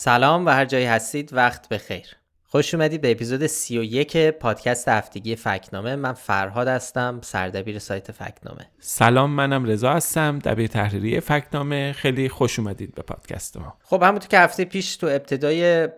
سلام 0.00 0.46
و 0.46 0.50
هر 0.50 0.64
جایی 0.64 0.84
هستید 0.84 1.32
وقت 1.32 1.68
بخیر 1.68 2.06
خوش 2.44 2.74
اومدید 2.74 3.00
به 3.00 3.10
اپیزود 3.10 3.46
31 3.46 4.16
پادکست 4.16 4.88
هفتگی 4.88 5.36
فکت‌نامه. 5.36 5.96
من 5.96 6.12
فرهاد 6.12 6.68
هستم 6.68 7.20
سردبیر 7.22 7.78
سایت 7.78 8.12
فکت‌نامه. 8.12 8.66
سلام 8.80 9.30
منم 9.30 9.64
رضا 9.64 9.92
هستم 9.92 10.38
دبیر 10.38 10.66
تحریریه 10.66 11.20
فکت‌نامه. 11.20 11.92
خیلی 11.92 12.28
خوش 12.28 12.58
اومدید 12.58 12.94
به 12.94 13.02
پادکست 13.02 13.56
ما. 13.56 13.74
خب 13.82 14.02
همونطور 14.02 14.28
که 14.28 14.38
هفته 14.38 14.64
پیش 14.64 14.96
تو 14.96 15.06
ابتدای 15.06 15.88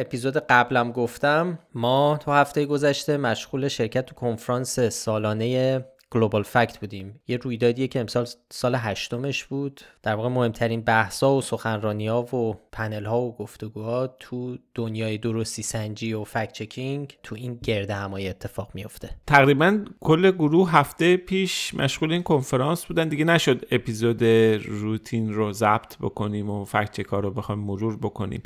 اپیزود 0.00 0.36
قبلم 0.36 0.92
گفتم 0.92 1.58
ما 1.74 2.18
تو 2.24 2.32
هفته 2.32 2.64
گذشته 2.64 3.16
مشغول 3.16 3.68
شرکت 3.68 4.06
تو 4.06 4.14
کنفرانس 4.14 4.80
سالانه 4.80 5.84
Global 6.10 6.42
Fact 6.42 6.78
بودیم. 6.78 7.20
یه 7.28 7.36
رویدادیه 7.36 7.88
که 7.88 8.00
امسال 8.00 8.26
سال 8.50 8.74
هشتمش 8.74 9.44
بود. 9.44 9.80
در 10.02 10.14
واقع 10.14 10.28
مهمترین 10.28 10.80
بحثا 10.80 11.34
و 11.34 11.40
سخنرانی 11.40 12.06
ها 12.06 12.36
و 12.36 12.54
پنل 12.72 13.04
ها 13.04 13.20
و 13.20 13.36
گفتگوها 13.36 14.06
تو 14.06 14.58
دنیای 14.74 15.18
درستی 15.18 15.62
سنجی 15.62 16.12
و 16.12 16.24
fact 16.24 16.52
checking 16.52 17.18
تو 17.22 17.34
این 17.34 17.58
گردهمایی 17.62 18.28
اتفاق 18.28 18.70
میفته 18.74 19.10
تقریبا 19.26 19.84
کل 20.00 20.30
گروه 20.30 20.70
هفته 20.70 21.16
پیش 21.16 21.74
مشغول 21.74 22.12
این 22.12 22.22
کنفرانس 22.22 22.84
بودن. 22.84 23.08
دیگه 23.08 23.24
نشد 23.24 23.66
اپیزود 23.70 24.22
روتین 24.64 25.32
رو 25.32 25.52
ضبط 25.52 25.98
بکنیم 26.00 26.50
و 26.50 26.64
فکت 26.64 26.92
چکار 26.92 27.22
رو 27.22 27.30
بخوایم 27.30 27.60
مرور 27.60 27.96
بکنیم. 27.96 28.42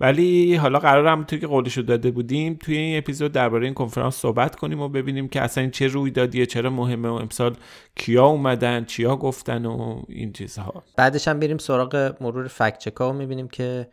ولی 0.00 0.54
حالا 0.54 0.78
قرار 0.78 1.06
همونطور 1.06 1.38
که 1.38 1.46
قولش 1.46 1.76
رو 1.76 1.82
داده 1.82 2.10
بودیم 2.10 2.54
توی 2.54 2.76
این 2.76 2.98
اپیزود 2.98 3.32
درباره 3.32 3.64
این 3.64 3.74
کنفرانس 3.74 4.14
صحبت 4.14 4.56
کنیم 4.56 4.80
و 4.80 4.88
ببینیم 4.88 5.28
که 5.28 5.40
اصلا 5.40 5.62
این 5.62 5.70
چه 5.70 5.86
رویدادیه 5.86 6.46
چرا 6.46 6.70
مهمه 6.70 7.08
و 7.08 7.12
امسال 7.12 7.56
کیا 7.96 8.26
اومدن 8.26 8.84
چیا 8.84 9.16
گفتن 9.16 9.66
و 9.66 10.02
این 10.08 10.32
چیزها. 10.32 10.82
بعدش 10.96 11.28
هم 11.28 11.40
بریم 11.40 11.58
سراغ 11.58 12.16
مرور 12.20 12.48
فکت 12.48 12.78
چکا 12.78 13.10
و 13.10 13.12
می‌بینیم 13.12 13.48
که 13.48 13.88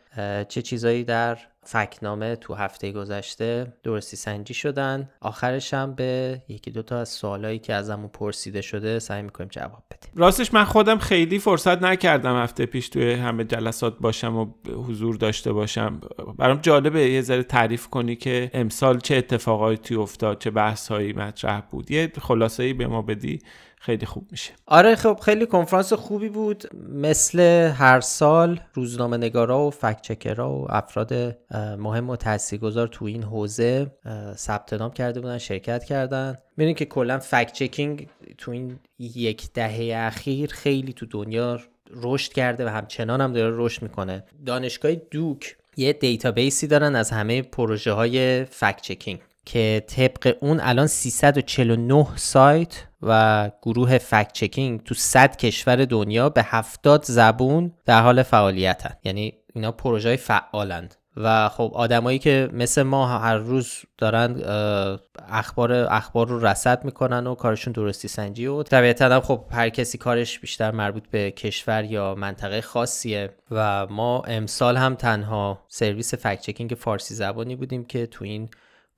چه 0.48 0.62
چیزایی 0.62 1.04
در 1.04 1.38
فکنامه 1.70 2.36
تو 2.36 2.54
هفته 2.54 2.92
گذشته 2.92 3.72
درستی 3.82 4.16
سنجی 4.16 4.54
شدن. 4.54 5.10
آخرش 5.20 5.74
هم 5.74 5.94
به 5.94 6.42
یکی 6.48 6.70
دوتا 6.70 6.98
از 6.98 7.08
سوالایی 7.08 7.58
که 7.58 7.74
ازمون 7.74 8.08
پرسیده 8.08 8.60
شده 8.60 8.98
سعی 8.98 9.22
می‌کنیم 9.22 9.48
جواب 9.52 9.82
بدیم. 9.90 10.10
راستش 10.16 10.54
من 10.54 10.64
خودم 10.64 10.98
خیلی 10.98 11.38
فرصت 11.38 11.82
نکردم 11.82 12.36
هفته 12.36 12.66
پیش 12.66 12.88
توی 12.88 13.12
همه 13.12 13.44
جلسات 13.44 13.98
باشم 13.98 14.36
و 14.36 14.46
حضور 14.88 15.16
داشته 15.16 15.52
باشم. 15.52 16.00
برام 16.38 16.58
جالبه 16.58 17.10
یه 17.10 17.22
ذره 17.22 17.42
تعریف 17.42 17.86
کنی 17.86 18.16
که 18.16 18.50
امسال 18.54 18.98
چه 18.98 19.16
اتفاقاتی 19.16 19.94
افتاد 19.94 20.38
چه 20.38 20.50
بحثهایی 20.50 21.12
مطرح 21.12 21.60
بود. 21.60 21.90
یه 21.90 22.12
خلاصه 22.20 22.62
ای 22.62 22.72
به 22.72 22.86
ما 22.86 23.02
بدی. 23.02 23.38
خیلی 23.80 24.06
خوب 24.06 24.28
میشه. 24.30 24.52
آره 24.66 24.94
خب 24.94 25.20
خیلی 25.24 25.46
کنفرانس 25.46 25.92
خوبی 25.92 26.28
بود. 26.28 26.64
مثل 26.88 27.40
هر 27.76 28.00
سال 28.00 28.60
روزنامه 28.74 29.16
نگارا 29.16 29.66
و 29.66 29.70
fact 29.70 30.00
checker 30.00 30.45
ا 30.45 30.52
و 30.52 30.66
افراد 30.70 31.14
مهم 31.78 32.10
و 32.10 32.16
تاثیرگذار 32.16 32.88
تو 32.88 33.04
این 33.04 33.22
حوزه 33.22 33.86
ثبت 34.34 34.72
نام 34.72 34.90
کرده 34.90 35.20
بودن 35.20 35.38
شرکت 35.38 35.84
کردن. 35.84 36.38
می‌بینید 36.56 36.76
که 36.76 36.84
کلا 36.84 37.18
fact 37.18 37.52
checking 37.52 38.08
تو 38.38 38.50
این 38.50 38.78
یک 38.98 39.52
دهه 39.52 40.06
اخیر 40.06 40.50
خیلی 40.50 40.92
تو 40.92 41.06
دنیا 41.06 41.60
رشد 41.90 42.32
کرده 42.32 42.66
و 42.66 42.68
همچنان 42.68 43.20
هم 43.20 43.32
داره 43.32 43.54
رشد 43.58 43.82
می‌کنه. 43.82 44.24
دانشگاه 44.46 44.94
دوک 44.94 45.56
یه 45.76 45.92
database 45.92 46.58
ی 46.58 46.66
دارن 46.66 46.96
از 46.96 47.10
همه 47.10 47.42
پروژه 47.42 47.92
های 47.92 48.44
fact 48.44 48.80
checking 48.80 49.20
که 49.46 49.84
طبق 49.86 50.36
اون 50.40 50.60
الان 50.60 50.86
349 50.86 52.06
سایت 52.16 52.84
و 53.02 53.50
گروه 53.62 53.98
fact 53.98 54.32
checking 54.32 54.82
تو 54.82 54.94
100 54.94 55.36
کشور 55.36 55.84
دنیا 55.84 56.28
به 56.28 56.42
70 56.42 57.04
زبون 57.04 57.72
در 57.84 58.02
حال 58.02 58.22
فعالیتن. 58.22 58.94
یعنی 59.04 59.34
اینا 59.54 59.72
پروژه 59.72 60.16
فعالند. 60.16 60.94
و 61.20 61.48
خب 61.48 61.70
آدمایی 61.74 62.18
که 62.18 62.48
مثل 62.52 62.82
ما 62.82 63.18
هر 63.18 63.36
روز 63.36 63.72
دارن 63.98 64.42
اخبار 65.28 65.72
اخبار 65.72 66.28
رو 66.28 66.46
رصد 66.46 66.84
می‌کنن 66.84 67.26
و 67.26 67.34
کارشون 67.34 67.72
درستی 67.72 68.08
سنجی 68.08 68.46
و 68.46 68.62
طبیعتا 68.62 69.20
خب 69.20 69.44
هر 69.50 69.68
کسی 69.68 69.98
کارش 69.98 70.38
بیشتر 70.38 70.70
مربوط 70.70 71.08
به 71.10 71.30
کشور 71.30 71.84
یا 71.84 72.14
منطقه 72.14 72.60
خاصیه. 72.60 73.30
و 73.50 73.86
ما 73.86 74.20
امسال 74.20 74.76
هم 74.76 74.94
تنها 74.94 75.64
سرویس 75.68 76.14
fact 76.14 76.40
checking 76.40 76.70
فارسی 76.78 77.14
زبانی 77.14 77.56
بودیم 77.56 77.84
که 77.84 78.06
تو 78.06 78.24
این 78.24 78.48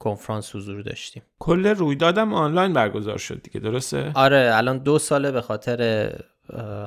کنفرانس 0.01 0.57
حضور 0.57 0.83
داشتیم. 0.83 1.23
کل 1.39 1.67
رویدادم 1.67 2.35
آنلاین 2.35 2.73
برگزار 2.73 3.19
شد 3.19 3.43
دیگه 3.43 3.61
درسته؟ 3.61 4.11
آره 4.15 4.51
الان 4.55 4.79
دو 4.79 4.99
ساله 4.99 5.31
به 5.31 5.41
خاطر 5.41 6.11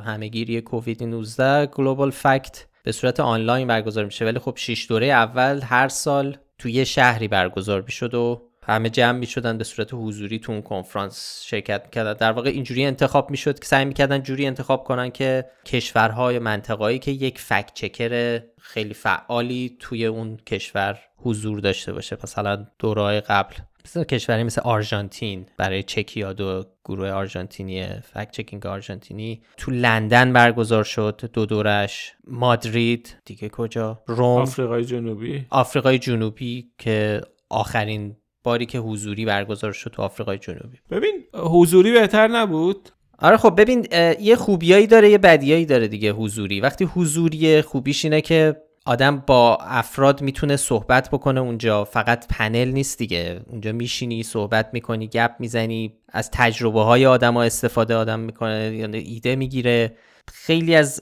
همه‌گیری 0.06 0.62
کووید 0.62 1.04
19 1.04 1.66
Global 1.66 2.12
Fact 2.12 2.66
به 2.84 2.92
صورت 2.92 3.20
آنلاین 3.20 3.68
برگزار 3.68 4.06
میشه. 4.06 4.26
ولی 4.26 4.40
خب 4.40 4.54
شش 4.58 4.86
دوره 4.90 5.06
اول 5.08 5.62
هر 5.64 5.88
سال 5.88 6.38
توی 6.58 6.72
یه 6.72 6.84
شهری 6.84 7.28
برگزار 7.28 7.82
می‌شد 7.82 8.14
و 8.14 8.42
همه 8.66 8.90
جمع 8.90 9.18
می 9.18 9.26
شدن 9.26 9.58
به 9.58 9.64
صورت 9.64 9.94
حضوری 9.94 10.40
تو 10.40 10.52
اون 10.52 10.62
کنفرانس 10.62 11.44
شرکت 11.46 11.82
می‌کردن. 11.86 12.14
در 12.14 12.32
واقع 12.32 12.50
اینجوری 12.50 12.86
انتخاب 12.86 13.32
می‌شد 13.32 13.60
که 13.60 13.66
سعی 13.66 13.86
می‌کردن 13.86 14.24
جوری 14.24 14.46
انتخاب 14.46 14.84
کنن 14.84 15.10
که 15.12 15.46
کشورهای 15.66 16.40
منطقهایی 16.40 17.00
که 17.00 17.12
یک 17.12 17.40
فکت 17.40 17.74
چکر 17.74 18.44
خیلی 18.60 18.94
فعالی 18.94 19.78
توی 19.80 20.06
اون 20.06 20.38
کشور 20.38 21.00
حضور 21.24 21.60
داشته 21.60 21.94
باشه. 21.94 22.18
مثلا 22.24 22.66
دورهای 22.80 23.22
قبل 23.22 23.56
مثل 23.86 24.04
کشوری 24.04 24.44
مثل 24.44 24.62
آرژانتین 24.62 25.46
برای 25.58 25.84
چکیاد 25.84 26.42
و 26.42 26.64
گروه 26.86 27.10
آرژانتینی 27.10 27.86
فکت 28.14 28.32
چکینگ 28.32 28.66
آرژانتینی 28.66 29.42
تو 29.58 29.72
لندن 29.72 30.34
برگزار 30.34 30.84
شد 30.84 31.30
دو 31.34 31.46
دورش 31.46 32.14
مادرید 32.28 33.16
دیگه 33.26 33.50
کجا؟ 33.50 34.04
روم. 34.08 34.42
آفریقای 34.42 34.86
جنوبی. 34.86 35.46
آفریقای 35.50 36.00
جنوبی 36.00 36.72
که 36.78 37.22
آخرین 37.50 38.16
باری 38.44 38.66
که 38.66 38.80
حضوری 38.80 39.26
برگزار 39.26 39.72
شد 39.72 39.90
تو 39.90 40.02
آفریقای 40.02 40.38
جنوبی. 40.38 40.78
ببین 40.90 41.24
حضوری 41.34 41.92
بهتر 41.92 42.28
نبود؟ 42.28 42.90
آره 43.20 43.38
خب 43.38 43.62
ببین 43.62 43.88
یه 44.20 44.36
خوبیایی 44.36 44.88
داره 44.88 45.10
یه 45.10 45.18
بدیایی 45.18 45.66
داره 45.66 45.88
دیگه 45.88 46.12
حضوری. 46.12 46.62
وقتی 46.62 46.86
حضوری 46.86 47.62
خوبیش 47.62 48.06
اینه 48.06 48.22
که 48.22 48.56
آدم 48.86 49.24
با 49.28 49.58
افراد 49.62 50.22
می‌تونه 50.22 50.56
صحبت 50.56 51.10
بکنه 51.10 51.40
اونجا. 51.40 51.84
فقط 51.84 52.28
پنل 52.28 52.68
نیست 52.68 52.98
دیگه. 52.98 53.42
اونجا 53.48 53.72
میشینی 53.72 54.24
صحبت 54.24 54.70
می‌کنی 54.74 55.08
گپ 55.08 55.32
می‌زنی. 55.40 55.94
از 56.10 56.30
تجربه 56.32 56.82
های 56.82 57.06
آدم 57.06 57.34
ها 57.34 57.44
استفاده 57.44 57.96
آدم 57.96 58.20
می‌کنه 58.20 58.76
یعنی 58.76 58.98
ایده 58.98 59.36
می‌گیره. 59.36 59.98
خیلی 60.34 60.76
از 60.76 61.00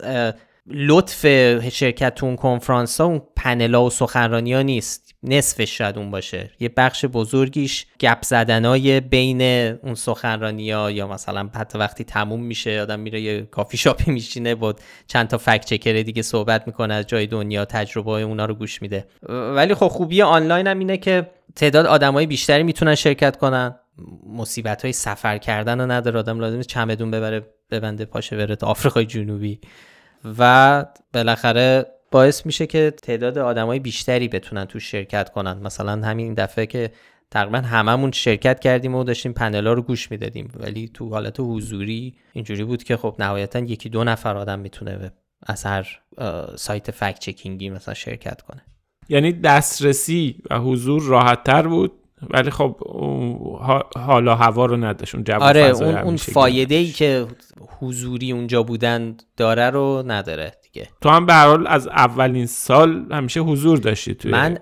لطف 0.68 1.26
شرکت 1.70 2.16
تو 2.16 2.26
اون 2.26 2.36
کنفرانس 2.36 3.02
ها 3.02 3.08
اون 3.08 3.22
پنل 3.36 3.76
ها 3.76 3.86
و 3.86 3.90
سخنرانی 3.90 4.54
ها 4.54 4.62
نیست. 4.62 5.11
نصفش 5.24 5.78
شاید 5.78 5.98
اون 5.98 6.12
باشه. 6.12 6.52
یه 6.60 6.70
بخش 6.70 7.06
بزرگیش 7.06 7.86
گپ 8.00 8.24
زدنای 8.24 9.00
بین 9.00 9.42
اون 9.84 9.96
سخنرانی 9.96 10.72
ها 10.72 10.92
یا 10.92 11.08
مثلا 11.08 11.50
حتی 11.56 11.78
وقتی 11.78 12.04
تموم 12.04 12.44
میشه 12.44 12.82
آدم 12.82 13.00
میره 13.00 13.22
یه 13.22 13.42
کافی 13.42 13.78
شاپی 13.78 14.12
میشینه 14.12 14.56
بود 14.56 14.80
چند 15.08 15.28
تا 15.28 15.38
فکت 15.38 15.66
چکر 15.66 15.94
دیگه 15.94 16.22
صحبت 16.22 16.68
می‌کنه 16.68 16.94
از 16.94 17.08
جای 17.08 17.28
دنیا 17.28 17.66
تجربه 17.66 18.12
های 18.12 18.24
اونا 18.24 18.46
رو 18.46 18.54
گوش 18.54 18.82
میده. 18.82 19.08
ولی 19.30 19.74
خب 19.74 19.88
خوبی 19.88 20.22
آنلاین 20.22 20.68
هم 20.68 20.80
اینه 20.80 20.98
که 20.98 21.32
تعداد 21.56 21.86
آدمای 21.86 22.26
بیشتری 22.26 22.64
می‌تونن 22.64 22.96
شرکت 22.96 23.38
کنن. 23.38 23.76
مصیبت 24.30 24.82
های 24.82 24.94
سفر 24.94 25.38
کردن 25.38 25.82
رو 25.82 25.92
نداره. 25.92 26.20
آدم 26.20 26.40
لازم 26.40 26.62
چمدون 26.62 27.12
ببره 27.12 27.48
ببنده 27.72 28.06
پاشه 28.06 28.38
بره 28.38 28.56
تا 28.56 28.68
آفریقای 28.68 29.06
جنوبی. 29.06 29.60
و 30.40 30.86
بالاخره 31.14 31.86
باعث 32.12 32.46
میشه 32.46 32.68
که 32.68 32.94
تعداد 33.04 33.38
آدمای 33.38 33.80
بیشتری 33.80 34.28
بتونن 34.28 34.66
تو 34.66 34.80
شرکت 34.80 35.30
کنن. 35.30 35.60
مثلا 35.64 36.08
همین 36.08 36.34
دفعه 36.34 36.66
که 36.66 36.92
تقریبا 37.32 37.58
هممون 37.58 38.12
شرکت 38.12 38.60
کردیم 38.60 38.96
و 38.96 39.04
داشتیم 39.04 39.34
پنلا 39.34 39.74
رو 39.74 39.82
گوش 39.82 40.12
می‌دادیم. 40.12 40.52
ولی 40.60 40.92
تو 40.94 41.10
حالت 41.10 41.36
حضوری 41.40 42.16
اینجوری 42.34 42.64
بود 42.64 42.84
که 42.84 42.98
خب 42.98 43.16
نهایتا 43.20 43.60
یکی 43.60 43.90
دو 43.90 44.04
نفر 44.04 44.38
آدم 44.38 44.60
می‌تونه 44.60 45.12
از 45.46 45.64
هر 45.64 46.00
سایت 46.56 46.92
فکت 46.92 47.20
چکینگی 47.20 47.70
مثلا 47.70 47.94
شرکت 47.94 48.42
کنه. 48.42 48.62
یعنی 49.10 49.34
دسترسی 49.34 50.36
و 50.50 50.60
حضور 50.60 51.04
راحت 51.04 51.44
تر 51.44 51.68
بود 51.68 51.92
ولی 52.30 52.50
خب 52.50 52.76
حالا 53.96 54.36
هوا 54.36 54.66
رو 54.66 54.78
نداشت 54.78 55.16
اون 55.16 55.24
آره 55.42 55.62
اون, 55.62 55.98
اون 55.98 56.18
فایده 56.18 56.76
ای 56.76 56.88
که 56.88 57.28
حضوری 57.80 58.32
اونجا 58.32 58.64
بودن 58.64 59.18
داره 59.38 59.70
رو 59.70 60.04
نداره. 60.08 60.52
دیگه. 60.72 60.88
تو 61.02 61.10
هم 61.10 61.26
به 61.26 61.34
حال 61.34 61.68
از 61.68 61.88
اولین 61.88 62.46
سال 62.46 63.06
همیشه 63.12 63.40
حضور 63.40 63.78
داشتی 63.78 64.16
توی 64.16 64.32
من 64.32 64.58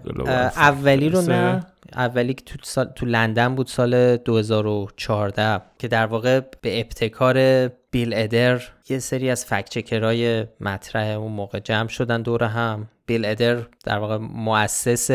اولی 0.56 1.10
رو 1.10 1.22
نه. 1.22 1.66
اولی 1.94 2.34
که 2.34 2.44
تو, 2.44 2.86
تو 2.86 3.06
لندن 3.06 3.56
بود 3.56 3.68
سال 3.68 4.18
2014 4.18 5.62
که 5.80 5.88
در 5.88 6.06
واقع 6.06 6.42
به 6.62 6.80
ابتکار 6.80 7.68
بیل 7.92 8.14
ادر 8.14 8.62
یه 8.90 9.00
سری 9.00 9.30
از 9.30 9.46
فکچکرهای 9.46 10.46
مطرح 10.60 11.08
اون 11.08 11.32
موقع 11.32 11.60
جمع 11.60 11.88
شدن 11.88 12.22
دور 12.22 12.44
هم. 12.44 12.88
بیل 13.06 13.26
ادر 13.26 13.58
در 13.84 13.98
واقع 13.98 14.18
مؤسس 14.18 15.12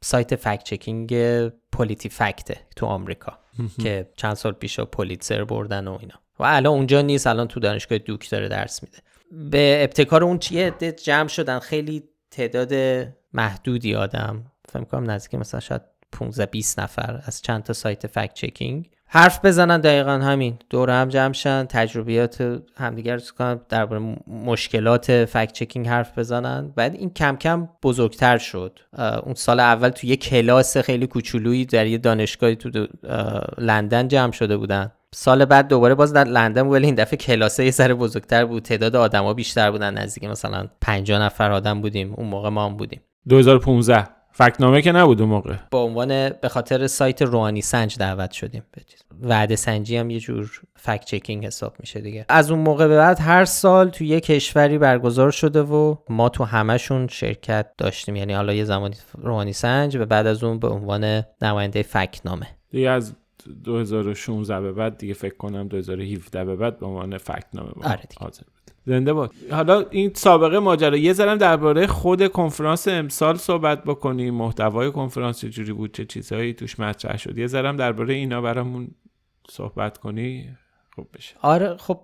سایت 0.00 0.36
فکت 0.36 0.62
چکینگ 0.64 1.14
پولیتی 1.48 2.08
فکته 2.08 2.56
تو 2.76 2.86
آمریکا. 2.86 3.38
که 3.82 4.08
چند 4.16 4.34
سال 4.34 4.52
پیش 4.52 4.80
پولیتسر 4.80 5.44
بردن 5.44 5.88
و 5.88 5.98
اینا. 6.00 6.14
و 6.38 6.44
الان 6.44 6.72
اونجا 6.72 7.02
نیست 7.02 7.26
الان 7.26 7.48
تو 7.48 7.60
دانشگاه 7.60 7.98
دوک 7.98 8.30
داره 8.30 8.48
درس 8.48 8.82
میده. 8.82 8.98
به 9.32 9.78
ابتکار 9.82 10.24
اون 10.24 10.38
چیه؟ 10.38 10.70
جمع 11.04 11.28
شدن. 11.28 11.58
خیلی 11.58 12.02
تعداد 12.30 12.72
محدودی 13.32 13.94
آدم. 13.94 14.44
فکر 14.68 14.84
کنم 14.84 15.10
نزدیک 15.10 15.34
مثلا 15.34 15.60
شاید 15.60 15.82
15 16.12 16.46
20 16.46 16.80
نفر 16.80 17.20
از 17.24 17.42
چند 17.42 17.62
تا 17.62 17.72
سایت 17.72 18.06
فکت 18.06 18.34
چکینگ. 18.34 18.90
حرف 19.08 19.44
بزنن 19.44 19.80
دقیقا 19.80 20.10
همین. 20.10 20.58
دور 20.70 20.90
هم 20.90 21.08
جمع 21.08 21.32
شن. 21.32 21.64
تجربیات 21.64 22.62
همدیگر 22.76 23.20
رو 23.38 23.60
درباره 23.68 24.16
مشکلات 24.26 25.24
فکت 25.24 25.52
چکینگ 25.52 25.88
حرف 25.88 26.18
بزنن. 26.18 26.72
بعد 26.76 26.94
این 26.94 27.10
کم 27.10 27.36
کم 27.36 27.68
بزرگتر 27.82 28.38
شد. 28.38 28.78
اون 29.22 29.34
سال 29.34 29.60
اول 29.60 29.88
تو 29.88 30.06
یه 30.06 30.16
کلاس 30.16 30.76
خیلی 30.76 31.06
کوچولویی 31.06 31.64
در 31.64 31.86
یه 31.86 31.98
دانشگاهی 31.98 32.56
تو 32.56 32.86
لندن 33.58 34.08
جمع 34.08 34.32
شده 34.32 34.56
بودن. 34.56 34.92
سال 35.14 35.44
بعد 35.44 35.68
دوباره 35.68 35.94
باز 35.94 36.12
در 36.12 36.24
لندن 36.24 36.66
ولی 36.66 36.86
این 36.86 36.94
دفعه 36.94 37.16
کلاسه 37.16 37.64
یه 37.64 37.70
سر 37.70 37.94
بزرگتر 37.94 38.44
بود. 38.44 38.62
تعداد 38.62 38.96
آدما 38.96 39.34
بیشتر 39.34 39.70
بودن 39.70 39.94
نزدیک 39.94 40.24
مثلا 40.24 40.68
50 40.80 41.22
نفر 41.22 41.52
آدم 41.52 41.80
بودیم. 41.80 42.14
اون 42.16 42.26
موقع 42.26 42.48
ما 42.48 42.66
هم 42.66 42.76
بودیم. 42.76 43.00
2015 43.28 44.08
فکنامه 44.32 44.82
که 44.82 44.92
نبود 44.92 45.20
اون 45.20 45.30
موقع. 45.30 45.54
با 45.70 45.82
عنوان 45.82 46.30
به 46.30 46.48
خاطر 46.48 46.86
سایت 46.86 47.22
روحانی 47.22 47.62
سنج 47.62 47.96
دعوت 47.98 48.32
شدیم. 48.32 48.62
وعده 49.22 49.56
سنجی 49.56 49.96
هم 49.96 50.10
یه 50.10 50.20
جور 50.20 50.60
فکت 50.76 51.04
چکینگ 51.04 51.46
حساب 51.46 51.74
میشه 51.80 52.00
دیگه. 52.00 52.26
از 52.28 52.50
اون 52.50 52.60
موقع 52.60 52.88
به 52.88 52.96
بعد 52.96 53.20
هر 53.20 53.44
سال 53.44 53.88
تو 53.88 54.04
یه 54.04 54.20
کشوری 54.20 54.78
برگزار 54.78 55.30
شده 55.30 55.62
و 55.62 55.96
ما 56.08 56.28
تو 56.28 56.44
همشون 56.44 57.08
شرکت 57.08 57.66
داشتیم. 57.78 58.16
یعنی 58.16 58.32
حالا 58.32 58.52
یه 58.52 58.64
زمانی 58.64 58.96
روحانی 59.18 59.52
سنج 59.52 59.96
و 59.96 60.06
بعد 60.06 60.26
از 60.26 60.44
اون 60.44 60.58
به 60.58 60.68
عنوان 60.68 61.22
نماینده 61.42 61.82
فکنامه. 61.82 62.46
دیگه 62.70 62.90
از 62.90 63.14
2016 63.64 64.60
به 64.60 64.72
بعد 64.72 64.98
دیگه 64.98 65.14
فکر 65.14 65.36
کنم 65.36 65.68
2017 65.68 66.44
به 66.44 66.56
بعد 66.56 66.78
به 66.78 66.86
عنوان 66.86 67.18
فکنامه 67.18 67.70
آره 67.82 68.02
زنده 68.86 69.12
باد 69.12 69.30
حالا 69.50 69.84
این 69.90 70.12
سابقه 70.14 70.58
ماجرا. 70.58 70.96
یه 70.96 71.12
ذرم 71.12 71.38
درباره 71.38 71.86
خود 71.86 72.28
کنفرانس 72.28 72.88
امسال 72.88 73.36
صحبت 73.36 73.84
بکنیم. 73.84 74.34
محتوای 74.34 74.90
کنفرانس 74.90 75.40
چجوری 75.40 75.72
بود؟ 75.72 75.94
چه 75.94 76.04
چیزهایی 76.04 76.54
توش 76.54 76.80
مطرح 76.80 77.16
شد؟ 77.16 77.38
یه 77.38 77.46
ذرم 77.46 77.76
درباره 77.76 78.14
اینا 78.14 78.40
برامون 78.40 78.88
صحبت 79.50 79.98
کنی. 79.98 80.56
خوب 80.94 81.08
بشه. 81.14 81.34
آره 81.42 81.76
خب 81.76 82.00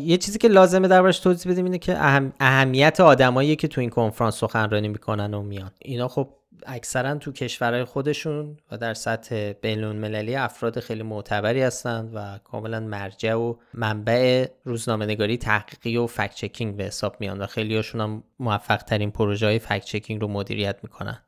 یه 0.00 0.16
چیزی 0.16 0.38
که 0.38 0.48
لازمه 0.48 0.88
دربارش 0.88 1.18
توضیح 1.18 1.52
بدیم 1.52 1.64
اینه 1.64 1.78
که 1.78 1.98
اهم... 1.98 2.32
اهمیت 2.40 3.00
آدمایی 3.00 3.56
که 3.56 3.68
تو 3.68 3.80
این 3.80 3.90
کنفرانس 3.90 4.36
سخنرانی 4.36 4.88
می‌کنن 4.88 5.34
و 5.34 5.42
میان. 5.42 5.70
اینا 5.78 6.08
خب 6.08 6.28
اکثرا 6.66 7.14
تو 7.14 7.32
کشورهای 7.32 7.84
خودشون 7.84 8.56
و 8.70 8.78
در 8.78 8.94
سطح 8.94 9.52
بین 9.52 9.84
المللی 9.84 10.36
افراد 10.36 10.80
خیلی 10.80 11.02
معتبری 11.02 11.62
هستند 11.62 12.10
و 12.14 12.38
کاملا 12.44 12.80
مرجع 12.80 13.34
و 13.34 13.54
منبع 13.74 14.46
روزنامه 14.64 15.06
نگاری 15.06 15.36
تحقیقی 15.36 15.96
و 15.96 16.06
فکت 16.06 16.34
چکینگ 16.34 16.76
به 16.76 16.84
حساب 16.84 17.16
میان 17.20 17.42
و 17.42 17.46
خیلی 17.46 17.82
هم 17.94 18.22
موفق 18.38 18.82
ترین 18.82 19.10
پروژه 19.10 19.46
های 19.46 19.58
فکت 19.58 19.84
چکینگ 19.84 20.20
رو 20.20 20.28
مدیریت 20.28 20.78
می‌کنن. 20.82 21.22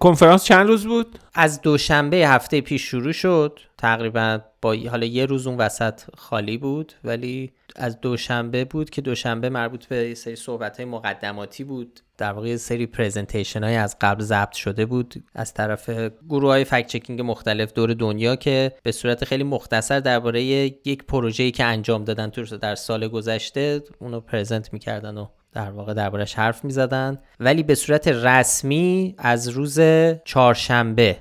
کنفرانس 0.00 0.44
چند 0.44 0.66
روز 0.68 0.86
بود؟ 0.86 1.18
از 1.34 1.62
دوشنبه 1.62 2.16
هفته 2.16 2.60
پیش 2.60 2.82
شروع 2.82 3.12
شد 3.12 3.60
تقریبا 3.78 4.40
با 4.62 4.76
حالا 4.90 5.06
یه 5.06 5.26
روز 5.26 5.46
اون 5.46 5.56
وسط 5.56 6.00
خالی 6.16 6.58
بود 6.58 6.92
ولی 7.04 7.52
از 7.76 8.00
دوشنبه 8.00 8.64
بود 8.64 8.90
که 8.90 9.00
دوشنبه 9.00 9.48
مربوط 9.48 9.86
به 9.86 9.96
یه 9.96 10.14
سری 10.14 10.36
صحبت 10.36 10.76
های 10.76 10.86
مقدماتی 10.86 11.64
بود 11.64 12.00
در 12.18 12.32
واقع 12.32 12.56
سری 12.56 12.86
presentation 12.86 13.64
های 13.64 13.76
از 13.76 13.96
قبل 14.00 14.22
ضبط 14.22 14.52
شده 14.52 14.86
بود 14.86 15.24
از 15.34 15.54
طرف 15.54 15.90
گروه 16.28 16.50
های 16.50 16.64
fact 16.64 16.86
checking 16.86 17.20
مختلف 17.20 17.72
دور 17.72 17.94
دنیا 17.94 18.36
که 18.36 18.72
به 18.82 18.92
صورت 18.92 19.24
خیلی 19.24 19.44
مختصر 19.44 20.00
درباره 20.00 20.42
یک 20.42 21.04
پروژه‌ای 21.04 21.50
که 21.50 21.64
انجام 21.64 22.04
دادن 22.04 22.30
تو 22.30 22.56
در 22.56 22.74
سال 22.74 23.08
گذشته 23.08 23.82
اونو 23.98 24.20
present 24.20 24.72
می‌کردن 24.72 25.18
و 25.18 25.26
در 25.52 25.70
واقع 25.70 25.94
دربارش 25.94 26.34
حرف 26.34 26.64
می‌زدن. 26.64 27.18
ولی 27.40 27.62
به 27.62 27.74
صورت 27.74 28.08
رسمی 28.08 29.14
از 29.18 29.48
روز 29.48 29.80
چهارشنبه 30.24 31.16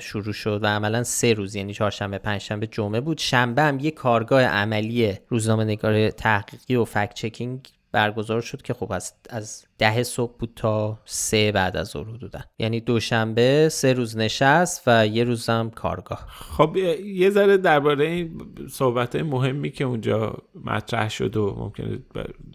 شروع 0.00 0.32
شد 0.32 0.60
و 0.62 0.66
عملا 0.66 1.02
سه 1.02 1.32
روز 1.32 1.54
یعنی 1.54 1.74
چهارشنبه 1.74 2.18
پنجشنبه 2.18 2.66
جمعه 2.66 3.00
بود. 3.00 3.18
شنبه 3.18 3.62
هم 3.62 3.80
یه 3.80 3.90
کارگاه 3.90 4.42
عملی 4.42 5.14
روزنامه 5.28 5.64
نگار 5.64 6.10
تحقیقی 6.10 6.76
و 6.76 6.84
فکت 6.84 7.14
چکینگ 7.14 7.68
برگزار 7.92 8.40
شد 8.40 8.62
که 8.62 8.74
خب 8.74 8.92
از 8.92 9.12
از 9.30 9.66
ده 9.78 10.02
صبح 10.02 10.36
بود 10.38 10.52
تا 10.56 10.98
سه 11.04 11.52
بعد 11.52 11.76
از 11.76 11.88
ظهر 11.88 12.08
حدودا. 12.08 12.40
یعنی 12.58 12.80
دوشنبه 12.80 13.68
سه 13.68 13.92
روز 13.92 14.16
نشست 14.16 14.82
و 14.86 15.06
یه 15.06 15.24
روزم 15.24 15.70
کارگاه. 15.74 16.26
خب 16.28 16.76
یه 17.04 17.30
ذره 17.30 17.56
درباره 17.56 18.04
این 18.04 18.40
صحبت 18.70 19.16
مهمی 19.16 19.70
که 19.70 19.84
اونجا 19.84 20.34
مطرح 20.64 21.08
شد 21.08 21.36
و 21.36 21.54
ممکنه 21.58 21.98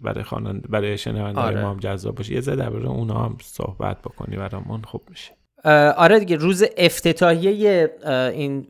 برای 0.02 0.24
خواننده 0.24 0.68
برای 0.68 0.98
شنونده 0.98 1.40
آره. 1.40 1.62
ما 1.62 1.70
هم 1.70 1.78
جذاب 1.78 2.14
باشه 2.14 2.34
یه 2.34 2.40
ذره 2.40 2.56
درباره 2.56 2.88
اونا 2.88 3.14
هم 3.14 3.36
صحبت 3.42 4.02
بکنی 4.02 4.36
برامون 4.36 4.82
خوب 4.82 5.02
میشه. 5.10 5.32
آره 5.96 6.18
دیگه 6.18 6.36
روز 6.36 6.64
افتتاحیه 6.76 7.90
این 8.32 8.66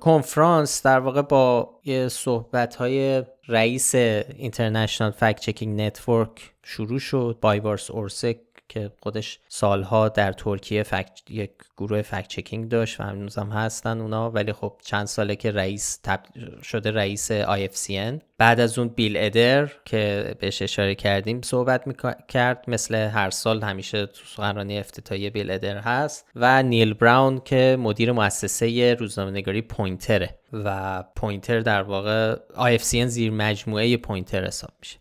کنفرانس 0.00 0.82
در 0.82 0.98
واقع 0.98 1.22
با 1.22 1.70
یه 1.84 2.08
صحبت 2.08 2.76
های 2.76 3.22
رئیس 3.48 3.94
International 3.94 5.10
Fact 5.10 5.40
Checking 5.40 5.80
Network 5.80 6.52
شروع 6.62 6.98
شد. 6.98 7.38
بایبارس 7.40 7.90
اورسک 7.90 8.36
که 8.68 8.90
خودش 9.02 9.38
سالها 9.48 10.08
در 10.08 10.32
ترکیه 10.32 10.82
فکت 10.82 11.30
یک 11.30 11.50
گروه 11.76 12.02
fact 12.02 12.28
checking 12.28 12.68
داشت 12.68 13.00
و 13.00 13.02
هنوز 13.02 13.38
هم 13.38 13.50
هستن 13.50 14.00
اونا. 14.00 14.30
ولی 14.30 14.52
خب 14.52 14.72
چند 14.84 15.06
ساله 15.06 15.36
که 15.36 15.50
رئیس 15.50 15.96
تب... 16.02 16.20
شده 16.62 16.90
رئیس 16.90 17.32
IFCN 17.32 18.20
بعد 18.38 18.60
از 18.60 18.78
اون 18.78 18.88
بیل 18.88 19.16
ادیر 19.16 19.70
که 19.84 20.34
بهش 20.40 20.62
اشاره 20.62 20.94
کردیم 20.94 21.42
صحبت 21.42 21.86
می‌کرد 21.86 22.64
مثل 22.68 22.94
هر 22.94 23.30
سال 23.30 23.62
همیشه 23.62 24.06
تو 24.06 24.24
سخنرانی 24.24 24.78
افتتاحیه 24.78 25.30
بیل 25.30 25.50
ادیر 25.50 25.78
هست. 25.78 26.26
و 26.36 26.62
نیل 26.62 26.94
براون 26.94 27.40
که 27.44 27.76
مدیر 27.80 28.12
مؤسسه 28.12 28.94
روزنامه‌نگاری 28.94 29.62
پوینتره. 29.62 30.38
و 30.52 31.02
پوینتر 31.16 31.60
در 31.60 31.82
واقع 31.82 32.36
IFCN 32.54 33.06
زیر 33.06 33.30
مجموعه 33.30 33.96
پوینتر 33.96 34.44
حساب 34.44 34.70
میشه. 34.80 34.98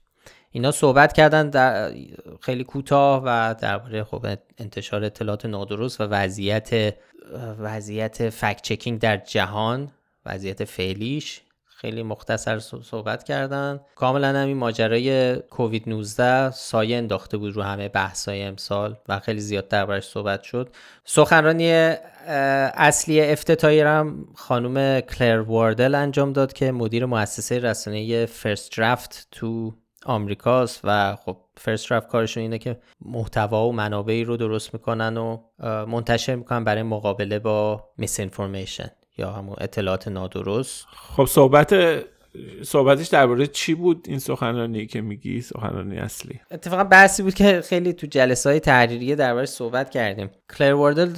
اینا 0.57 0.71
صحبت 0.71 1.13
کردن 1.13 1.49
در 1.49 1.93
خیلی 2.41 2.63
کوتاه 2.63 3.23
و 3.25 3.55
درباره 3.61 4.03
خب 4.03 4.25
انتشار 4.57 5.03
اطلاعات 5.03 5.45
نادرست 5.45 6.01
و 6.01 6.03
وضعیت 6.03 6.95
وضعیت 7.59 8.29
فکت 8.29 8.61
چکینگ 8.61 8.99
در 8.99 9.17
جهان 9.17 9.91
وضعیت 10.25 10.63
فعلیش 10.63 11.41
خیلی 11.65 12.03
مختصر 12.03 12.59
صحبت 12.59 13.23
کردن. 13.23 13.79
کاملا 13.95 14.27
همین 14.39 14.57
ماجرای 14.57 15.35
کووید 15.35 15.89
19 15.89 16.51
سایه 16.51 16.97
انداخته 16.97 17.37
بود 17.37 17.55
رو 17.55 17.61
همه 17.61 17.89
بحثای 17.89 18.43
امسال 18.43 18.97
و 19.09 19.19
خیلی 19.19 19.39
زیاد 19.39 19.67
دربارش 19.67 20.03
صحبت 20.03 20.43
شد. 20.43 20.69
سخنرانی 21.05 21.71
اصلی 22.73 23.21
افتتاحی 23.21 23.81
هم 23.81 24.27
خانم 24.35 25.01
کلر 25.01 25.39
واردل 25.39 25.95
انجام 25.95 26.33
داد 26.33 26.53
که 26.53 26.71
مدیر 26.71 27.05
مؤسسه 27.05 27.59
رسانه 27.59 28.25
فرست 28.25 28.77
درفت 28.77 29.27
تو 29.31 29.73
آمریکاست 30.07 30.81
و 30.83 31.15
خب 31.15 31.37
فرست 31.57 31.91
رفت 31.91 32.07
کارشون 32.07 32.41
اینه 32.41 32.57
که 32.57 32.79
محتوا 33.05 33.67
و 33.67 33.71
منابعی 33.71 34.23
رو 34.23 34.37
درست 34.37 34.73
می‌کنن 34.73 35.17
و 35.17 35.37
منتشر 35.85 36.35
می‌کنن 36.35 36.63
برای 36.63 36.83
مقابله 36.83 37.39
با 37.39 37.89
میس 37.97 38.19
انفورمیشن 38.19 38.89
یا 39.17 39.31
همون 39.31 39.55
اطلاعات 39.59 40.07
نادرست. 40.07 40.85
خب 40.89 41.25
صحبت 41.25 41.73
صحبتش 42.63 43.07
درباره 43.07 43.47
چی 43.47 43.73
بود 43.73 44.05
این 44.09 44.19
سخنرانی 44.19 44.87
که 44.87 45.01
میگی 45.01 45.41
سخنرانی 45.41 45.97
اصلی؟ 45.97 46.39
اتفاقا 46.51 46.83
بحثی 46.83 47.23
بود 47.23 47.33
که 47.33 47.61
خیلی 47.61 47.93
تو 47.93 48.07
جلسه 48.07 48.49
های 48.49 48.59
تحریریه 48.59 49.15
دربارش 49.15 49.49
صحبت 49.49 49.89
کردیم. 49.89 50.29
کلر 50.57 50.73
واردل 50.73 51.13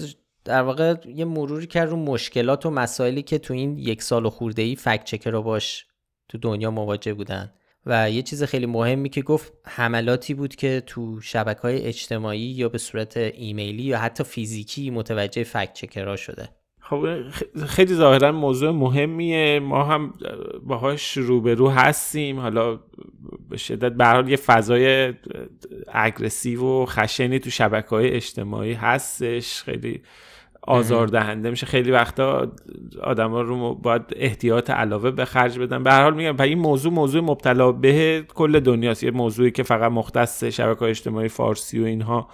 در 0.46 0.62
واقع 0.62 0.96
یه 1.06 1.26
مروری 1.26 1.68
کرد 1.68 1.90
رو 1.90 1.96
مشکلات 1.96 2.66
و 2.66 2.70
مسائلی 2.70 3.22
که 3.22 3.38
تو 3.38 3.54
این 3.54 3.78
یک 3.78 4.04
سال 4.04 4.26
و 4.26 4.30
خورده 4.30 4.62
ای 4.62 4.76
فکت 4.76 5.04
چکر 5.04 5.32
رو 5.32 5.42
باش 5.42 5.86
تو 6.30 6.38
دنیا 6.38 6.72
مواجه 6.72 7.14
بودن. 7.14 7.54
و 7.86 8.12
یه 8.12 8.22
چیز 8.22 8.44
خیلی 8.44 8.66
مهمی 8.66 9.10
که 9.10 9.22
گفت 9.22 9.54
حملاتی 9.66 10.34
بود 10.34 10.56
که 10.56 10.84
تو 10.86 11.22
شبکه 11.22 11.62
های 11.62 11.82
اجتماعی 11.82 12.40
یا 12.40 12.70
به 12.70 12.78
صورت 12.78 13.18
ایمیلی 13.18 13.84
یا 13.84 14.00
حتی 14.00 14.24
فیزیکی 14.24 14.90
متوجه 14.90 15.44
فکت 15.44 15.74
چکرها 15.74 16.16
شده. 16.16 16.50
خب 16.82 17.06
خیلی 17.68 17.94
ظاهرا 17.94 18.32
موضوع 18.32 18.72
مهمیه. 18.72 19.60
ما 19.60 19.84
هم 19.84 20.14
باهاش 20.64 21.18
روبرو 21.18 21.70
هستیم. 21.70 22.40
حالا 22.40 22.80
به 23.50 23.58
شدت 23.58 23.92
به 23.92 24.06
حال 24.06 24.30
یه 24.30 24.36
فضای 24.38 25.14
اگرسیو 25.88 26.64
و 26.64 26.86
خشنی 26.86 27.40
تو 27.40 27.50
شبکه 27.50 27.90
های 27.90 28.10
اجتماعی 28.10 28.74
هستش. 28.74 29.64
خیلی 29.64 30.02
آزاردهنده 30.70 31.50
میشه 31.50 31.66
خیلی 31.66 31.92
وقتا 31.92 32.52
آدما 33.04 33.42
رو 33.42 33.76
باید 33.76 34.02
احتیاط 34.16 34.70
علاوه 34.70 35.12
به 35.12 35.26
خرج 35.26 35.60
بدن. 35.60 35.84
به 35.84 35.92
هر 35.92 36.04
حال 36.04 36.14
میگم 36.14 36.42
این 36.42 36.60
موضوع 36.60 36.94
موضوع 36.94 37.22
مبتلا 37.22 37.72
به 37.72 38.24
کل 38.36 38.60
دنیاست. 38.60 39.04
یه 39.04 39.12
موضوعی 39.12 39.52
که 39.52 39.64
فقط 39.64 39.92
مختص 39.92 40.44
شبکه 40.44 40.84
اجتماعی 40.84 41.28
فارسی 41.28 41.80
و 41.80 41.86
اینها 41.86 42.28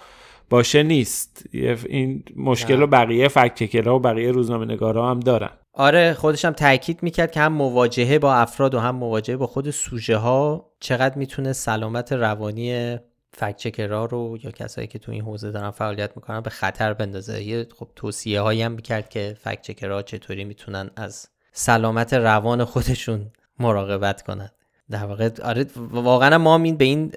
باشه 0.50 0.82
نیست. 0.82 1.46
این 1.88 2.22
مشکل 2.36 2.80
رو 2.80 2.86
بقیه 2.86 3.28
فکتکرها 3.28 3.96
و 3.96 3.98
بقیه 3.98 4.30
روزنامه 4.30 4.64
نگارا 4.64 5.10
هم 5.10 5.20
دارن. 5.20 5.50
آره 5.72 6.14
خودش 6.14 6.44
هم 6.44 6.52
تاکید 6.52 7.02
می‌کرد 7.02 7.30
که 7.30 7.40
هم 7.40 7.52
مواجهه 7.52 8.18
با 8.18 8.34
افراد 8.34 8.74
و 8.74 8.78
هم 8.78 8.96
مواجهه 8.96 9.36
با 9.36 9.46
خود 9.46 9.70
سوژه 9.70 10.16
ها 10.16 10.70
چقدر 10.80 11.18
می‌تونه 11.18 11.52
سلامت 11.52 12.12
روانی 12.12 12.96
فکت 13.38 13.56
چکرها 13.56 14.04
رو 14.04 14.38
یا 14.42 14.50
کسایی 14.50 14.86
که 14.86 14.98
تو 14.98 15.12
این 15.12 15.22
حوزه 15.22 15.50
دارن 15.50 15.70
فعالیت 15.70 16.16
می‌کنن 16.16 16.40
به 16.40 16.50
خطر 16.50 16.94
بندازه. 16.94 17.42
یه 17.42 17.66
خب 17.76 17.88
توصیه 17.96 18.40
هایی 18.40 18.62
هم 18.62 18.72
می‌کرد 18.72 19.08
که 19.08 19.36
فکت 19.40 19.62
چکرها 19.62 20.02
چطوری 20.02 20.44
می‌تونن 20.44 20.90
از 20.96 21.28
سلامت 21.52 22.14
روان 22.14 22.64
خودشون 22.64 23.30
مراقبت 23.58 24.22
کنن. 24.22 24.50
در 24.90 25.04
واقع 25.04 25.30
آره 25.44 25.66
واقعا 25.90 26.38
ما 26.38 26.56
این 26.56 26.76
به 26.76 26.84
این 26.84 27.12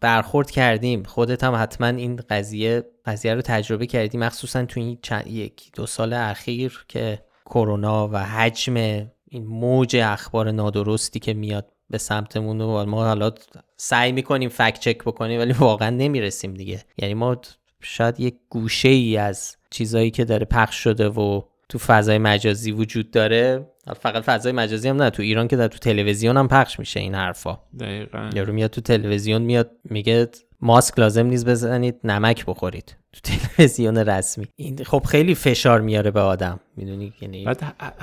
برخورد 0.00 0.50
کردیم. 0.50 1.02
خودت 1.02 1.44
هم 1.44 1.54
حتما 1.54 1.86
این 1.86 2.16
قضیه 2.16 2.84
قضیه 3.06 3.34
رو 3.34 3.42
تجربه 3.42 3.86
کردی. 3.86 4.18
مخصوصا 4.18 4.64
تو 4.64 4.80
این 4.80 4.98
چند 5.02 5.26
یک 5.26 5.70
دو 5.74 5.86
سال 5.86 6.12
اخیر 6.12 6.84
که 6.88 7.22
کرونا 7.46 8.08
و 8.08 8.16
حجم 8.16 8.74
این 9.28 9.46
موج 9.46 9.96
اخبار 9.96 10.50
نادرستی 10.50 11.18
که 11.18 11.34
میاد 11.34 11.72
به 11.90 11.98
سمتمون 11.98 12.60
و 12.60 12.84
ما 12.84 13.04
حالا 13.04 13.32
سعی 13.76 14.12
می‌کنیم 14.12 14.48
فکت 14.48 14.78
چک 14.78 14.98
بکنیم 14.98 15.40
ولی 15.40 15.52
واقعا 15.52 15.90
نمی‌رسیم 15.90 16.54
دیگه. 16.54 16.84
یعنی 16.98 17.14
ما 17.14 17.36
شاید 17.82 18.20
یک 18.20 18.34
گوشه 18.48 18.88
ای 18.88 19.16
از 19.16 19.56
چیزایی 19.70 20.10
که 20.10 20.24
داره 20.24 20.44
پخش 20.44 20.74
شده 20.76 21.08
و 21.08 21.42
تو 21.68 21.78
فضای 21.78 22.18
مجازی 22.18 22.72
وجود 22.72 23.10
داره. 23.10 23.66
فقط 24.00 24.22
فضای 24.22 24.52
مجازی 24.52 24.88
هم 24.88 25.02
نه 25.02 25.10
تو 25.10 25.22
ایران 25.22 25.48
که 25.48 25.56
در 25.56 25.68
تو 25.68 25.78
تلویزیون 25.78 26.36
هم 26.36 26.48
پخش 26.48 26.78
میشه 26.78 27.00
این 27.00 27.14
حرفا. 27.14 27.58
دقیقا. 27.80 28.30
یارو 28.34 28.52
میاد 28.52 28.70
تو 28.70 28.80
تلویزیون 28.80 29.42
میاد 29.42 29.70
میگه 29.84 30.28
ماسک 30.60 30.98
لازم 30.98 31.26
نیست 31.26 31.48
بزنید 31.48 31.94
نمک 32.04 32.46
بخورید 32.46 32.96
تو 33.12 33.20
تلویزیون 33.22 33.96
رسمی. 33.96 34.46
این 34.56 34.84
خب 34.84 35.02
خیلی 35.08 35.34
فشار 35.34 35.80
میاره 35.80 36.10
به 36.10 36.20
آدم 36.20 36.60
می‌دونی؟ 36.76 37.12
یعنی 37.20 37.46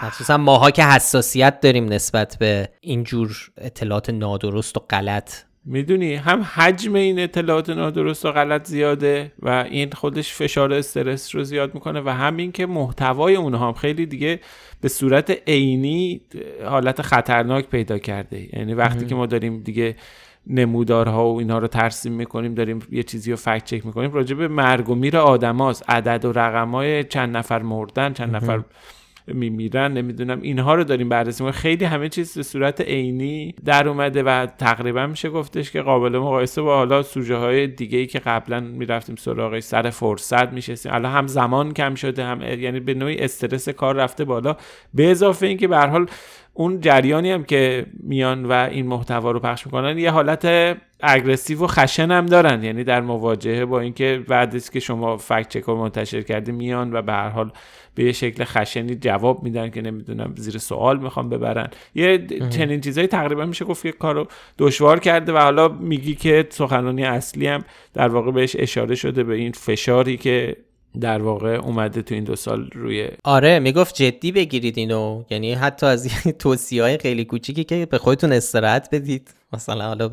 مخصوصا 0.03 0.37
ماها 0.37 0.71
که 0.71 0.83
حساسیت 0.83 1.59
داریم 1.59 1.85
نسبت 1.85 2.37
به 2.39 2.69
اینجور 2.81 3.51
اطلاعات 3.57 4.09
نادرست 4.09 4.77
و 4.77 4.79
غلط. 4.89 5.33
می‌دونی؟ 5.65 6.15
هم 6.15 6.41
حجم 6.55 6.95
این 6.95 7.19
اطلاعات 7.19 7.69
نادرست 7.69 8.25
و 8.25 8.31
غلط 8.31 8.67
زیاده 8.67 9.31
و 9.39 9.65
این 9.69 9.91
خودش 9.91 10.33
فشار 10.33 10.73
استرس 10.73 11.35
رو 11.35 11.43
زیاد 11.43 11.73
می‌کنه 11.73 12.01
و 12.01 12.09
همین 12.09 12.51
که 12.51 12.65
محتوای 12.65 13.35
اونها 13.35 13.67
هم 13.67 13.73
خیلی 13.73 14.05
دیگه 14.05 14.39
به 14.81 14.87
صورت 14.87 15.37
عینی 15.47 16.21
حالت 16.65 17.01
خطرناک 17.01 17.67
پیدا 17.67 17.97
کرده. 17.97 18.57
یعنی 18.57 18.73
وقتی 18.73 19.05
که 19.05 19.15
ما 19.15 19.25
داریم 19.25 19.63
دیگه 19.63 19.95
نمودارها 20.47 21.33
و 21.33 21.39
اینها 21.39 21.57
رو 21.57 21.67
ترسیم 21.67 22.13
می‌کنیم 22.13 22.53
داریم 22.53 22.79
یه 22.91 23.03
چیزی 23.03 23.31
رو 23.31 23.37
فکت 23.37 23.65
چک 23.65 23.85
می‌کنیم. 23.85 24.11
راجع 24.11 24.35
به 24.35 24.47
مرگ 24.47 24.89
و 24.89 24.95
میر 24.95 25.17
آدماست. 25.17 25.89
عدد 25.89 26.25
و 26.25 26.31
رقمای 26.31 27.03
چند 27.03 27.37
نفر 27.37 27.61
مردن 27.61 28.13
چند 28.13 28.35
نفر 28.35 28.61
میمیرن 29.27 29.93
نمی‌دونم. 29.93 30.41
اینها 30.41 30.75
رو 30.75 30.83
داریم 30.83 31.09
بررسی 31.09 31.51
خیلی 31.51 31.85
همه 31.85 32.09
چیز 32.09 32.37
به 32.37 32.43
صورت 32.43 32.81
عینی 32.81 33.55
در 33.65 33.87
اومده 33.87 34.23
و 34.23 34.45
تقریبا 34.45 35.07
میشه 35.07 35.29
گفتش 35.29 35.71
که 35.71 35.81
قابل 35.81 36.17
مقایسه 36.17 36.61
با 36.61 36.77
حالا 36.77 37.03
سوژه 37.03 37.35
های 37.35 37.67
دیگه 37.67 37.97
ای 37.97 38.07
که 38.07 38.19
قبلا 38.19 38.59
می‌رفتیم 38.59 39.15
سراغش 39.15 39.63
سر 39.63 39.89
فرصت 39.89 40.53
میشستیم. 40.53 40.93
الان 40.93 41.11
هم 41.11 41.27
زمان 41.27 41.73
کم 41.73 41.95
شده 41.95 42.23
هم 42.23 42.41
یعنی 42.41 42.79
به 42.79 42.93
نوعی 42.93 43.19
استرس 43.19 43.69
کار 43.69 43.95
رفته 43.95 44.25
بالا. 44.25 44.55
به 44.93 45.11
اضافه 45.11 45.47
اینکه 45.47 45.67
به 45.67 45.77
هر 45.77 45.87
حال 45.87 46.05
اون 46.53 46.81
جریانی 46.81 47.31
هم 47.31 47.43
که 47.43 47.85
میان 47.99 48.45
و 48.45 48.51
این 48.51 48.87
محتوا 48.87 49.31
رو 49.31 49.39
پخش 49.39 49.65
می‌کنن 49.65 49.97
یه 49.97 50.11
حالت 50.11 50.77
اگرسیو 50.99 51.63
و 51.63 51.67
خشن 51.67 52.11
هم 52.11 52.25
دارن. 52.25 52.63
یعنی 52.63 52.83
در 52.83 53.01
مواجهه 53.01 53.65
با 53.65 53.79
اینکه 53.79 54.23
بعد 54.27 54.55
از 54.55 54.69
که 54.69 54.79
شما 54.79 55.17
فکت 55.17 55.49
چک 55.49 55.63
رو 55.63 55.75
منتشر 55.77 56.21
کردی 56.21 56.51
میان 56.51 56.93
و 56.93 57.01
به 57.01 57.11
هر 57.11 57.29
حال 57.29 57.51
به 57.95 58.03
یه 58.03 58.11
شکل 58.11 58.43
خشنی 58.43 58.95
جواب 58.95 59.43
میدن 59.43 59.69
که 59.69 59.81
نمی‌دونم 59.81 60.33
زیر 60.37 60.57
سوال 60.57 60.99
می‌خوام 60.99 61.29
ببرن. 61.29 61.69
یه 61.95 62.27
چنین 62.49 62.81
چیزایی 62.81 63.07
تقریبا 63.07 63.45
میشه 63.45 63.65
گفت 63.65 63.83
که 63.83 63.91
کارو 63.91 64.27
دشوار 64.57 64.99
کرده 64.99 65.33
و 65.33 65.37
حالا 65.37 65.67
میگی 65.67 66.15
که 66.15 66.47
سخنرانی 66.49 67.03
اصلی 67.03 67.47
هم 67.47 67.63
در 67.93 68.07
واقع 68.07 68.31
بهش 68.31 68.55
اشاره 68.59 68.95
شده 68.95 69.23
به 69.23 69.35
این 69.35 69.51
فشاری 69.51 70.17
که 70.17 70.55
در 71.01 71.21
واقع 71.21 71.55
اومده 71.55 72.01
تو 72.01 72.15
این 72.15 72.23
دو 72.23 72.35
سال 72.35 72.69
روی 72.73 73.09
آره 73.23 73.59
می‌گفت 73.59 73.95
جدی 73.95 74.31
بگیرید 74.31 74.77
اینو. 74.77 75.23
یعنی 75.29 75.53
حتی 75.53 75.85
از 75.85 76.09
توصیه 76.39 76.83
های 76.83 76.97
خیلی 76.97 77.25
کوچیکی 77.25 77.63
که 77.63 77.85
به 77.85 77.97
خودتون 77.97 78.31
استراحت 78.31 78.89
بدید. 78.91 79.29
مثلا 79.53 79.85
حالا 79.85 80.09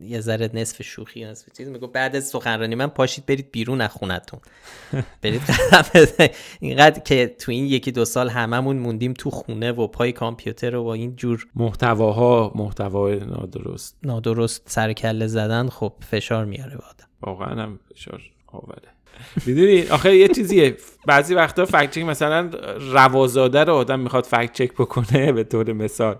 یه 0.00 0.20
ذره 0.20 0.50
نصف 0.54 0.82
شوخی 0.82 1.24
نصف 1.24 1.52
چیز 1.56 1.68
میگو 1.68 1.86
بعد 1.86 2.16
از 2.16 2.28
سخنرانی 2.28 2.74
من 2.74 2.86
پاشید 2.86 3.26
برید 3.26 3.50
بیرون 3.52 3.80
از 3.80 3.90
خونتون. 3.90 4.40
برید 5.22 5.42
اینقدر 6.60 7.00
که 7.00 7.26
تو 7.38 7.52
این 7.52 7.64
یکی 7.64 7.92
دو 7.92 8.04
سال 8.04 8.28
هممون 8.28 8.76
موندیم 8.76 9.12
تو 9.12 9.30
خونه 9.30 9.72
و 9.72 9.86
پای 9.86 10.12
کامپیوتر 10.12 10.76
و 10.76 10.84
با 10.84 10.94
این 10.94 11.16
جور 11.16 11.46
محتواها 11.54 12.52
محتوای 12.54 13.20
نادرست. 13.20 13.96
نادرست 14.02 14.62
سر 14.66 14.92
کله 14.92 15.26
زدن 15.26 15.68
خب 15.68 15.92
فشار 16.10 16.44
میاره 16.44 16.76
به 16.76 16.84
آدم. 16.84 17.06
واقعا 17.20 17.62
هم 17.62 17.78
فشار 17.94 18.22
آوره. 18.46 18.99
می‌دونی؟ 19.46 19.88
آخه 19.90 20.16
یه 20.16 20.28
چیزیه. 20.28 20.76
بعضی 21.06 21.34
وقتا 21.34 21.64
فکت 21.64 21.90
چک 21.90 22.02
مثلا 22.02 22.50
روازاده 22.92 23.64
رو 23.64 23.74
آدم 23.74 24.00
می‌خواد 24.00 24.24
فکت 24.24 24.52
چک 24.52 24.72
بکنه 24.72 25.32
به 25.32 25.44
طور 25.44 25.72
مثال. 25.72 26.16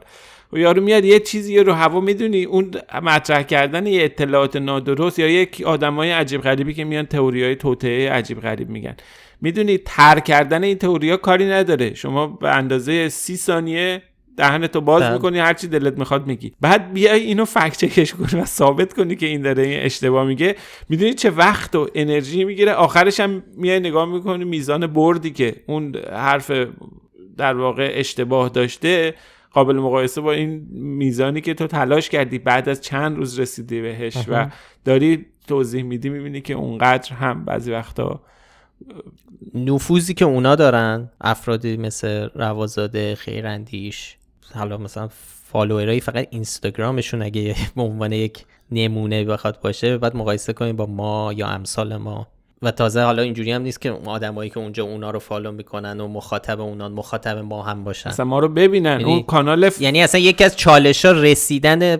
و 0.52 0.58
یارو 0.58 0.82
میاد 0.82 1.04
یه 1.04 1.20
چیزی 1.20 1.58
رو 1.58 1.72
هوا 1.72 2.00
می‌دونی 2.00 2.44
اون 2.44 2.70
مطرح 3.02 3.42
کردن 3.42 3.86
یه 3.86 4.04
اطلاعات 4.04 4.56
نادرست 4.56 5.18
یا 5.18 5.28
یک 5.28 5.62
آدمای 5.66 6.10
عجیب 6.10 6.40
غریبی 6.40 6.74
که 6.74 6.84
میان 6.84 7.06
تئوری 7.06 7.56
های 7.82 8.06
عجیب 8.06 8.40
غریب 8.40 8.68
میگن. 8.68 8.96
می‌دونی 9.40 9.78
تر 9.78 10.20
کردن 10.20 10.64
این 10.64 10.78
تئوری 10.78 11.10
ها 11.10 11.16
کاری 11.16 11.44
نداره. 11.44 11.94
شما 11.94 12.26
به 12.26 12.50
اندازه 12.50 13.08
سی 13.08 13.36
ثانیه 13.36 14.02
دهنتو 14.36 14.80
باز 14.80 15.02
بله. 15.02 15.12
می‌کنی 15.12 15.38
هرچی 15.38 15.68
دلت 15.68 15.98
می‌خواد 15.98 16.26
میگی. 16.26 16.52
بعد 16.60 16.92
بیای 16.92 17.20
اینو 17.20 17.44
فکت 17.44 17.76
چکش 17.76 18.14
کنی 18.14 18.40
و 18.40 18.44
ثابت 18.44 18.94
کنی 18.94 19.16
که 19.16 19.26
این 19.26 19.42
داره 19.42 19.62
این 19.62 19.80
اشتباه 19.80 20.26
میگه. 20.26 20.56
می‌دونی 20.88 21.14
چه 21.14 21.30
وقت 21.30 21.74
و 21.74 21.88
انرژی 21.94 22.44
می‌گیره؟ 22.44 22.72
آخرش 22.72 23.20
هم 23.20 23.42
میای 23.56 23.80
نگاه 23.80 24.04
می‌کنی 24.04 24.44
میزان 24.44 24.86
بردی 24.86 25.30
که 25.30 25.56
اون 25.66 25.96
حرف 26.12 26.52
در 27.36 27.56
واقع 27.56 27.92
اشتباه 27.94 28.48
داشته 28.48 29.14
قابل 29.52 29.76
مقایسه 29.76 30.20
با 30.20 30.32
این 30.32 30.66
میزانی 30.72 31.40
که 31.40 31.54
تو 31.54 31.66
تلاش 31.66 32.08
کردی 32.08 32.38
بعد 32.38 32.68
از 32.68 32.80
چند 32.80 33.16
روز 33.16 33.40
رسیدی 33.40 33.80
بهش 33.80 34.16
و 34.28 34.46
داری 34.84 35.26
توضیح 35.48 35.82
میدی 35.82 36.08
می‌بینی 36.08 36.40
که 36.40 36.54
اونقدر 36.54 37.12
هم 37.12 37.44
بعضی 37.44 37.72
وقتا 37.72 38.20
نفوذی 39.54 40.14
که 40.14 40.24
اونا 40.24 40.54
دارن 40.54 41.10
افرادی 41.20 41.76
مثل 41.76 42.28
روازاده 42.34 43.14
خیراندیش 43.14 44.16
حالا 44.54 44.76
مثلا 44.76 45.08
فالوورایی 45.52 46.00
فقط 46.00 46.26
اینستاگرامشون 46.30 47.22
اگه 47.22 47.54
به 47.76 47.82
عنوان 47.82 48.12
یک 48.12 48.44
نمونه 48.72 49.24
بخواد 49.24 49.60
باشه 49.60 49.98
بعد 49.98 50.16
مقایسه 50.16 50.52
کنیم 50.52 50.76
با 50.76 50.86
ما 50.86 51.32
یا 51.32 51.48
امثال 51.48 51.96
ما. 51.96 52.26
و 52.62 52.70
تازه 52.70 53.02
حالا 53.02 53.22
اینجوری 53.22 53.52
هم 53.52 53.62
نیست 53.62 53.80
که 53.80 53.90
آدمایی 53.90 54.50
که 54.50 54.58
اونجا 54.58 54.84
اونا 54.84 55.10
رو 55.10 55.18
فالو 55.18 55.52
می‌کنن 55.52 56.00
و 56.00 56.08
مخاطب 56.08 56.60
اونان 56.60 56.92
مخاطب 56.92 57.38
ما 57.38 57.62
هم 57.62 57.84
باشن. 57.84 58.10
اصلا 58.10 58.26
ما 58.26 58.38
رو 58.38 58.48
ببینن. 58.48 59.00
یعنی 59.00 59.04
اون 59.12 59.22
کانال 59.22 59.70
یعنی 59.80 60.02
اصلا 60.02 60.20
یکی 60.20 60.44
از 60.44 60.56
چالش 60.56 61.04
ها 61.04 61.12
رسیدن 61.12 61.96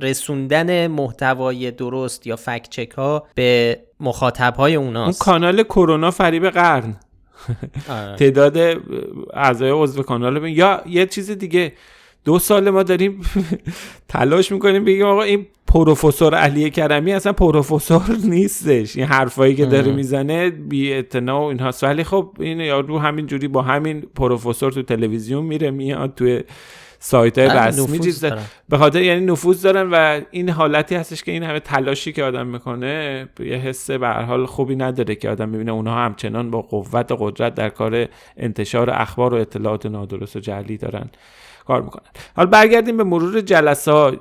رسوندن 0.00 0.86
محتوای 0.86 1.70
درست 1.70 2.26
یا 2.26 2.36
فکت 2.36 2.68
چک 2.70 2.90
ها 2.90 3.26
به 3.34 3.80
مخاطب 4.00 4.54
های 4.54 4.74
اوناست. 4.74 5.22
اون 5.22 5.32
کانال 5.32 5.62
کرونا 5.62 6.10
فریب 6.10 6.50
قرن. 6.50 6.96
تعداد 8.18 8.58
اعضای 9.34 9.70
عضو 9.70 10.02
کانال. 10.02 10.48
یا 10.48 10.82
یه 10.86 11.06
چیز 11.06 11.30
دیگه 11.30 11.72
دو 12.24 12.38
سال 12.38 12.70
ما 12.70 12.82
داریم 12.82 13.20
تلاش 14.08 14.52
می‌کنیم 14.52 14.84
بگیم 14.84 15.06
آقا 15.06 15.22
این 15.22 15.46
پروفسور 15.66 16.34
علی 16.34 16.70
کرمی 16.70 17.12
اصلا 17.12 17.32
پروفسور 17.32 18.16
نیستش. 18.24 18.96
این 18.96 19.06
حرفایی 19.06 19.54
که 19.54 19.66
داره 19.66 19.92
می‌زنه 19.92 20.50
بی 20.50 20.92
اعتنا 20.92 21.40
و 21.40 21.44
اینهاست. 21.44 21.84
ولی 21.84 22.04
خب 22.04 22.36
این 22.40 22.60
یا 22.60 22.80
رو 22.80 22.98
همین 22.98 23.26
جوری 23.26 23.48
با 23.48 23.62
همین 23.62 24.00
پروفسور 24.00 24.72
تو 24.72 24.82
تلویزیون 24.82 25.44
میره 25.44 25.70
میاد 25.70 26.14
توی 26.14 26.42
سایت 27.04 27.38
های 27.38 27.48
رسمی 27.48 27.98
چیز 27.98 28.24
به 28.68 28.78
خاطر 28.78 29.02
یعنی 29.02 29.26
نفوذ 29.26 29.62
دارن 29.62 29.90
و 29.90 30.20
این 30.30 30.50
حالتی 30.50 30.94
هستش 30.94 31.22
که 31.22 31.32
این 31.32 31.42
همه 31.42 31.60
تلاشی 31.60 32.12
که 32.12 32.24
آدم 32.24 32.46
می‌کنه 32.46 33.28
یه 33.40 33.56
حس 33.56 33.90
به 33.90 34.08
حال 34.08 34.46
خوبی 34.46 34.76
نداره 34.76 35.14
که 35.14 35.30
آدم 35.30 35.48
می‌بینه 35.48 35.72
اونها 35.72 36.04
همچنان 36.04 36.50
با 36.50 36.62
قوت 36.62 37.12
و 37.12 37.16
قدرت 37.16 37.54
در 37.54 37.68
کار 37.68 38.06
انتشار 38.36 38.90
اخبار 38.90 39.34
و 39.34 39.36
اطلاعات 39.36 39.86
نادرست 39.86 40.36
و 40.36 40.40
جعلی 40.40 40.76
دارن 40.76 41.10
کار 41.66 41.82
می‌کنن. 41.82 42.06
حالا 42.36 42.50
برگردیم 42.50 42.96
به 42.96 43.04
مرور 43.04 43.40
جلسه 43.40 43.92
ها 43.92 44.12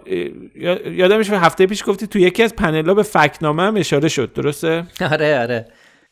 یادمش 0.85 1.29
هفته 1.29 1.65
پیش 1.65 1.83
گفتی 1.87 2.07
تو 2.07 2.19
یکی 2.19 2.43
از 2.43 2.55
پنل 2.55 2.93
به 2.93 3.03
فکنامه 3.03 3.63
هم 3.63 3.75
اشاره 3.75 4.07
شد 4.07 4.33
درسته؟ 4.33 4.83
آره 5.11 5.39
آره. 5.39 5.65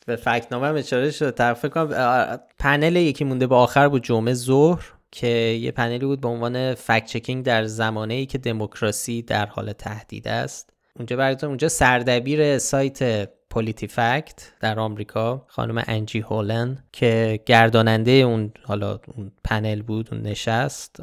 به 0.06 0.16
فکنامه 0.16 0.66
هم 0.66 0.74
اشاره 0.74 1.10
شد. 1.10 1.30
طرف 1.30 1.64
کنم 1.64 2.38
پنل 2.58 2.96
یکی 2.96 3.24
مونده 3.24 3.46
به 3.46 3.54
آخر 3.54 3.88
بود 3.88 4.02
جمعه 4.02 4.34
ظهر. 4.34 4.99
که 5.12 5.26
یه 5.60 5.70
پنلی 5.70 6.06
بود 6.06 6.20
به 6.20 6.28
عنوان 6.28 6.74
فکت 6.74 7.04
چکینگ 7.06 7.44
در 7.44 7.64
زمانه 7.64 8.14
ای 8.14 8.26
که 8.26 8.38
دموکراسی 8.38 9.22
در 9.22 9.46
حال 9.46 9.72
تهدید 9.72 10.28
است. 10.28 10.70
اونجا 10.96 11.16
براتون 11.16 11.48
اونجا 11.48 11.68
سردبیر 11.68 12.58
سایت 12.58 13.30
پولیتی 13.50 13.86
فکت 13.86 14.52
در 14.60 14.78
آمریکا 14.78 15.44
خانم 15.48 15.84
انجی 15.86 16.20
هولن 16.20 16.84
که 16.92 17.40
گرداننده 17.46 18.10
اون 18.10 18.52
حالا 18.64 18.98
اون 19.16 19.32
پنل 19.44 19.82
بود 19.82 20.08
اون 20.12 20.22
نشست. 20.22 20.96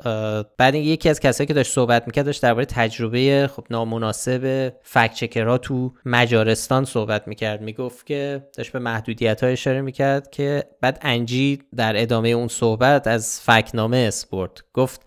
بعد 0.58 0.76
یکی 0.76 1.10
از 1.10 1.20
کسایی 1.20 1.48
که 1.48 1.54
داشت 1.54 1.74
صحبت 1.74 2.08
می‌کرد 2.08 2.26
داشت 2.26 2.42
درباره 2.42 2.66
تجربه 2.66 3.50
خب 3.56 3.66
نامناسب 3.70 4.74
fact 4.84 5.14
checker 5.14 5.52
ها 5.52 5.58
تو 5.58 5.94
مجارستان 6.06 6.86
صحبت 6.86 7.28
می‌کرد. 7.28 7.62
می‌گفت 7.62 8.06
که 8.06 8.48
داشت 8.58 8.72
به 8.72 8.80
محدودیت 8.80 9.44
های 9.44 9.54
اشاره 9.54 9.82
می‌کرد 9.82 10.32
که 10.32 10.64
بعد 10.82 11.00
انجی 11.02 11.60
در 11.76 12.02
ادامه 12.02 12.30
اون 12.30 12.48
صحبت 12.48 13.08
از 13.08 13.42
فکت‌نامه 13.42 13.98
اسم 13.98 14.24
برد 14.24 14.64
گفت 14.74 15.02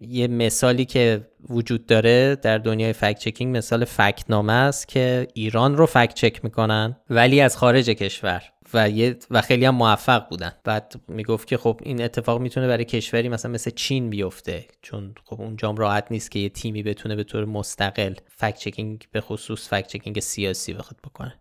یه 0.00 0.26
مثالی 0.26 0.84
که 0.84 1.28
وجود 1.48 1.86
داره 1.86 2.36
در 2.36 2.58
دنیای 2.58 2.92
fact 2.92 3.18
checking 3.18 3.56
مثال 3.56 3.84
فکت‌نامه 3.84 4.52
است 4.52 4.88
که 4.88 5.28
ایران 5.34 5.76
رو 5.76 5.86
fact 5.86 6.14
check 6.14 6.44
می‌کنن 6.44 6.96
ولی 7.10 7.40
از 7.40 7.56
خارج 7.56 7.90
کشور. 7.90 8.42
و, 8.74 8.90
یه 8.90 9.16
و 9.30 9.40
خیلی 9.40 9.64
هم 9.64 9.74
موفق 9.74 10.28
بودن. 10.28 10.52
بعد 10.64 10.94
می‌گفت 11.08 11.48
که 11.48 11.56
خب 11.56 11.80
این 11.82 12.02
اتفاق 12.02 12.40
می‌تونه 12.40 12.68
برای 12.68 12.84
کشوری 12.84 13.28
مثلا 13.28 13.50
مثل 13.50 13.70
چین 13.70 14.10
بیفته. 14.10 14.64
چون 14.82 15.14
خب 15.24 15.40
اونجام 15.40 15.76
راحت 15.76 16.06
نیست 16.10 16.30
که 16.30 16.38
یه 16.38 16.48
تیمی 16.48 16.82
بتونه 16.82 17.16
به 17.16 17.24
طور 17.24 17.44
مستقل 17.44 18.14
fact 18.36 18.58
checking 18.58 19.04
به 19.12 19.20
خصوص 19.20 19.68
fact 19.68 19.86
checking 19.86 20.20
سیاسی 20.20 20.74
بخواد 20.74 21.00
بکنه. 21.04 21.34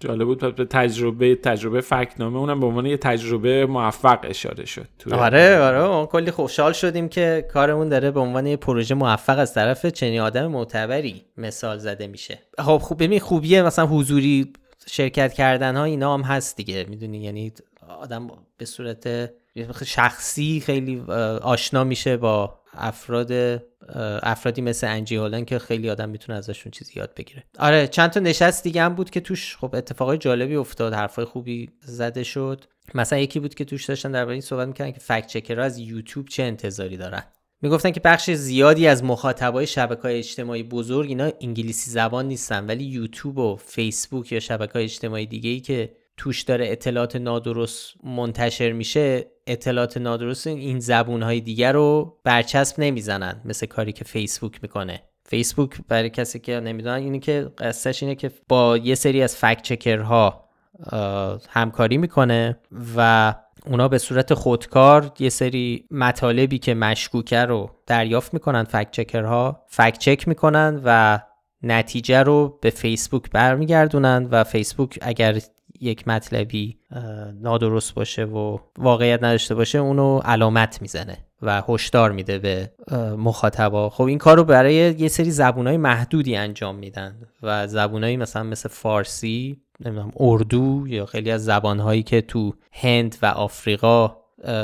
جالب 0.00 0.24
بود. 0.24 0.56
به 0.56 0.64
تجربه 0.64 1.34
تجربه 1.34 1.80
فکنامه 1.80 2.38
اونم 2.38 2.60
به 2.60 2.66
عنوان 2.66 2.86
یه 2.86 2.96
تجربه 2.96 3.66
موفق 3.66 4.18
اشاره 4.22 4.64
شد 4.64 4.88
آره 5.12 5.58
آره 5.60 5.80
ما 5.80 6.06
کلی 6.06 6.30
خوشحال 6.30 6.72
شدیم 6.72 7.08
که 7.08 7.46
کارمون 7.52 7.88
داره 7.88 8.10
به 8.10 8.20
عنوان 8.20 8.46
یه 8.46 8.56
پروژه 8.56 8.94
موفق 8.94 9.38
از 9.38 9.54
طرف 9.54 9.86
چنین 9.86 10.20
آدم 10.20 10.46
معتبری 10.46 11.24
مثال 11.36 11.78
زده 11.78 12.06
میشه. 12.06 12.38
خب 12.58 12.78
خوب 12.78 13.02
ببین 13.02 13.20
خوبیه 13.20 13.62
مثلا 13.62 13.86
حضوری 13.86 14.52
شرکت 14.86 15.32
کردن 15.32 15.76
ها 15.76 15.84
اینا 15.84 16.14
هم 16.14 16.22
هست 16.22 16.56
دیگه. 16.56 16.86
می‌دونی؟ 16.88 17.18
یعنی 17.18 17.52
آدم 18.00 18.30
به 18.56 18.64
صورت 18.64 19.30
شخصی 19.84 20.62
خیلی 20.66 21.00
آشنا 21.42 21.84
میشه 21.84 22.16
با 22.16 22.58
افراد 22.78 23.32
افرادی 24.22 24.62
مثل 24.62 24.86
انجی 24.86 25.16
هولن 25.16 25.44
که 25.44 25.58
خیلی 25.58 25.90
آدم 25.90 26.08
می‌تونه 26.08 26.38
ازشون 26.38 26.72
چیزی 26.72 26.92
یاد 26.96 27.14
بگیره. 27.14 27.44
آره 27.58 27.86
چند 27.86 28.10
تا 28.10 28.20
نشست 28.20 28.64
دیگه 28.64 28.82
هم 28.82 28.94
بود 28.94 29.10
که 29.10 29.20
توش 29.20 29.56
خب 29.56 29.74
اتفاقای 29.74 30.18
جالبی 30.18 30.56
افتاد 30.56 30.94
حرفای 30.94 31.24
خوبی 31.24 31.70
زده 31.82 32.24
شد. 32.24 32.64
مثلا 32.94 33.18
یکی 33.18 33.40
بود 33.40 33.54
که 33.54 33.64
توش 33.64 33.84
داشتن 33.84 34.12
درباره 34.12 34.32
این 34.32 34.42
صحبت 34.42 34.68
می‌کردن 34.68 34.92
که 34.92 35.00
فکت 35.00 35.26
چکرها 35.26 35.64
از 35.64 35.78
یوتیوب 35.78 36.28
چه 36.28 36.42
انتظاری 36.42 36.96
دارن. 36.96 37.22
می‌گفتن 37.62 37.90
که 37.90 38.00
بخش 38.00 38.30
زیادی 38.30 38.86
از 38.86 39.04
مخاطبای 39.04 39.66
شبکه 39.66 40.18
اجتماعی 40.18 40.62
بزرگ 40.62 41.08
اینا 41.08 41.30
انگلیسی 41.40 41.90
زبان 41.90 42.28
نیستن 42.28 42.66
ولی 42.66 42.84
یوتیوب 42.84 43.38
و 43.38 43.56
فیسبوک 43.56 44.32
یا 44.32 44.40
شبکه 44.40 44.78
اجتماعی 44.78 45.26
دیگه 45.26 45.50
ای 45.50 45.60
که 45.60 45.96
توش 46.18 46.42
داره 46.42 46.68
اطلاعات 46.68 47.16
نادرست 47.16 47.94
منتشر 48.04 48.72
میشه 48.72 49.26
اطلاعات 49.46 49.96
نادرست 49.96 50.46
این 50.46 50.80
زبون 50.80 51.22
های 51.22 51.40
دیگر 51.40 51.72
رو 51.72 52.18
برچسب 52.24 52.80
نمی‌زنن 52.80 53.40
مثل 53.44 53.66
کاری 53.66 53.92
که 53.92 54.04
فیسبوک 54.04 54.58
می‌کنه. 54.62 55.02
فیسبوک 55.24 55.80
برای 55.88 56.10
کسی 56.10 56.38
که 56.38 56.60
نمی‌دونن 56.60 56.94
اینه 56.94 57.18
که 57.18 57.52
قصهش 57.58 58.02
اینه 58.02 58.14
که 58.14 58.30
با 58.48 58.76
یه 58.76 58.94
سری 58.94 59.22
از 59.22 59.36
فکت 59.36 59.62
چکرها 59.62 60.48
همکاری 61.48 61.98
می‌کنه 61.98 62.58
و 62.96 63.34
اونا 63.66 63.88
به 63.88 63.98
صورت 63.98 64.34
خودکار 64.34 65.12
یه 65.18 65.28
سری 65.28 65.86
مطالبی 65.90 66.58
که 66.58 66.74
مشکوکه 66.74 67.38
رو 67.38 67.70
دریافت 67.86 68.34
می‌کنن 68.34 68.64
فکت 68.64 68.90
چکرها 68.90 69.64
فکت 69.68 69.98
چک 69.98 70.28
می‌کنن 70.28 70.80
و 70.84 71.18
نتیجه 71.62 72.22
رو 72.22 72.58
به 72.62 72.70
فیسبوک 72.70 73.30
برمیگردونن 73.30 74.28
و 74.30 74.44
فیسبوک 74.44 74.98
اگر 75.02 75.38
یک 75.80 76.08
مطلبی 76.08 76.78
نادرست 77.40 77.94
باشه 77.94 78.24
و 78.24 78.58
واقعیت 78.78 79.22
نداشته 79.22 79.54
باشه 79.54 79.78
اونو 79.78 80.18
علامت 80.18 80.82
می‌زنه 80.82 81.18
و 81.42 81.62
هشدار 81.68 82.12
میده 82.12 82.38
به 82.38 82.72
مخاطبا. 83.16 83.90
خب 83.90 84.04
این 84.04 84.18
کار 84.18 84.36
رو 84.36 84.44
برای 84.44 84.74
یه 84.74 85.08
سری 85.08 85.30
زبونهای 85.30 85.76
محدودی 85.76 86.36
انجام 86.36 86.76
میدن 86.76 87.16
و 87.42 87.66
زبونهایی 87.66 88.16
مثلا 88.16 88.42
مثل 88.42 88.68
فارسی 88.68 89.62
نمی‌دونم 89.80 90.12
اردو 90.16 90.84
یا 90.86 91.06
خیلی 91.06 91.30
از 91.30 91.44
زبانهایی 91.44 92.02
که 92.02 92.20
تو 92.20 92.54
هند 92.72 93.16
و 93.22 93.26
آفریقا 93.26 94.16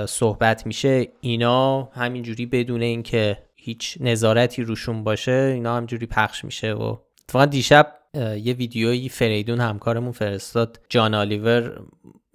صحبت 0.08 0.66
میشه 0.66 1.08
اینا 1.20 1.84
همینجوری 1.92 2.46
بدون 2.46 2.82
اینکه 2.82 3.38
هیچ 3.56 3.98
نظارتی 4.00 4.62
روشون 4.62 5.04
باشه 5.04 5.52
اینا 5.54 5.76
همجوری 5.76 6.06
پخش 6.06 6.44
میشه 6.44 6.72
و 6.72 6.96
اتفاقا 7.24 7.46
دیشب 7.46 7.92
یه 8.14 8.53
ویدیویی 8.53 9.09
فریدون 9.09 9.61
همکارمون 9.61 10.12
فرستاد. 10.12 10.81
جان 10.88 11.14
آلیور 11.14 11.81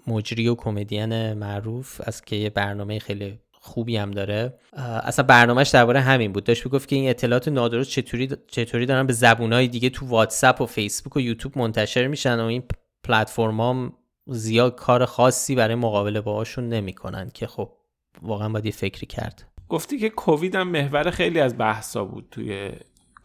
مجری 0.07 0.47
و 0.47 0.55
کمدین 0.55 1.33
معروف 1.33 2.01
از 2.03 2.21
که 2.21 2.35
یه 2.35 2.49
برنامه 2.49 2.99
خیلی 2.99 3.39
خوبی 3.51 3.97
هم 3.97 4.11
داره. 4.11 4.59
اصلا 5.03 5.25
برنامهش 5.25 5.69
درباره 5.69 5.99
همین 5.99 6.33
بود. 6.33 6.43
داشت 6.43 6.65
می‌گفت 6.65 6.89
که 6.89 6.95
این 6.95 7.09
اطلاعات 7.09 7.47
نادرست 7.47 7.89
چطوری 7.89 8.29
چطوری 8.47 8.85
دارن 8.85 9.07
به 9.07 9.13
زبونهای 9.13 9.67
دیگه 9.67 9.89
تو 9.89 10.05
واتساپ 10.05 10.61
و 10.61 10.65
فیسبوک 10.65 11.15
و 11.15 11.19
یوتیوب 11.19 11.57
منتشر 11.57 12.07
میشن 12.07 12.39
و 12.39 12.43
این 12.43 12.63
پلتفرم 13.03 13.93
زیاد 14.27 14.75
کار 14.75 15.05
خاصی 15.05 15.55
برای 15.55 15.75
مقابله 15.75 16.21
باهاشون 16.21 16.69
نمی‌کنن 16.69 17.31
که 17.33 17.47
خب 17.47 17.73
واقعا 18.21 18.49
باید 18.49 18.65
یه 18.65 18.71
فکری 18.71 19.05
کرد. 19.05 19.45
گفتی 19.69 19.99
که 19.99 20.09
کووید 20.09 20.55
هم 20.55 20.67
محور 20.67 21.11
خیلی 21.11 21.39
از 21.39 21.57
بحثا 21.57 22.05
بود 22.05 22.27
توی 22.31 22.71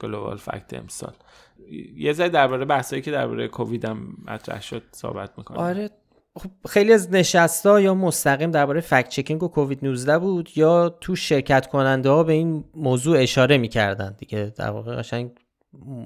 گلوبال 0.00 0.36
فکت 0.36 0.74
امسال. 0.74 1.12
یه 1.96 2.12
ذره 2.12 2.28
درباره 2.28 2.64
بحثایی 2.64 3.02
که 3.02 3.10
درباره 3.10 3.48
کووید 3.48 3.84
هم 3.84 4.16
مطرح 4.26 4.62
شد 4.62 4.82
صحبت 4.92 5.30
می‌کنم 5.38 5.58
آره 5.58 5.90
خب 6.36 6.50
خیلی 6.68 6.92
از 6.92 7.12
نشستا 7.12 7.80
یا 7.80 7.94
مستقیم 7.94 8.50
درباره 8.50 8.80
فکت 8.80 9.08
چکینگ 9.08 9.42
و 9.42 9.48
کووید 9.48 9.84
19 9.84 10.18
بود 10.18 10.50
یا 10.56 10.88
تو 10.88 11.16
شرکت 11.16 11.66
کننده 11.66 12.10
ها 12.10 12.22
به 12.22 12.32
این 12.32 12.64
موضوع 12.74 13.18
اشاره 13.18 13.58
می‌کردن. 13.58 14.16
دیگه 14.18 14.52
در 14.56 14.70
واقع 14.70 14.96
قشنگ 14.96 15.30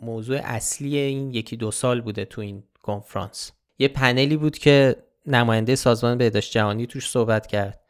موضوع 0.03 0.41
اصلی 0.45 0.97
این 0.97 1.31
یکی 1.31 1.57
دو 1.57 1.71
سال 1.71 2.01
بوده 2.01 2.25
تو 2.25 2.41
این 2.41 2.63
کنفرانس. 2.83 3.53
یه 3.79 3.89
پنلی 3.89 4.37
بود 4.37 4.59
که 4.59 4.97
نماینده 5.27 5.75
سازمان 5.75 6.19
بهداشت 6.19 6.53
جهانی 6.53 6.87
توش 6.87 7.11
صحبت 7.11 7.47
کرد. 7.47 7.81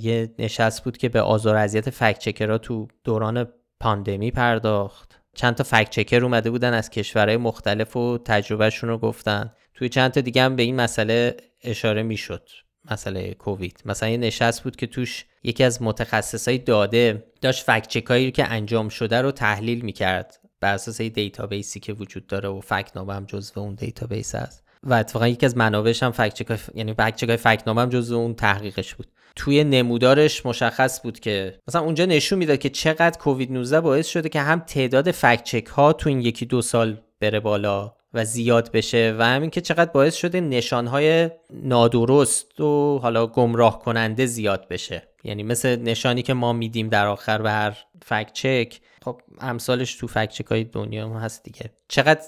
یه 0.00 0.34
نشست 0.38 0.84
بود 0.84 0.96
که 0.96 1.08
به 1.08 1.20
آزار 1.20 1.56
اذیت 1.56 1.90
fact 1.90 2.18
checker 2.18 2.53
ها 2.53 2.58
تو 2.58 2.88
دوران 3.04 3.48
پاندمی 3.80 4.30
پرداخت. 4.30 5.21
چند 5.36 5.54
تا 5.54 5.64
fact 5.64 5.90
checker 5.90 6.24
اومده 6.24 6.50
بودن 6.50 6.74
از 6.74 6.90
کشورهای 6.90 7.36
مختلف 7.36 7.96
و 7.96 8.18
تجربه‌شون 8.18 8.90
رو 8.90 8.98
گفتن. 8.98 9.52
توی 9.74 9.88
چند 9.88 10.10
تا 10.10 10.20
دیگه 10.20 10.42
هم 10.42 10.56
به 10.56 10.62
این 10.62 10.76
مسئله 10.76 11.36
اشاره 11.62 12.02
می‌شد. 12.02 12.48
مسئله 12.90 13.34
کووید. 13.34 13.82
مثلا 13.84 14.08
یه 14.08 14.16
نشست 14.16 14.62
بود 14.62 14.76
که 14.76 14.86
توش 14.86 15.24
یکی 15.42 15.64
از 15.64 15.82
متخصصای 15.82 16.58
داده 16.58 17.24
داشت 17.40 17.64
fact 17.64 17.86
check 17.86 18.17
ایی 18.17 18.30
که 18.30 18.44
انجام 18.52 18.88
شده 18.88 19.20
رو 19.20 19.30
تحلیل 19.30 19.80
می‌کرد. 19.80 20.38
بر 20.60 20.74
اساس 20.74 21.00
database 21.00 21.71
ی 21.71 21.80
که 21.80 21.92
وجود 21.92 22.26
داره 22.26 22.48
و 22.48 22.60
فکت 22.60 22.96
نامه 22.96 23.14
هم 23.14 23.24
جزو 23.24 23.60
اون 23.60 23.74
database 23.74 24.34
هست. 24.34 24.64
و 24.82 24.94
اتفاقا 24.94 25.28
یکی 25.28 25.46
از 25.46 25.56
منابعش 25.56 26.02
هم 26.02 26.10
fact 26.12 26.34
check 26.34 26.54
ای 26.54 26.58
یعنی 26.74 26.94
fact 26.94 27.16
check 27.16 27.33
ای 27.33 27.36
فکت 27.36 27.62
نامه 27.66 27.82
هم 27.82 27.88
جزو 27.88 28.16
اون 28.16 28.34
تحقیقش 28.34 28.94
بود. 28.94 29.06
توی 29.36 29.64
نمودارش 29.64 30.46
مشخص 30.46 31.02
بود 31.02 31.20
که 31.20 31.58
مثلا 31.68 31.82
اونجا 31.82 32.04
نشون 32.04 32.38
می‌داد 32.38 32.58
که 32.58 32.68
چقدر 32.68 33.18
کووید 33.18 33.52
19 33.52 33.80
باعث 33.80 34.08
شده 34.08 34.28
که 34.28 34.40
هم 34.40 34.60
تعداد 34.60 35.10
فکت 35.10 35.44
چک 35.44 35.66
ها 35.66 35.92
تو 35.92 36.08
این 36.08 36.20
یکی 36.20 36.46
دو 36.46 36.62
سال 36.62 37.00
بره 37.20 37.40
بالا 37.40 37.94
و 38.14 38.24
زیاد 38.24 38.72
بشه 38.72 39.14
و 39.18 39.24
همین 39.24 39.50
که 39.50 39.60
چقدر 39.60 39.90
باعث 39.90 40.14
شده 40.14 40.40
نشانهای 40.40 41.30
نادرست 41.50 42.60
و 42.60 42.98
حالا 42.98 43.26
گمراه 43.26 43.78
کننده 43.78 44.26
زیاد 44.26 44.68
بشه. 44.68 45.02
یعنی 45.24 45.42
مثل 45.42 45.76
نشانی 45.76 46.22
که 46.22 46.34
ما 46.34 46.52
میدیم 46.52 46.88
در 46.88 47.06
آخر 47.06 47.42
به 47.42 47.50
هر 47.50 47.78
فکت 48.04 48.32
چک 48.32 48.80
خب 49.04 49.20
امثالش 49.40 49.94
تو 49.94 50.06
فکت 50.06 50.30
چک 50.30 50.46
های 50.46 50.64
دنیا 50.64 51.08
هم 51.08 51.16
هست 51.16 51.42
دیگه. 51.42 51.70
چقدر 51.88 52.22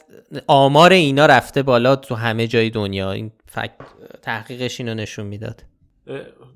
آمار 0.47 0.93
اینا 0.93 1.27
رفته 1.27 1.63
بالا 1.63 1.97
تو 1.97 2.15
همه 2.15 2.47
جای 2.47 2.71
دنیا 2.71 3.13
این 3.13 3.33
فکت 3.47 3.75
تحقیقش 4.23 4.81
اینو 4.81 4.95
نشون 4.95 5.27
می‌داد. 5.27 5.65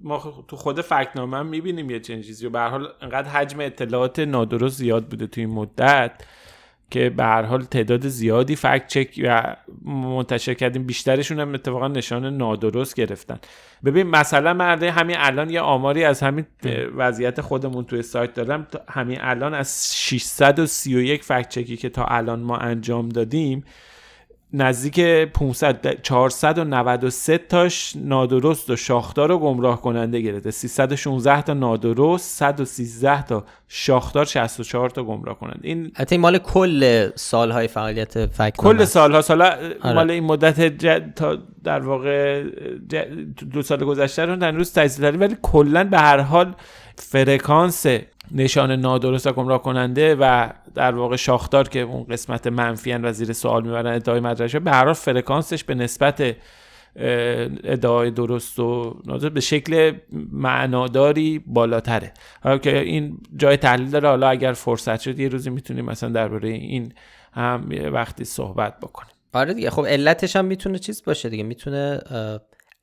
ما 0.03 0.45
تو 0.49 0.57
خود 0.57 0.81
فکنامه 0.81 1.37
هم 1.37 1.47
می‌بینیم 1.47 1.91
یه 1.91 2.01
چنین 2.01 2.23
چیزی. 2.23 2.47
و 2.47 2.51
به 2.51 2.61
حال 2.61 2.89
انقدر 3.01 3.29
حجم 3.29 3.61
اطلاعات 3.61 4.19
نادرست 4.19 4.79
زیاد 4.79 5.07
بوده 5.07 5.27
تو 5.27 5.41
این 5.41 5.51
مدت 5.51 6.13
که 6.91 7.11
به 7.11 7.25
هر 7.25 7.43
حال 7.43 7.63
تعداد 7.63 8.09
زیادی 8.09 8.57
فکت 8.57 8.87
چک 8.87 9.21
و 9.25 9.57
منتشر 9.85 10.55
کردیم. 10.55 10.85
بیشترشون 10.85 11.41
هم 11.41 11.55
اتفاقا 11.55 11.89
نشان 11.89 12.37
نادرست 12.37 12.95
گرفتن. 12.95 13.39
ببین 13.85 14.07
مثلا 14.07 14.55
من 14.55 14.83
همین 14.83 15.17
الان 15.19 15.51
یه 15.51 15.61
آماری 15.61 16.05
از 16.05 16.23
همین 16.23 16.47
وضعیت 16.97 17.41
خودمون 17.41 17.85
توی 17.85 18.03
سایت 18.03 18.35
دارم. 18.35 18.67
همین 18.89 19.19
الان 19.21 19.55
از 19.55 19.97
631 19.97 21.25
فکت 21.25 21.49
چکی 21.49 21.77
که 21.77 21.89
تا 21.89 22.05
الان 22.05 22.41
ما 22.41 22.57
انجام 22.57 23.09
دادیم 23.09 23.65
نزدیک 24.53 25.01
500 25.01 26.03
493 26.03 27.39
تاش 27.39 27.93
نادرست 27.97 28.71
و 28.71 28.77
شاخدار 28.77 29.31
و 29.31 29.39
گمراه 29.39 29.83
کننده 29.83 30.21
گرفته. 30.21 30.51
316 30.51 31.43
تا 31.43 31.55
نادرست 31.55 32.39
113 32.39 33.23
تا 33.23 33.45
شاخدار 33.69 34.25
64 34.25 34.91
تا 34.91 35.03
گمراه 35.05 35.39
کننده. 35.39 35.61
این 35.63 35.93
البته 35.97 36.19
مال 36.19 36.39
کل 36.39 37.09
سالهای 37.15 37.69
فعالیت 37.69 38.27
فکر 38.27 38.51
کل 38.51 38.85
سالها. 38.85 39.23
سال 39.23 39.43
آره. 39.43 39.95
مال 39.95 40.11
این 40.11 40.25
مدت 40.25 40.61
جد 40.61 41.15
تا 41.15 41.39
در 41.65 41.81
واقع 41.81 42.45
دو 43.53 43.63
سال 43.63 43.85
گذشته 43.85 44.25
رو 44.25 44.37
در 44.37 44.53
روز 44.53 44.73
تجزیه 44.73 45.11
ولی 45.11 45.37
کلا 45.43 45.85
به 45.85 45.99
هر 45.99 46.21
حال 46.21 46.55
فرکانس 46.99 47.87
نشان 48.35 48.73
نادرست 48.73 49.27
و 49.27 49.33
گمراه 49.33 49.63
کننده 49.63 50.17
و 50.21 50.51
در 50.75 50.95
واقع 50.95 51.17
شاخدار 51.17 51.69
که 51.69 51.81
اون 51.81 52.05
قسمت 52.05 52.47
منفی 52.47 52.93
و 52.93 53.13
زیر 53.13 53.33
سوال 53.33 53.63
می‌برن 53.63 53.87
ادعای 53.87 54.21
مدرسه 54.21 54.59
به 54.59 54.71
هر 54.71 54.93
فرکانسش 54.93 55.65
به 55.65 55.75
نسبت 55.75 56.37
ادعای 57.65 58.11
درست 58.11 58.59
و 58.59 58.97
نادرست 59.07 59.35
به 59.35 59.41
شکل 59.41 59.93
معناداری 60.33 61.39
بالاتره. 61.47 62.13
حالا 62.43 62.59
که 62.59 62.79
این 62.79 63.19
جای 63.37 63.57
تحلیل 63.57 63.91
داره 63.91 64.09
حالا 64.09 64.29
اگر 64.29 64.53
فرصت 64.53 65.01
شد 65.01 65.19
یه 65.19 65.29
روزی 65.29 65.51
می‌تونیم 65.51 65.85
مثلا 65.85 66.09
درباره 66.09 66.49
این 66.49 66.93
هم 67.33 67.69
وقتی 67.93 68.25
صحبت 68.25 68.81
بکنیم. 68.81 69.13
آره 69.33 69.55
دیگه 69.55 69.71
خب 69.71 69.87
علتش 69.87 70.37
هم 70.37 70.45
می‌تونه 70.45 70.79
چیز 70.79 71.05
باشه 71.05 71.29
دیگه 71.29 71.43
می‌تونه 71.43 72.01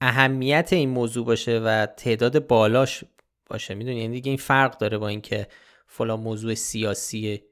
اهمیت 0.01 0.69
این 0.73 0.89
موضوع 0.89 1.25
باشه 1.25 1.59
و 1.59 1.85
تعداد 1.85 2.47
بالاش 2.47 3.03
باشه. 3.49 3.75
می‌دونی؟ 3.75 3.99
یعنی 3.99 4.13
دیگه 4.13 4.29
این 4.29 4.37
فرق 4.37 4.77
داره 4.77 4.97
با 4.97 5.07
اینکه 5.07 5.47
فلان 5.87 6.19
موضوع 6.19 6.53
سیاسی 6.53 7.43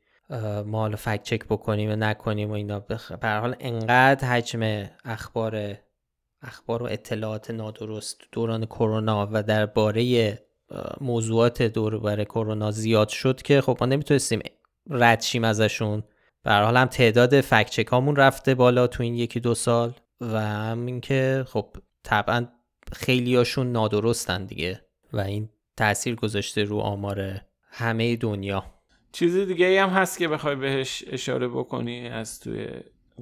ما 0.66 0.80
حالا 0.80 0.96
فکت 0.96 1.24
چک 1.24 1.46
بکنیم 1.46 1.92
و 1.92 1.96
نکنیم 1.96 2.50
و 2.50 2.54
اینا. 2.54 2.80
به 3.22 3.30
حال 3.30 3.56
انقدر 3.60 4.28
حجم 4.28 4.90
اخبار 5.06 5.78
اخبار 6.42 6.84
و 6.84 6.86
اطلاعات 6.86 7.52
نادرست 7.52 8.22
دوران 8.32 8.66
کرونا 8.66 9.30
و 9.32 9.44
درباره 9.44 10.40
موضوعات 11.02 11.62
دور 11.62 12.00
بر 12.00 12.24
کرونا 12.24 12.72
زیاد 12.72 13.10
شد 13.10 13.42
که 13.42 13.62
خب 13.62 13.78
ما 13.82 13.86
نمی‌تونستیم 13.88 14.40
رد 14.90 15.22
شیم 15.22 15.44
ازشون. 15.44 16.04
به 16.44 16.52
حال 16.52 16.78
هم 16.78 16.88
تعداد 16.88 17.42
فکت 17.42 17.70
چک 17.70 17.88
هامون 17.88 18.16
رفته 18.16 18.56
بالا 18.56 18.88
تو 18.88 19.04
این 19.04 19.16
یکی 19.16 19.40
دو 19.40 19.56
سال 19.56 19.94
و 20.22 20.40
هم 20.40 20.86
اینکه 20.86 21.46
خب 21.48 21.76
طبعا 22.04 22.48
خیلیاشون 22.92 23.72
نادرستن 23.72 24.46
دیگه. 24.46 24.82
و 25.14 25.20
این 25.20 25.50
تاثیر 25.78 26.16
گذاشته 26.16 26.64
رو 26.64 26.80
آمار 26.80 27.42
همه 27.70 28.16
دنیا. 28.16 28.64
چیزی 29.12 29.46
دیگه 29.46 29.84
هم 29.84 29.90
هست 29.90 30.18
که 30.18 30.28
بخوای 30.28 30.56
بهش 30.56 31.04
اشاره 31.08 31.48
بکنی 31.48 32.08
از 32.08 32.40
توی 32.40 32.68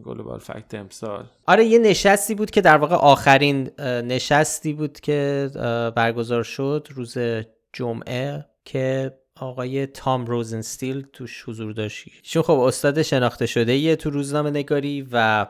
گلوبال 0.03 0.39
فکت 0.39 0.73
امسال؟ 0.73 1.25
آره 1.47 1.65
یه 1.65 1.79
نشستی 1.79 2.35
بود 2.35 2.51
که 2.51 2.61
در 2.61 2.77
واقع 2.77 2.95
آخرین 2.95 3.69
نشستی 3.79 4.73
بود 4.73 4.99
که 4.99 5.49
برگزار 5.95 6.43
شد 6.43 6.87
روز 6.95 7.17
جمعه 7.73 8.45
که 8.65 9.13
آقای 9.35 9.85
تام 9.85 10.25
روزنستیل 10.25 11.07
توش 11.13 11.43
حضور 11.47 11.73
داشت. 11.73 12.05
چون 12.23 12.43
خب 12.43 12.59
استاد 12.59 13.01
شناخته 13.01 13.45
شده 13.45 13.75
یه 13.75 13.95
تو 13.95 14.09
روزنامه 14.09 14.49
نگاری 14.49 15.07
و 15.11 15.47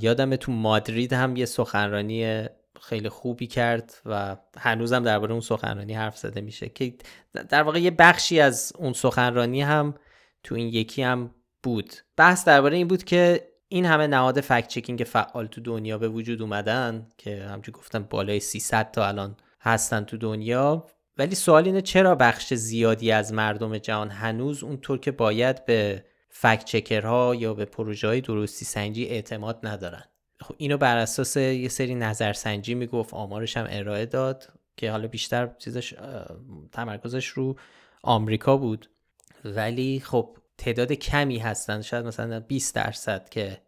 یادم 0.00 0.36
تو 0.36 0.52
مادرید 0.52 1.12
هم 1.12 1.36
یه 1.36 1.44
سخنرانی 1.44 2.44
خیلی 2.80 3.08
خوبی 3.08 3.46
کرد 3.46 3.94
و 4.06 4.36
هنوزم 4.58 5.02
درباره 5.02 5.32
اون 5.32 5.40
سخنرانی 5.40 5.94
حرف 5.94 6.18
زده 6.18 6.40
میشه 6.40 6.68
که 6.68 6.94
در 7.48 7.62
واقع 7.62 7.80
یه 7.80 7.90
بخشی 7.90 8.40
از 8.40 8.72
اون 8.78 8.92
سخنرانی 8.92 9.62
هم 9.62 9.94
تو 10.42 10.54
این 10.54 10.68
یکی 10.68 11.02
هم 11.02 11.34
بود. 11.62 11.94
بحث 12.16 12.44
درباره 12.44 12.76
این 12.76 12.88
بود 12.88 13.04
که 13.04 13.50
این 13.68 13.86
همه 13.86 14.06
نهاد 14.06 14.40
فکت 14.40 14.68
چکینگ 14.68 14.98
فعال 14.98 15.46
تو 15.46 15.60
دنیا 15.60 15.98
به 15.98 16.08
وجود 16.08 16.42
اومدن 16.42 17.06
که 17.18 17.44
همچون 17.44 17.72
گفتم 17.72 18.02
بالای 18.02 18.40
300 18.40 18.90
تا 18.90 19.06
الان 19.06 19.36
هستن 19.60 20.04
تو 20.04 20.16
دنیا 20.16 20.86
ولی 21.18 21.34
سوال 21.34 21.64
اینه 21.64 21.82
چرا 21.82 22.14
بخش 22.14 22.54
زیادی 22.54 23.12
از 23.12 23.32
مردم 23.32 23.78
جهان 23.78 24.10
هنوز 24.10 24.64
اونطور 24.64 24.98
که 24.98 25.10
باید 25.10 25.64
به 25.64 26.04
فکت 26.28 26.64
چکرها 26.64 27.34
یا 27.34 27.54
به 27.54 27.64
پروژه 27.64 28.08
های 28.08 28.20
درستی 28.20 28.64
سنجی 28.64 29.04
اعتماد 29.04 29.60
ندارن؟ 29.62 30.04
اینو 30.56 30.76
بر 30.76 30.96
اساس 30.96 31.36
یه 31.36 31.68
سری 31.68 31.94
نظرسنجی 31.94 32.74
می‌گفت 32.74 33.14
آمارش 33.14 33.56
هم 33.56 33.66
ارائه 33.68 34.06
داد 34.06 34.52
که 34.76 34.90
حالا 34.90 35.08
بیشتر 35.08 35.50
چیزش 35.58 35.94
تمرکزش 36.72 37.26
رو 37.26 37.56
آمریکا 38.02 38.56
بود. 38.56 38.90
ولی 39.44 40.00
خب 40.00 40.36
تعداد 40.58 40.92
کمی 40.92 41.38
هستن 41.38 41.82
شاید 41.82 42.06
مثلا 42.06 42.40
20 42.40 42.74
درصد 42.74 43.28
که 43.28 43.60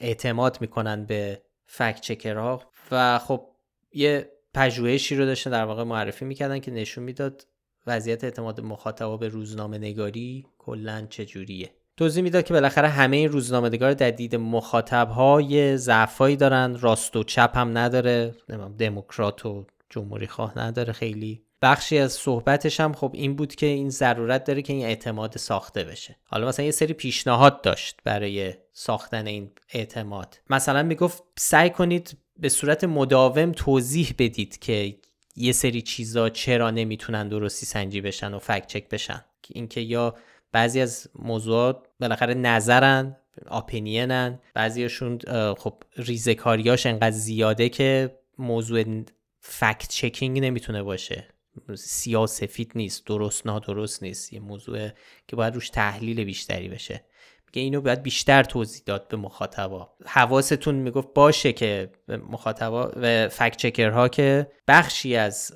اعتماد 0.00 0.60
می‌کنن 0.60 1.04
به 1.04 1.42
فکت 1.66 2.00
چکرها. 2.00 2.62
و 2.90 3.18
خب 3.18 3.48
یه 3.92 4.30
پژوهشی 4.54 5.16
رو 5.16 5.24
داشتن 5.24 5.50
در 5.50 5.64
واقع 5.64 5.82
معرفی 5.82 6.24
می‌کردن 6.24 6.58
که 6.58 6.70
نشون 6.70 7.04
می‌داد 7.04 7.46
وضعیت 7.86 8.24
اعتماد 8.24 8.60
مخاطبا 8.60 9.16
به 9.16 9.28
روزنامه 9.28 9.78
نگاری 9.78 10.46
کلا 10.58 11.06
چجوریه. 11.10 11.70
توضیح 11.96 12.22
می‌داد 12.22 12.44
که 12.44 12.54
بالاخره 12.54 12.88
همه 12.88 13.16
این 13.16 13.28
روزنامه‌نگار 13.28 13.92
در 13.92 14.10
دید 14.10 14.36
مخاطب 14.36 15.08
های 15.08 15.76
ضعفایی 15.76 16.36
دارن. 16.36 16.78
راست 16.80 17.16
و 17.16 17.24
چپ 17.24 17.56
هم 17.56 17.78
نداره. 17.78 18.34
دموکرات 18.78 19.46
و 19.46 19.66
جمهوری 19.90 20.26
خواه 20.26 20.58
نداره 20.58 20.92
خیلی. 20.92 21.42
بخشی 21.62 21.98
از 21.98 22.12
صحبتش 22.12 22.80
هم 22.80 22.92
خب 22.92 23.10
این 23.14 23.36
بود 23.36 23.54
که 23.54 23.66
این 23.66 23.90
ضرورت 23.90 24.44
داره 24.44 24.62
که 24.62 24.72
این 24.72 24.84
اعتماد 24.86 25.36
ساخته 25.36 25.84
بشه. 25.84 26.16
حالا 26.24 26.48
مثلا 26.48 26.64
یه 26.64 26.70
سری 26.70 26.92
پیشنهاد 26.92 27.62
داشت 27.62 28.00
برای 28.04 28.54
ساختن 28.72 29.26
این 29.26 29.50
اعتماد. 29.72 30.40
مثلا 30.50 30.82
می‌گفت 30.82 31.22
سعی 31.38 31.70
کنید 31.70 32.18
به 32.36 32.48
صورت 32.48 32.84
مداوم 32.84 33.52
توضیح 33.52 34.14
بدید 34.18 34.58
که 34.58 34.96
یه 35.36 35.52
سری 35.52 35.82
چیزا 35.82 36.28
چرا 36.28 36.70
نمی‌تونن 36.70 37.28
درستی 37.28 37.66
سنجی 37.66 38.00
بشن 38.00 38.34
و 38.34 38.38
فکت 38.38 38.66
چک 38.66 38.88
بشن. 38.88 39.24
اینکه 39.48 39.80
یا 39.80 40.14
بعضی 40.54 40.80
از 40.80 41.08
موضوعات 41.14 41.86
بالاخره 42.00 42.34
نظرن 42.34 43.16
آپینینن 43.46 44.40
بعضیشون 44.54 45.18
خب 45.54 45.82
ریزکاریاش 45.96 46.86
انقدر 46.86 47.10
زیاده 47.10 47.68
که 47.68 48.18
موضوع 48.38 49.04
فکت 49.40 49.88
چکینگ 49.88 50.38
نمی‌تونه 50.38 50.82
باشه. 50.82 51.28
سیاه 51.74 52.26
سفید 52.26 52.72
نیست 52.74 53.06
درست 53.06 53.46
نادرست 53.46 54.02
نیست. 54.02 54.32
یه 54.32 54.40
موضوع 54.40 54.88
که 55.28 55.36
باید 55.36 55.54
روش 55.54 55.70
تحلیل 55.70 56.24
بیشتری 56.24 56.68
بشه. 56.68 57.04
میگه 57.54 57.64
اینو 57.64 57.80
باید 57.80 58.02
بیشتر 58.02 58.42
توضیح 58.42 58.82
داد 58.86 59.08
به 59.08 59.16
مخاطبا. 59.16 59.88
حواستون 60.06 60.74
می‌گفت 60.74 61.08
باشه 61.14 61.52
که 61.52 61.90
مخاطبا 62.30 62.92
و 62.96 63.28
فکت 63.28 63.56
چکرها 63.56 64.08
که 64.08 64.46
بخشی 64.68 65.16
از 65.16 65.52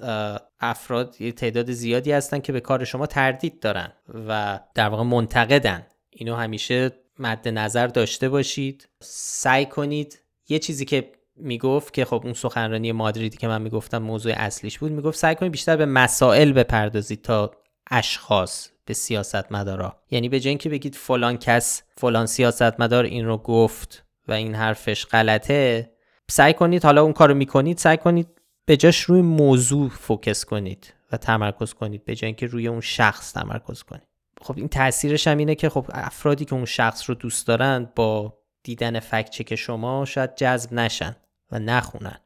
افراد 0.61 1.21
یه 1.21 1.33
تعداد 1.33 1.73
زیادی 1.73 2.13
هستن 2.13 2.39
که 2.39 2.53
به 2.53 2.61
کار 2.61 2.85
شما 2.85 3.07
تردید 3.07 3.61
دارن 3.61 3.93
و 4.29 4.61
در 4.75 4.89
واقع 4.89 5.03
منتقدن. 5.03 5.87
اینو 6.11 6.35
همیشه 6.35 6.91
مد 7.19 7.49
نظر 7.49 7.87
داشته 7.87 8.29
باشید. 8.29 8.89
سعی 9.01 9.67
کنید 9.67 10.23
یه 10.49 10.59
چیزی 10.59 10.85
که 10.85 11.13
می‌گفت 11.37 11.95
که 11.95 12.05
خب 12.05 12.21
اون 12.25 12.33
سخنرانی 12.33 12.93
مادریدی 12.93 13.37
که 13.37 13.49
من 13.49 13.63
می‌گفتم 13.63 13.99
موضوع 13.99 14.33
اصلیش 14.37 14.79
بود 14.79 14.93
می‌گفت 14.93 15.19
سعی 15.19 15.35
کنید 15.35 15.53
بیشتر 15.53 15.77
به 15.77 15.87
مسائل 15.87 16.53
بپردازید 16.53 17.23
تا 17.23 17.51
اشخاص. 17.91 18.69
به 18.89 18.95
سیاست 18.95 19.53
مدارا 19.53 19.97
یعنی 20.11 20.29
به 20.29 20.41
جای 20.41 20.49
اینکه 20.49 20.69
بگید 20.69 20.95
فلان 20.95 21.37
کس 21.37 21.83
فلان 21.97 22.27
سیاست 22.27 22.81
مدار 22.81 23.05
این 23.05 23.27
رو 23.27 23.37
گفت 23.37 24.05
و 24.29 24.33
این 24.33 24.55
حرفش 24.55 25.07
غلطه 25.07 25.93
سعی 26.31 26.55
کنید 26.55 26.85
حالا 26.85 27.03
اون 27.03 27.13
کارو 27.13 27.35
می‌کنید 27.35 27.79
سعی 27.79 27.97
کنید 27.97 28.29
به 28.67 28.77
جاش 28.77 29.01
روی 29.01 29.23
موضوع 29.23 29.89
فوکس 29.89 30.45
کنید 30.45 30.95
و 31.13 31.17
تمرکز 31.17 31.75
کنید 31.75 32.05
به 32.05 32.15
جای 32.15 32.27
اینکه 32.27 32.47
روی 32.47 32.69
اون 32.69 32.81
شخص 32.81 33.33
تمرکز 33.33 33.83
کنید. 33.83 34.09
خب 34.43 34.55
این 34.57 34.69
تاثیرش 34.69 35.27
هم 35.27 35.39
اینه 35.39 35.55
که 35.55 35.69
خب 35.69 35.87
افرادی 35.93 36.45
که 36.45 36.55
اون 36.55 36.65
شخص 36.65 37.11
رو 37.11 37.15
دوست 37.15 37.47
دارن 37.47 37.93
با 37.97 38.39
دیدن 38.63 39.01
فکت 39.01 39.31
چک 39.31 39.55
شما 39.55 40.05
شاید 40.05 40.35
جذب 40.35 40.73
نشن 40.73 41.17
و 41.53 41.59
نخونن. 41.59 42.21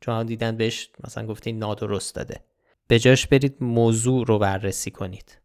چون 0.00 0.26
دیدن 0.26 0.56
بهش 0.56 0.90
مثلا 1.04 1.26
گفتین 1.26 1.58
نادرست 1.58 2.14
داده. 2.14 2.40
به 2.88 2.98
جاش 2.98 3.26
برید 3.26 3.56
موضوع 3.60 4.26
رو 4.26 4.38
بررسی 4.38 4.90
کنید. 4.90 5.38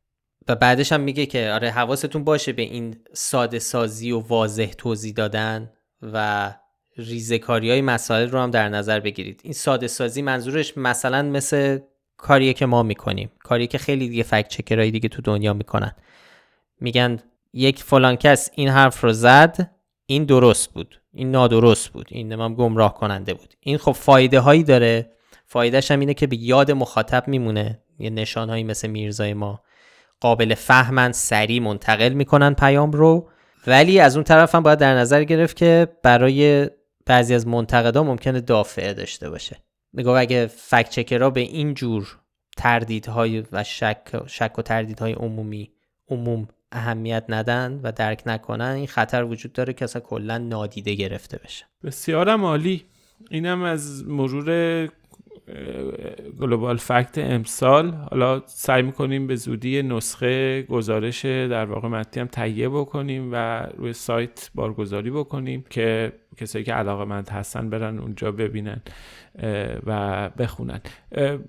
و 0.48 0.56
بعدش 0.56 0.92
هم 0.92 1.02
میگه 1.02 1.26
که 1.26 1.52
آره 1.54 1.72
حواستون 1.72 2.24
باشه 2.24 2.54
به 2.54 2.62
این 2.62 2.96
ساده 3.14 3.60
سازی 3.60 4.12
و 4.12 4.20
واضح 4.20 4.72
توضیح 4.78 5.14
دادن 5.14 5.72
و 6.02 6.54
ریزکاری 6.98 7.70
های 7.70 7.82
مسائل 7.82 8.30
رو 8.30 8.40
هم 8.40 8.52
در 8.52 8.70
نظر 8.70 9.00
بگیرید. 9.00 9.42
این 9.44 9.54
ساده 9.54 9.88
سازی 9.88 10.22
منظورش 10.22 10.78
مثلا 10.78 11.22
مثل 11.22 11.80
کاریه 12.18 12.54
که 12.54 12.66
ما 12.66 12.84
می‌کنیم. 12.84 13.32
کاری 13.40 13.68
که 13.68 13.78
خیلی 13.78 14.10
دیگه 14.10 14.24
فکت 14.24 14.48
چکرهای 14.48 14.92
دیگه 14.92 15.10
تو 15.10 15.22
دنیا 15.22 15.54
می‌کنن. 15.54 15.96
میگن 16.80 17.20
یک 17.54 17.84
فلان 17.84 18.16
کس 18.16 18.50
این 18.56 18.70
حرف 18.70 19.04
رو 19.04 19.14
زد 19.14 19.72
این 20.06 20.26
درست 20.26 20.74
بود. 20.74 21.02
این 21.14 21.32
نادرست 21.32 21.90
بود. 21.90 22.08
این 22.10 22.32
هم 22.32 22.56
گمراه 22.56 22.94
کننده 22.94 23.34
بود. 23.34 23.54
این 23.60 23.78
خب 23.78 23.92
فایده 23.92 24.40
هایی 24.40 24.64
داره. 24.64 25.12
فایدهش 25.46 25.92
هم 25.92 26.00
اینه 26.00 26.14
که 26.14 26.28
به 26.28 26.36
یاد 26.36 26.72
مخاطب 26.72 27.28
میمونه. 27.28 27.80
یه 28.00 28.10
نشان 28.10 28.50
هایی 28.50 28.64
مثل 28.64 28.88
میرزای 28.88 29.34
ما. 29.34 29.62
قابل 30.22 30.54
فهمن 30.54 31.12
سریع 31.12 31.62
منتقل 31.62 32.14
می‌کنن 32.14 32.54
پیام 32.54 32.92
رو. 32.92 33.30
ولی 33.68 34.00
از 34.00 34.16
اون 34.16 34.24
طرف 34.24 34.56
هم 34.56 34.64
باید 34.64 34.80
در 34.80 34.96
نظر 34.96 35.24
گرفت 35.24 35.56
که 35.56 35.88
برای 36.04 36.70
بعضی 37.06 37.34
از 37.34 37.48
منتقدا 37.48 38.04
ممکنه 38.04 38.42
دافعه 38.42 38.94
داشته 38.94 39.30
باشه. 39.30 39.58
نگاه 39.94 40.20
اگه 40.20 40.48
فکت 40.48 40.90
چکرها 40.90 41.30
به 41.30 41.42
این 41.42 41.74
جور 41.74 42.18
تردیدهای 42.58 43.44
و 43.52 43.64
شک, 43.64 44.02
شک 44.28 44.60
و 44.60 44.62
تردیدهای 44.62 45.14
عمومی 45.14 45.72
عموم 46.10 46.48
اهمیت 46.72 47.26
ندن 47.30 47.80
و 47.84 47.92
درک 47.92 48.24
نکنن 48.26 48.66
این 48.76 48.88
خطر 48.88 49.24
وجود 49.24 49.54
داره 49.54 49.74
که 49.74 49.86
اصلا 49.86 50.02
کلا 50.02 50.38
نادیده 50.38 50.94
گرفته 50.94 51.40
بشه. 51.44 51.66
بسیارم 51.84 52.46
عالی. 52.46 52.86
اینم 53.30 53.64
از 53.64 54.08
مرور 54.08 54.90
گلوبال 56.40 56.78
فکت 56.78 57.18
امسال. 57.18 57.92
حالا 57.92 58.42
سعی 58.46 58.82
می‌کنیم 58.82 59.28
به 59.28 59.36
زودی 59.36 59.84
نسخه 59.84 60.62
گزارش 60.62 61.26
در 61.26 61.66
واقع 61.66 61.88
متی 61.88 62.20
هم 62.20 62.28
تهیه 62.28 62.70
بکنیم 62.70 63.30
و 63.32 63.68
روی 63.78 63.94
سایت 63.94 64.50
بارگذاری 64.56 65.12
بکنیم 65.12 65.66
که 65.70 66.14
کسایی 66.38 66.66
که 66.66 66.74
علاقه 66.74 67.06
مند 67.06 67.30
هستن 67.30 67.70
برن 67.70 68.00
اونجا 68.00 68.32
ببینن 68.32 68.82
و 69.86 70.30
بخونن. 70.30 70.82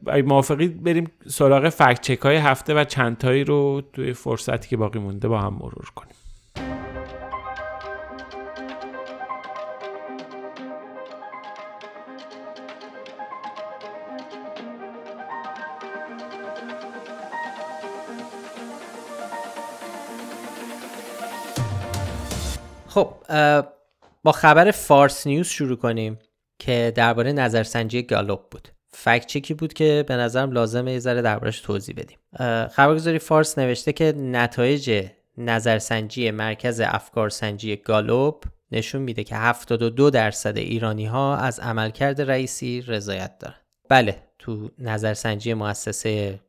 اگه 0.07 0.23
موافقی 0.23 0.69
بریم 0.69 1.11
سراغ 1.27 1.69
فکت 1.69 2.01
چک 2.01 2.19
های 2.19 2.37
هفته 2.37 2.75
و 2.75 2.85
چندتایی 2.85 3.45
رو 3.45 3.83
توی 3.93 4.13
فرصتی 4.13 4.69
که 4.69 4.77
باقی 4.77 4.99
مونده 4.99 5.29
با 5.29 5.41
هم 5.41 5.55
مرور 5.55 5.91
کنیم. 5.95 6.15
خب 22.95 23.15
با 24.23 24.33
خبر 24.33 24.71
فارس 24.71 25.27
نیوز 25.27 25.49
شروع 25.49 25.77
کنیم 25.77 26.19
که 26.59 26.93
درباره 26.95 27.33
نظرسنجی 27.33 28.03
گالوب 28.03 28.41
بود. 28.51 28.69
فکت 28.95 29.27
چکی 29.27 29.55
بود 29.55 29.73
که 29.73 30.05
به 30.09 30.17
نظرم 30.17 30.53
لازمه 30.53 30.93
یه 30.93 30.99
ذره 30.99 31.23
دربارش 31.23 31.61
توضیح 31.61 31.95
بدیم؟ 31.99 32.19
خبرگزاری 32.69 33.19
فارس 33.19 33.59
نوشته 33.59 33.93
که 33.93 34.13
نتایج 34.17 35.09
نظرسنجی 35.39 36.31
مرکز 36.31 36.81
افکارسنجی 36.85 37.77
گالوب 37.77 38.45
نشون 38.73 39.03
میده 39.03 39.25
که 39.25 39.37
72 39.37 40.11
درصد 40.11 40.57
ایرانی 40.57 41.07
ها 41.07 41.37
از 41.37 41.61
عملکرد 41.61 42.21
رئیسی 42.21 42.83
رضایت 42.83 43.39
دارن. 43.39 43.57
بله 43.89 44.23
تو 44.39 44.71
نظرسنجی 44.79 45.55
مؤسسه 45.55 46.41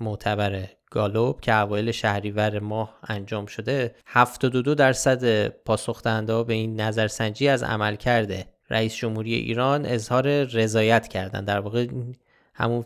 معتبر 0.00 0.68
گالوب 0.90 1.40
که 1.40 1.54
اوایل 1.54 1.90
شهریور 1.90 2.58
ماه 2.58 2.98
انجام 3.02 3.46
شده 3.46 3.94
72 4.06 4.74
درصد 4.74 5.48
پاسخ 5.48 6.02
به 6.02 6.52
این 6.52 6.80
نظرسنجی 6.80 7.48
از 7.48 7.62
عمل 7.62 7.96
کرده. 7.96 8.46
رئیس 8.70 8.94
جمهوری 8.94 9.34
ایران 9.34 9.86
اظهار 9.86 10.44
رضایت 10.44 11.08
کردن. 11.08 11.44
در 11.44 11.60
واقع 11.60 11.86
همون 12.54 12.84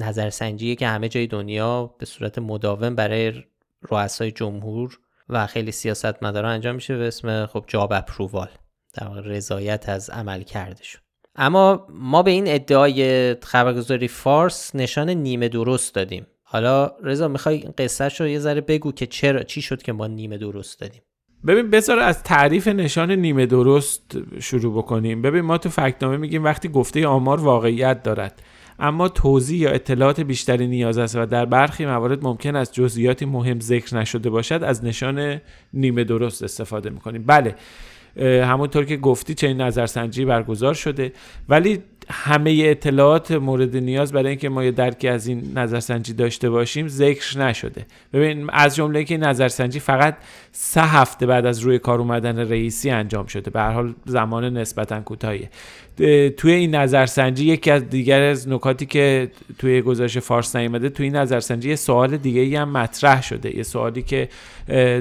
نظرسنجیه 0.00 0.74
که 0.74 0.86
همه 0.86 1.08
جای 1.08 1.26
دنیا 1.26 1.94
به 1.98 2.06
صورت 2.06 2.38
مداوم 2.38 2.94
برای 2.94 3.44
رؤسای 3.82 4.30
جمهور 4.30 4.98
و 5.28 5.46
خیلی 5.46 5.72
سیاستمداران 5.72 6.52
انجام 6.52 6.74
میشه 6.74 6.96
به 6.96 7.08
اسم 7.08 7.46
خب 7.46 7.64
جاب 7.66 7.92
اپرووال. 7.92 8.48
در 8.94 9.06
واقع 9.06 9.20
رضایت 9.20 9.88
از 9.88 10.10
عمل 10.10 10.42
کردشون 10.42 11.05
اما 11.36 11.86
ما 11.90 12.22
به 12.22 12.30
این 12.30 12.44
ادعای 12.46 13.34
خبرگزاری 13.34 14.08
فارس 14.08 14.74
نشان 14.74 15.10
نیمه 15.10 15.48
درست 15.48 15.94
دادیم. 15.94 16.26
حالا 16.42 16.92
رضا 17.02 17.28
می‌خوای 17.28 17.58
قصهش 17.58 18.20
رو 18.20 18.26
یه 18.26 18.38
ذره 18.38 18.60
بگو 18.60 18.92
که 18.92 19.06
چرا 19.06 19.42
چی 19.42 19.62
شد 19.62 19.82
که 19.82 19.92
ما 19.92 20.06
نیمه 20.06 20.38
درست 20.38 20.80
دادیم؟ 20.80 21.02
ببین 21.46 21.70
بذار 21.70 21.98
از 21.98 22.22
تعریف 22.22 22.68
نشان 22.68 23.10
نیمه 23.10 23.46
درست 23.46 24.16
شروع 24.40 24.78
بکنیم. 24.78 25.22
ببین 25.22 25.40
ما 25.40 25.58
تو 25.58 25.68
فکتنامه 25.68 26.16
میگیم 26.16 26.44
وقتی 26.44 26.68
گفته 26.68 27.06
آمار 27.06 27.40
واقعیت 27.40 28.02
دارد. 28.02 28.42
اما 28.78 29.08
توضیح 29.08 29.60
یا 29.60 29.70
اطلاعات 29.70 30.20
بیشتری 30.20 30.66
نیاز 30.66 30.98
است 30.98 31.16
و 31.16 31.26
در 31.26 31.44
برخی 31.44 31.86
موارد 31.86 32.24
ممکن 32.24 32.56
است 32.56 32.72
جزئیاتی 32.72 33.24
مهم 33.24 33.60
ذکر 33.60 33.96
نشده 33.96 34.30
باشد 34.30 34.62
از 34.62 34.84
نشان 34.84 35.40
نیمه 35.72 36.04
درست 36.04 36.42
استفاده 36.42 36.90
می‌کنیم. 36.90 37.24
بله. 37.26 37.54
همونطور 38.24 38.84
که 38.84 38.96
گفتی 38.96 39.34
چنین 39.34 39.60
نظرسنجی 39.60 40.24
برگزار 40.24 40.74
شده. 40.74 41.12
ولی 41.48 41.82
همه 42.10 42.62
اطلاعات 42.64 43.32
مورد 43.32 43.76
نیاز 43.76 44.12
برای 44.12 44.28
اینکه 44.28 44.48
ما 44.48 44.64
یه 44.64 44.70
درکی 44.70 45.08
از 45.08 45.26
این 45.26 45.58
نظرسنجی 45.58 46.12
داشته 46.12 46.50
باشیم 46.50 46.88
ذکر 46.88 47.38
نشده. 47.38 47.86
ببین 48.12 48.50
از 48.52 48.76
جمله 48.76 49.04
که 49.04 49.16
نظرسنجی 49.16 49.80
فقط 49.80 50.16
سه 50.52 50.82
هفته 50.82 51.26
بعد 51.26 51.46
از 51.46 51.58
روی 51.58 51.78
کار 51.78 51.98
اومدن 51.98 52.38
رئیسی 52.38 52.90
انجام 52.90 53.26
شده. 53.26 53.50
به 53.50 53.60
هر 53.60 53.72
حال 53.72 53.94
زمان 54.04 54.56
نسبتا 54.56 55.00
کوتاهی 55.00 55.48
توی 56.36 56.52
این 56.52 56.74
نظرسنجی 56.74 57.44
یکی 57.44 57.70
از 57.70 57.88
دیگر 57.88 58.22
از 58.22 58.48
نکاتی 58.48 58.86
که 58.86 59.30
توی 59.58 59.82
گزارش 59.82 60.18
فارس 60.18 60.56
نیامده 60.56 60.88
توی 60.88 61.04
این 61.04 61.16
نظرسنجی 61.16 61.68
یه 61.68 61.76
سوال 61.76 62.16
دیگه 62.16 62.40
ای 62.40 62.56
هم 62.56 62.72
مطرح 62.72 63.22
شده. 63.22 63.56
یه 63.56 63.62
سوالی 63.62 64.02
که 64.02 64.28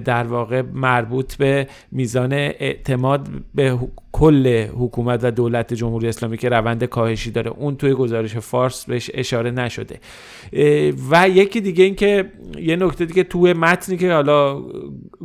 در 0.05 0.23
واقع 0.23 0.61
مربوط 0.73 1.35
به 1.35 1.67
میزان 1.91 2.33
اعتماد 2.33 3.27
به 3.55 3.77
کل 4.11 4.65
حکومت 4.77 5.19
و 5.23 5.31
دولت 5.31 5.73
جمهوری 5.73 6.07
اسلامی 6.07 6.37
که 6.37 6.49
روند 6.49 6.83
کاهشی 6.83 7.31
داره. 7.31 7.51
اون 7.51 7.75
توی 7.75 7.93
گزارش 7.93 8.37
فارس 8.37 8.85
بهش 8.85 9.11
اشاره 9.13 9.51
نشده. 9.51 9.99
و 11.11 11.29
یکی 11.29 11.61
دیگه 11.61 11.83
این 11.83 11.95
که 11.95 12.31
یه 12.61 12.75
نکته 12.75 13.05
دیگه 13.05 13.23
توی 13.23 13.53
متنی 13.53 13.97
که 13.97 14.13
حالا 14.13 14.61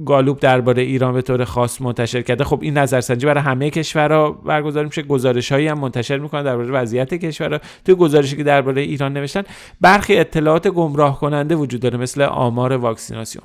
گالوب 0.06 0.40
درباره 0.40 0.82
ایران 0.82 1.14
به 1.14 1.22
طور 1.22 1.44
خاص 1.44 1.80
منتشر 1.80 2.22
کرده. 2.22 2.44
خب 2.44 2.58
این 2.62 2.78
نظرسنجی 2.78 3.26
برای 3.26 3.42
همه 3.42 3.70
کشورها 3.70 4.30
برگزار 4.30 4.84
میشه. 4.84 5.02
گزارش 5.02 5.52
هایی 5.60 5.68
هم 5.68 5.78
منتشر 5.78 6.18
می‌کنن 6.18 6.42
درباره 6.42 6.70
وضعیت 6.70 7.14
کشورها. 7.14 7.58
توی 7.84 7.94
گزارشی 7.94 8.36
که 8.36 8.42
درباره 8.44 8.82
ایران 8.82 9.12
نوشتن 9.12 9.42
برخی 9.80 10.16
اطلاعات 10.16 10.68
گمراه 10.68 11.20
کننده 11.20 11.54
وجود 11.54 11.80
داره 11.80 11.98
مثل 11.98 12.22
آمار 12.22 12.72
واکسیناسیون. 12.72 13.44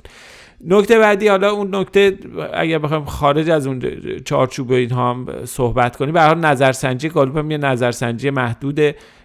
نکته 0.64 0.98
بعدی 0.98 1.28
حالا 1.28 1.50
اون 1.50 1.74
نکته 1.74 2.18
اگر 2.54 2.78
بخوایم 2.78 3.04
خارج 3.04 3.50
از 3.50 3.66
اون 3.66 3.82
چارچوب 4.24 4.72
اینها 4.72 5.10
هم 5.10 5.26
صحبت 5.44 5.96
کنیم 5.96 6.14
به 6.14 6.20
هر 6.20 6.34
نظرسنجی 6.34 7.08
گالوپ 7.08 7.36
هم 7.36 7.50
یه 7.50 7.58
نظرسنجی 7.58 8.30
محدود 8.30 8.80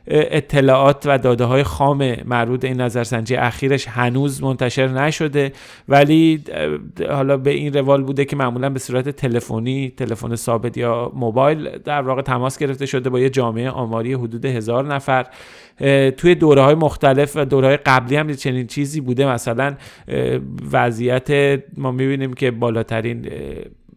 اطلاعات 0.08 1.04
و 1.06 1.18
داده 1.18 1.44
های 1.44 1.64
خام 1.64 2.16
مربوط 2.26 2.66
این 2.66 2.82
نظرسنجی 2.82 3.36
اخیرش 3.36 3.88
هنوز 3.88 4.44
منتشر 4.44 4.88
نشده. 4.88 5.52
ولی 5.90 6.44
حالا 7.10 7.38
به 7.38 7.50
این 7.50 7.74
روال 7.74 8.04
بوده 8.04 8.26
که 8.26 8.36
معمولا 8.36 8.70
به 8.70 8.80
صورت 8.80 9.10
تلفنی 9.10 9.94
تلفن 9.98 10.36
ثابت 10.36 10.78
یا 10.78 11.12
موبایل 11.16 11.70
در 11.78 12.02
واقع 12.02 12.22
تماس 12.22 12.58
گرفته 12.58 12.86
شده 12.86 13.10
با 13.10 13.20
یه 13.20 13.30
جامعه 13.30 13.70
آماری 13.70 14.14
حدود 14.14 14.46
هزار 14.46 14.94
نفر. 14.94 15.26
توی 16.18 16.36
دوره 16.36 16.62
های 16.62 16.76
مختلف 16.76 17.32
و 17.36 17.46
دوره 17.46 17.68
های 17.68 17.78
قبلی 17.78 18.16
هم 18.16 18.34
چنین 18.34 18.68
چیزی 18.68 19.02
بوده. 19.02 19.26
مثلا 19.26 19.76
وضعیت 20.72 21.60
ما 21.78 21.92
می‌بینیم 21.92 22.34
که 22.34 22.52
بالاترین 22.52 23.30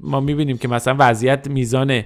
ما 0.05 0.21
می‌بینیم 0.21 0.59
که 0.59 0.69
مثلا 0.69 0.97
وضعیت 0.99 1.49
میزان 1.49 2.03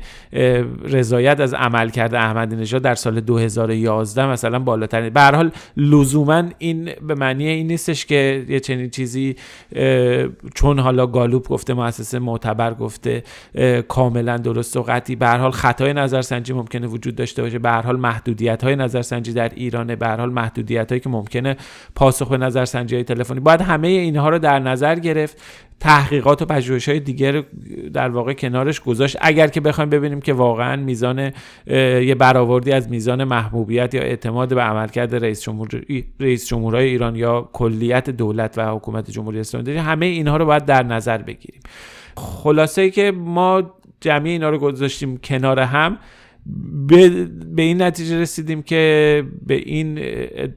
رضایت 0.85 1.41
از 1.41 1.55
عمل 1.55 1.91
کرده 1.91 2.19
احمدی 2.19 2.57
نژاد 2.57 2.83
در 2.83 2.95
سال 2.95 3.21
2011 3.21 4.27
مثلا 4.27 4.59
بالاتر 4.59 5.11
به 5.11 5.21
هر 5.21 5.35
حال 5.35 5.51
لزوما 5.77 6.45
این 6.59 6.91
به 7.03 7.15
معنی 7.15 7.47
این 7.47 7.67
نیستش 7.67 8.07
که 8.07 8.45
یه 8.49 8.61
چنین 8.61 8.91
چیزی 8.91 9.37
چون 10.55 10.79
حالا 10.79 11.07
گالوب 11.07 11.49
گفته 11.49 11.75
مؤسسه 11.75 12.19
معتبر 12.19 12.75
گفته 12.75 13.23
کاملا 13.89 14.37
درست 14.37 14.77
و 14.77 14.83
قطعی. 14.83 15.17
به 15.17 15.27
هر 15.27 15.39
حال 15.39 15.51
خطای 15.51 15.93
نظرسنجی 15.93 16.53
ممکنه 16.53 16.87
وجود 16.87 17.15
داشته 17.15 17.43
باشه. 17.43 17.59
به 17.59 17.69
هر 17.69 17.83
حال 17.83 17.97
محدودیت 17.97 18.65
های 18.65 18.77
نظرسنجی 18.77 19.33
در 19.33 19.49
ایرانه. 19.55 19.97
به 19.97 20.07
هر 20.07 20.17
حال 20.17 20.33
محدودیت 20.33 20.93
هایی 20.93 21.01
که 21.01 21.09
ممکنه 21.09 21.57
پاسخ 21.95 22.29
به 22.29 22.37
نظرسنجی 22.37 22.95
های 22.95 23.05
تلفنی. 23.05 23.41
باید 23.41 23.61
همه 23.61 23.89
اینها 23.89 24.29
رو 24.29 24.39
در 24.39 24.59
نظر 24.59 24.95
گرفت. 24.95 25.43
تحقیقات 25.81 26.43
و 26.43 26.45
پژوهش 26.45 26.88
های 26.88 27.01
دیگر 27.01 27.45
در 27.93 28.09
واقع 28.09 28.33
کنارش 28.33 28.81
گذاشت. 28.81 29.17
اگر 29.21 29.47
که 29.47 29.61
بخوایم 29.61 29.91
ببینیم 29.91 30.21
که 30.21 30.33
واقعا 30.33 30.77
میزان 30.77 31.33
یه 31.67 32.14
برآوردی 32.14 32.73
از 32.73 32.91
میزان 32.91 33.25
محبوبیت 33.25 33.95
یا 33.95 34.03
اعتماد 34.03 34.55
به 34.55 34.62
عملکرد 34.62 35.14
رئیس 35.14 35.43
جمهور 35.43 35.69
رئیس 36.21 36.49
جمهورهای 36.49 36.87
ایران 36.87 37.17
یا 37.17 37.49
کلیت 37.53 38.11
دولت 38.11 38.59
و 38.59 38.75
حکومت 38.75 39.11
جمهوری 39.11 39.41
اسلامی 39.41 39.77
همه 39.77 40.07
اینها 40.07 40.37
رو 40.37 40.47
باید 40.47 40.64
در 40.64 40.83
نظر 40.83 41.19
بگیریم. 41.19 41.61
خلاصه 42.17 42.83
ای 42.83 42.91
که 42.91 43.11
ما 43.11 43.62
جمعی 44.01 44.31
اینا 44.31 44.51
رو 44.51 44.59
گذاشتیم 44.59 45.17
کنار 45.17 45.61
هم 45.61 45.99
به, 46.88 47.29
به 47.55 47.62
این 47.62 47.83
نتیجه 47.83 48.21
رسیدیم 48.21 48.62
که 48.62 49.25
به 49.47 49.55
این 49.55 49.95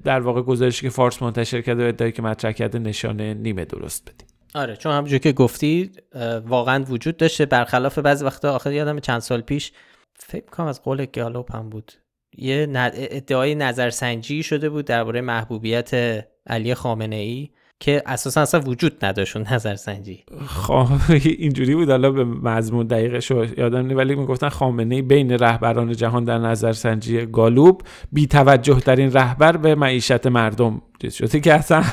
در 0.04 0.20
واقع 0.20 0.42
گزارشی 0.42 0.82
که 0.82 0.90
فارس 0.90 1.22
منتشر 1.22 1.62
کرده 1.62 1.84
و 1.84 1.88
ادعایی 1.88 2.12
که 2.12 2.22
مطرح 2.22 2.52
کرده 2.52 2.80
نشانه 2.80 3.34
نیمه 3.34 3.66
درست 3.66 4.10
بدیم. 4.10 4.31
آره 4.56 4.76
چون 4.76 4.92
همونجور 4.92 5.20
که 5.20 5.32
گفتی 5.32 5.92
واقعا 6.46 6.84
وجود 6.84 7.18
داشته. 7.18 7.46
برخلاف 7.46 8.00
بعضی 8.00 8.26
وقتا 8.26 8.56
آخر 8.56 8.72
یادم 8.72 9.00
چند 9.00 9.20
سال 9.20 9.42
پیش 9.42 9.72
فکر 10.20 10.46
کنم 10.46 10.68
از 10.68 10.84
قول 10.84 11.06
گالوپ 11.06 11.56
هم 11.56 11.70
بود. 11.70 11.92
یه 12.38 12.68
ادعای 12.94 13.56
نظرسنجی 13.56 14.44
شده 14.44 14.70
بود 14.70 14.86
درباره 14.86 15.22
محبوبیت 15.22 15.92
علی 16.48 16.74
خامنه 16.74 17.16
ای 17.16 17.50
که 17.80 18.04
اساسا 18.06 18.42
اصلا 18.42 18.60
وجود 18.60 19.06
نداشت 19.06 19.38
نظرسنجی. 19.38 20.24
خب 20.48 20.88
اینجوری 21.14 21.76
بود. 21.76 21.90
حالا 21.90 22.12
به 22.12 22.24
مضمون 22.24 22.88
دقیقش 22.88 23.32
یادم 23.32 23.86
نیست 23.86 23.98
ولی 23.98 24.16
می‌گفتن 24.16 24.50
خامنه 24.50 25.02
بین 25.02 25.32
رهبران 25.32 25.94
جهان 25.94 26.24
در 26.24 26.38
نظرسنجی 26.38 27.26
گالوب 27.26 27.82
بی 28.12 28.28
توجه 28.28 28.80
ترین 28.80 29.14
رهبر 29.14 29.58
به 29.58 29.76
معیشت 29.76 30.28
مردم 30.28 30.82
شده 31.10 31.40
که 31.40 31.54
اصلا 31.54 31.84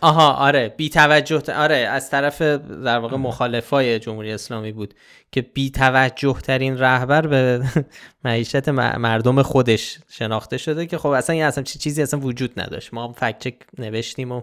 آها 0.00 0.32
آره 0.32 0.68
بی 0.68 0.88
توجه 0.88 1.54
آره 1.54 1.76
از 1.76 2.10
طرف 2.10 2.42
در 2.42 2.98
واقع 2.98 3.16
مخالفای 3.16 3.98
جمهوری 3.98 4.32
اسلامی 4.32 4.72
بود 4.72 4.94
که 5.32 5.42
بی 5.42 5.70
توجه 5.70 6.36
ترین 6.42 6.78
رهبر 6.78 7.26
به 7.26 7.64
معیشت 8.24 8.68
مردم 8.68 9.42
خودش 9.42 9.98
شناخته 10.08 10.58
شده 10.58 10.86
که 10.86 10.98
خب 10.98 11.08
اصلا 11.08 11.46
اصلا 11.46 11.64
چیزی 11.64 12.02
اصلا 12.02 12.20
وجود 12.20 12.60
نداشت. 12.60 12.94
ما 12.94 13.12
فکت 13.12 13.38
چک 13.38 13.54
نوشتیم 13.78 14.32
و 14.32 14.42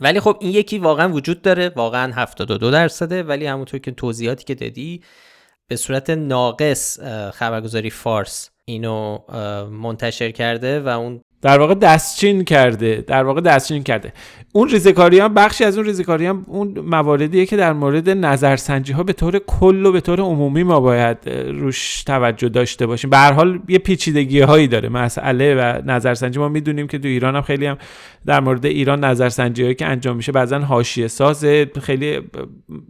ولی 0.00 0.20
خب 0.20 0.36
این 0.40 0.52
یکی 0.52 0.78
واقعا 0.78 1.12
وجود 1.12 1.42
داره. 1.42 1.68
واقعا 1.68 2.12
72 2.12 2.70
درصده 2.70 3.22
ولی 3.22 3.46
همونطور 3.46 3.80
که 3.80 3.90
توضیحاتی 3.90 4.44
که 4.44 4.54
دادی 4.54 5.02
به 5.68 5.76
صورت 5.76 6.10
ناقص 6.10 7.00
خبرگزاری 7.32 7.90
فارس 7.90 8.50
اینو 8.64 9.18
منتشر 9.70 10.30
کرده 10.30 10.80
و 10.80 10.88
اون 10.88 11.20
در 11.42 11.58
واقع 11.58 11.74
دستچین 11.74 12.44
کرده 12.44 13.04
در 13.06 13.24
واقع 13.24 13.40
دستچین 13.40 13.82
کرده. 13.82 14.12
اون 14.52 14.68
ریزکاریان 14.68 15.34
بخشی 15.34 15.64
از 15.64 15.76
اون 15.76 15.86
ریزکاریان 15.86 16.44
اون 16.46 16.78
مواردیه 16.78 17.46
که 17.46 17.56
در 17.56 17.72
مورد 17.72 18.10
نظرسنجی 18.10 18.92
ها 18.92 19.02
به 19.02 19.12
طور 19.12 19.38
کل 19.38 19.86
و 19.86 19.92
به 19.92 20.00
طور 20.00 20.20
عمومی 20.20 20.62
ما 20.62 20.80
باید 20.80 21.28
روش 21.48 22.02
توجه 22.02 22.48
داشته 22.48 22.86
باشیم. 22.86 23.10
به 23.10 23.16
هر 23.16 23.32
حال 23.32 23.60
یه 23.68 23.78
پیچیدگی 23.78 24.40
هایی 24.40 24.68
داره 24.68 24.88
مسئله 24.88 25.54
و 25.54 25.82
نظرسنجی. 25.86 26.38
ما 26.38 26.48
می‌دونیم 26.48 26.86
که 26.86 26.98
تو 26.98 27.08
ایران 27.08 27.36
هم 27.36 27.42
خیلی 27.42 27.66
هم 27.66 27.78
در 28.26 28.40
مورد 28.40 28.66
ایران 28.66 29.04
نظرسنجی 29.04 29.62
هایی 29.62 29.74
که 29.74 29.86
انجام 29.86 30.16
میشه 30.16 30.32
بعضا 30.32 30.58
حاشیه 30.58 31.08
ساز 31.08 31.44
خیلی 31.82 32.20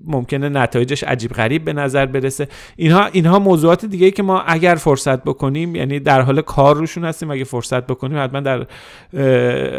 ممکنه 0.04 0.48
نتایجش 0.48 1.04
عجیب 1.04 1.32
غریب 1.32 1.64
به 1.64 1.72
نظر 1.72 2.06
برسه. 2.06 2.48
اینها 2.76 3.06
اینها 3.06 3.38
موضوعات 3.38 3.84
دیگه 3.84 4.10
که 4.10 4.22
ما 4.22 4.40
اگر 4.40 4.74
فرصت 4.74 5.24
بکنیم 5.24 5.74
یعنی 5.74 6.00
در 6.00 6.20
حال 6.20 6.40
کار 6.40 6.76
روشون 6.76 7.04
هستیم 7.04 7.30
اگه 7.30 7.44
فرصت 7.44 7.86
بکنیم 7.86 8.24
حتما 8.24 8.37
در 8.40 8.66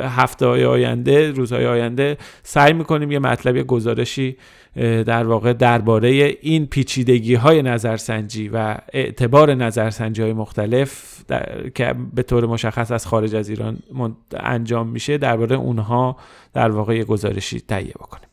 هفته 0.07 0.45
های 0.45 0.65
آینده 0.65 1.31
روزهای 1.31 1.65
آینده 1.65 2.17
سعی 2.43 2.73
می‌کنیم 2.73 3.11
یه 3.11 3.19
مطلب 3.19 3.67
گزارشی 3.67 4.37
در 5.05 5.23
واقع 5.23 5.53
درباره 5.53 6.09
این 6.41 6.65
پیچیدگی 6.65 7.35
های 7.35 7.61
نظرسنجی 7.61 8.49
و 8.53 8.75
اعتبار 8.93 9.53
نظرسنجی 9.53 10.21
های 10.21 10.33
مختلف 10.33 11.19
که 11.75 11.95
به 12.13 12.23
طور 12.23 12.45
مشخص 12.45 12.91
از 12.91 13.07
خارج 13.07 13.35
از 13.35 13.49
ایران 13.49 13.77
انجام 14.33 14.87
میشه 14.87 15.17
درباره 15.17 15.55
اونها 15.55 16.17
در 16.53 16.71
واقع 16.71 16.95
یه 16.95 17.03
گزارشی 17.03 17.59
تهیه 17.59 17.93
بکنیم. 17.99 18.28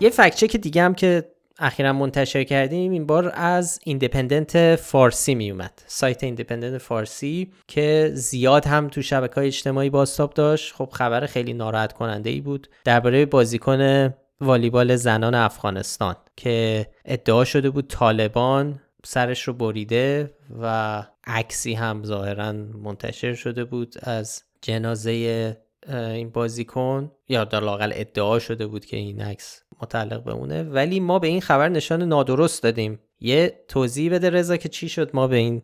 یه 0.00 0.10
fact-check 0.10 0.56
دیگه 0.56 0.82
هم 0.82 0.94
که 0.94 1.30
اخیرا 1.58 1.92
منتشر 1.92 2.44
کردیم 2.44 2.92
این 2.92 3.06
بار 3.06 3.32
از 3.34 3.80
ایندیپندنت 3.84 4.76
فارسی 4.76 5.34
می 5.34 5.50
اومد. 5.50 5.82
سایت 5.86 6.24
ایندیپندنت 6.24 6.78
فارسی 6.78 7.52
که 7.68 8.10
زیاد 8.14 8.66
هم 8.66 8.88
تو 8.88 9.02
شبکه 9.02 9.34
های 9.34 9.46
اجتماعی 9.46 9.90
بازتاب 9.90 10.34
داشت. 10.34 10.74
خب 10.74 10.88
خبر 10.92 11.26
خیلی 11.26 11.52
ناراحت 11.52 11.92
کننده 11.92 12.30
ای 12.30 12.40
بود 12.40 12.68
درباره 12.84 13.26
بازیکن 13.26 14.14
والیبال 14.40 14.96
زنان 14.96 15.34
افغانستان 15.34 16.16
که 16.36 16.86
ادعا 17.04 17.44
شده 17.44 17.70
بود 17.70 17.88
طالبان 17.88 18.80
سرش 19.04 19.42
رو 19.42 19.52
بریده 19.52 20.34
و 20.62 21.02
عکسی 21.24 21.74
هم 21.74 22.04
ظاهرا 22.04 22.52
منتشر 22.52 23.34
شده 23.34 23.64
بود 23.64 23.94
از 24.02 24.42
جنازه 24.62 25.56
این 25.88 26.30
بازیکن. 26.30 27.10
یا 27.28 27.44
در 27.44 27.60
لاقل 27.60 27.92
ادعا 27.94 28.38
شده 28.38 28.66
بود 28.66 28.84
که 28.84 28.96
این 28.96 29.20
عکس 29.20 29.62
متعلق 29.82 30.24
به 30.24 30.32
اونه 30.32 30.62
ولی 30.62 31.00
ما 31.00 31.18
به 31.18 31.28
این 31.28 31.40
خبر 31.40 31.68
نشان 31.68 32.02
نادرست 32.02 32.62
دادیم. 32.62 33.00
یه 33.20 33.64
توضیح 33.68 34.12
بده 34.12 34.30
رضا 34.30 34.56
که 34.56 34.68
چی 34.68 34.88
شد 34.88 35.10
ما 35.14 35.26
به 35.26 35.36
این 35.36 35.62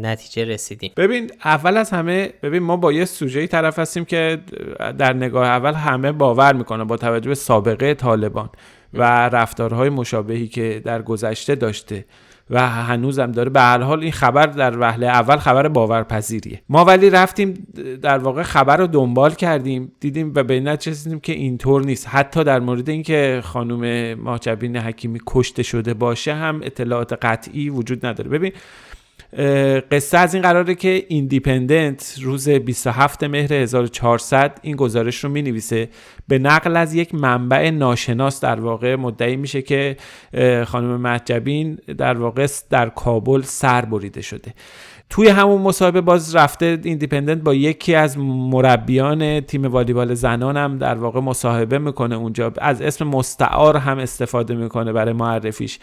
نتیجه 0.00 0.44
رسیدیم. 0.44 0.92
ببین 0.96 1.30
اول 1.44 1.76
از 1.76 1.90
همه 1.90 2.32
ببین 2.42 2.62
ما 2.62 2.76
با 2.76 2.92
یه 2.92 3.04
سوژه 3.04 3.46
طرف 3.46 3.78
هستیم 3.78 4.04
که 4.04 4.40
در 4.98 5.12
نگاه 5.12 5.46
اول 5.46 5.72
همه 5.72 6.12
باور 6.12 6.52
می‌کنه 6.52 6.84
با 6.84 6.96
توجه 6.96 7.28
به 7.28 7.34
سابقه 7.34 7.94
طالبان 7.94 8.50
و 8.94 9.28
رفتارهای 9.28 9.88
مشابهی 9.88 10.48
که 10.48 10.82
در 10.84 11.02
گذشته 11.02 11.54
داشته. 11.54 12.04
و 12.50 12.68
هنوزم 12.68 13.32
داره. 13.32 13.50
به 13.50 13.60
هر 13.60 13.82
حال 13.82 14.00
این 14.00 14.12
خبر 14.12 14.46
در 14.46 14.78
وهله 14.78 15.06
اول 15.06 15.36
خبر 15.36 15.68
باورپذیریه. 15.68 16.62
ما 16.68 16.84
ولی 16.84 17.10
رفتیم 17.10 17.66
در 18.02 18.18
واقع 18.18 18.42
خبر 18.42 18.76
رو 18.76 18.86
دنبال 18.86 19.34
کردیم 19.34 19.92
دیدیم 20.00 20.32
و 20.34 20.42
به 20.42 20.60
نتیجه 20.60 20.90
رسیدیم 20.90 21.20
که 21.20 21.32
اینطور 21.32 21.84
نیست. 21.84 22.08
حتی 22.08 22.44
در 22.44 22.60
مورد 22.60 22.88
اینکه 22.88 23.40
خانم 23.44 24.14
ماجبین 24.14 24.76
حکیمی 24.76 25.20
کشته 25.26 25.62
شده 25.62 25.94
باشه 25.94 26.34
هم 26.34 26.60
اطلاعات 26.62 27.12
قطعی 27.12 27.70
وجود 27.70 28.06
نداره. 28.06 28.30
ببین 28.30 28.52
قصه 29.90 30.18
از 30.18 30.34
این 30.34 30.42
قراره 30.42 30.74
که 30.74 31.04
ایندیپندنت 31.08 32.14
روز 32.22 32.48
27 32.48 33.24
مهر 33.24 33.52
1400 33.52 34.58
این 34.62 34.76
گزارش 34.76 35.24
رو 35.24 35.30
می 35.30 35.42
نویسه 35.42 35.88
به 36.28 36.38
نقل 36.38 36.76
از 36.76 36.94
یک 36.94 37.14
منبع 37.14 37.70
ناشناس 37.70 38.40
در 38.40 38.60
واقع 38.60 38.96
مدعی 38.96 39.36
میشه 39.36 39.62
که 39.62 39.96
خانم 40.66 41.00
محجبین 41.00 41.78
در 41.98 42.18
واقع 42.18 42.46
در 42.70 42.88
کابل 42.88 43.42
سر 43.42 43.84
بریده 43.84 44.22
شده. 44.22 44.54
توی 45.10 45.28
همون 45.28 45.62
مصاحبه 45.62 46.00
باز 46.00 46.36
رفته 46.36 46.78
ایندیپندنت 46.82 47.42
با 47.42 47.54
یکی 47.54 47.94
از 47.94 48.18
مربیان 48.18 49.40
تیم 49.40 49.64
والیبال 49.64 50.14
زنان 50.14 50.56
هم 50.56 50.78
در 50.78 50.94
واقع 50.94 51.20
مصاحبه 51.20 51.78
می‌کنه 51.78 52.16
اونجا. 52.16 52.52
از 52.58 52.82
اسم 52.82 53.06
مستعار 53.06 53.76
هم 53.76 53.98
استفاده 53.98 54.54
می‌کنه 54.54 54.92
برای 54.92 55.12
معرفیش. 55.12 55.78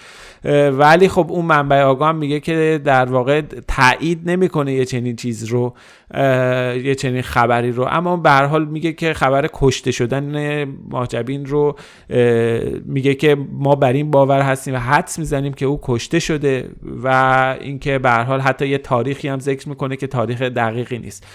ولی 0.72 1.10
خب 1.10 1.26
اون 1.30 1.46
منبع 1.46 1.82
آگاه 1.82 2.12
میگه 2.12 2.40
که 2.40 2.82
در 2.84 3.06
واقع 3.06 3.42
تایید 3.68 4.30
نمی‌کنه 4.30 4.74
یه 4.74 4.86
چنین 4.86 5.16
چیز 5.16 5.44
رو. 5.44 5.74
یه 6.84 6.96
چنین 6.96 7.22
خبری 7.22 7.72
رو. 7.72 7.88
اما 7.90 8.18
به 8.18 8.30
هر 8.30 8.46
حال 8.46 8.66
میگه 8.66 8.94
که 8.94 9.14
خبر 9.14 9.50
کشته 9.54 9.92
شدن 9.92 10.64
ماجبین 10.90 11.46
رو 11.46 11.78
میگه 12.86 13.16
که 13.16 13.38
ما 13.52 13.76
بر 13.76 13.94
این 13.94 14.12
باور 14.12 14.42
هستیم 14.42 14.74
و 14.74 14.78
حدس 14.78 15.20
می‌زنیم 15.20 15.54
که 15.54 15.66
او 15.66 15.80
کشته 15.84 16.20
شده 16.20 16.70
و 17.04 17.08
اینکه 17.62 18.00
به 18.00 18.10
هر 18.10 18.24
حال 18.24 18.40
حتی 18.40 18.68
یه 18.68 18.78
تاریخی 18.78 19.28
هم 19.28 19.40
ذکر 19.40 19.70
می‌کنه 19.70 19.96
که 19.96 20.08
تاریخ 20.08 20.42
دقیقی 20.42 20.98
نیست. 20.98 21.28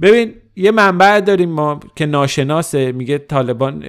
ببین 0.00 0.34
یه 0.56 0.70
منبع 0.70 1.20
داریم 1.20 1.50
ما 1.50 1.80
که 1.96 2.06
ناشناسه 2.06 2.92
میگه 2.92 3.18
طالبان 3.18 3.84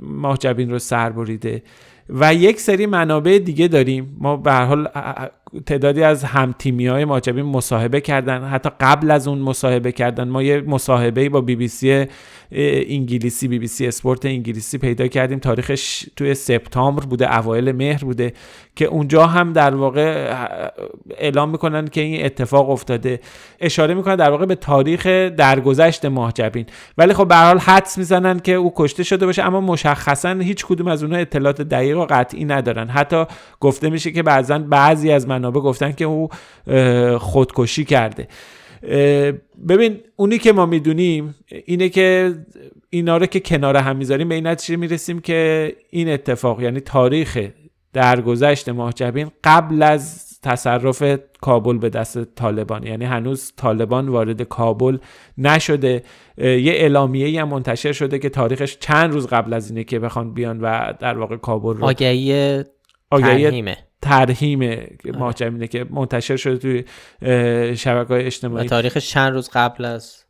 ماجبین 0.00 0.70
رو 0.70 0.78
سر 0.78 1.10
بریده. 1.10 1.62
و 2.08 2.34
یک 2.34 2.60
سری 2.60 2.86
منابع 2.86 3.38
دیگه 3.38 3.68
داریم. 3.68 4.16
ما 4.18 4.36
به 4.36 4.52
هر 4.52 4.64
حال 4.64 4.88
تعدادی 5.66 6.02
از 6.02 6.24
همتیمی 6.24 6.86
های 6.86 7.04
مصاحبه 7.04 8.00
کردن. 8.00 8.44
حتی 8.44 8.70
قبل 8.80 9.10
از 9.10 9.28
اون 9.28 9.38
مصاحبه 9.38 9.92
کردن 9.92 10.28
ما 10.28 10.42
یه 10.42 10.60
مصاحبه 10.60 11.28
با 11.28 11.40
بی 11.40 11.56
بی 11.56 11.68
سی 11.68 12.06
انگلیسی 12.52 13.48
بی 13.48 13.58
بی 13.58 13.66
سی 13.66 13.86
اسپورت 13.86 14.26
انگلیسی 14.26 14.78
پیدا 14.78 15.06
کردیم. 15.06 15.38
تاریخش 15.38 16.06
توی 16.16 16.34
سپتامبر 16.34 17.04
بوده 17.04 17.38
اوایل 17.38 17.72
مهر 17.72 18.04
بوده 18.04 18.32
که 18.76 18.84
اونجا 18.84 19.26
هم 19.26 19.52
در 19.52 19.74
واقع 19.74 20.34
اعلام 21.18 21.50
می‌کنن 21.50 21.88
که 21.88 22.00
این 22.00 22.24
اتفاق 22.24 22.70
افتاده. 22.70 23.20
اشاره 23.60 23.94
می‌کنن 23.94 24.16
در 24.16 24.30
واقع 24.30 24.46
به 24.46 24.54
تاریخ 24.54 25.06
درگذشت 25.06 26.04
ماجبین 26.04 26.66
ولی 26.98 27.12
خب 27.12 27.28
به 27.28 27.36
حال 27.36 27.58
حدس 27.58 27.98
می‌زنن 27.98 28.38
که 28.38 28.52
او 28.52 28.72
کشته 28.76 29.02
شده 29.02 29.26
باشه 29.26 29.42
اما 29.42 29.60
مشخصا 29.60 30.32
هیچ 30.34 30.66
کدوم 30.66 30.86
از 30.86 31.02
اونها 31.02 31.18
اطلاعات 31.18 31.62
دقیق 31.62 31.98
و 31.98 32.06
قطعی 32.10 32.44
ندارن. 32.44 32.88
حتی 32.88 33.24
گفته 33.60 33.90
میشه 33.90 34.12
که 34.12 34.22
بعضا 34.22 34.58
بعضی 34.58 35.12
از 35.12 35.28
من 35.28 35.41
منابع 35.42 35.60
گفتن 35.60 35.92
که 35.92 36.04
او 36.04 36.28
خودکشی 37.18 37.84
کرده. 37.84 38.28
ببین 39.68 40.00
اونی 40.16 40.38
که 40.38 40.52
ما 40.52 40.66
می‌دونیم 40.66 41.34
اینه 41.64 41.88
که 41.88 42.34
اینا 42.90 43.16
رو 43.16 43.26
که 43.26 43.40
کنار 43.40 43.76
هم 43.76 43.96
می‌ذاریم 43.96 44.28
به 44.28 44.34
این 44.34 44.46
نتیجه 44.46 44.76
می‌رسیم 44.76 45.20
که 45.20 45.72
این 45.90 46.08
اتفاق 46.08 46.62
یعنی 46.62 46.80
تاریخ 46.80 47.38
درگذشت 47.92 48.68
ماهجبین 48.68 49.30
قبل 49.44 49.82
از 49.82 50.28
تصرف 50.42 51.18
کابل 51.40 51.78
به 51.78 51.88
دست 51.90 52.34
طالبان 52.34 52.86
یعنی 52.86 53.04
هنوز 53.04 53.52
طالبان 53.56 54.08
وارد 54.08 54.42
کابل 54.42 54.98
نشده. 55.38 56.02
یه 56.38 56.72
اعلامیه 56.72 57.40
هم 57.40 57.48
منتشر 57.48 57.92
شده 57.92 58.18
که 58.18 58.28
تاریخش 58.28 58.76
چند 58.80 59.12
روز 59.12 59.26
قبل 59.26 59.52
از 59.52 59.70
اینه 59.70 59.84
که 59.84 59.98
بخوان 59.98 60.34
بیان 60.34 60.60
و 60.60 60.92
در 61.00 61.18
واقع 61.18 61.36
کابل 61.36 61.76
رو 61.76 61.84
آگهی 61.84 62.62
آگهی 63.10 63.74
ترهیم 64.02 64.60
اینه 64.60 65.66
که 65.66 65.84
منتشر 65.90 66.36
شده 66.36 66.58
توی 66.58 66.84
شبکه 67.76 68.14
های 68.14 68.24
اجتماعی. 68.24 68.68
تاریخ 68.68 68.98
چند 68.98 69.32
روز 69.32 69.50
قبل 69.52 69.84
از 69.84 70.24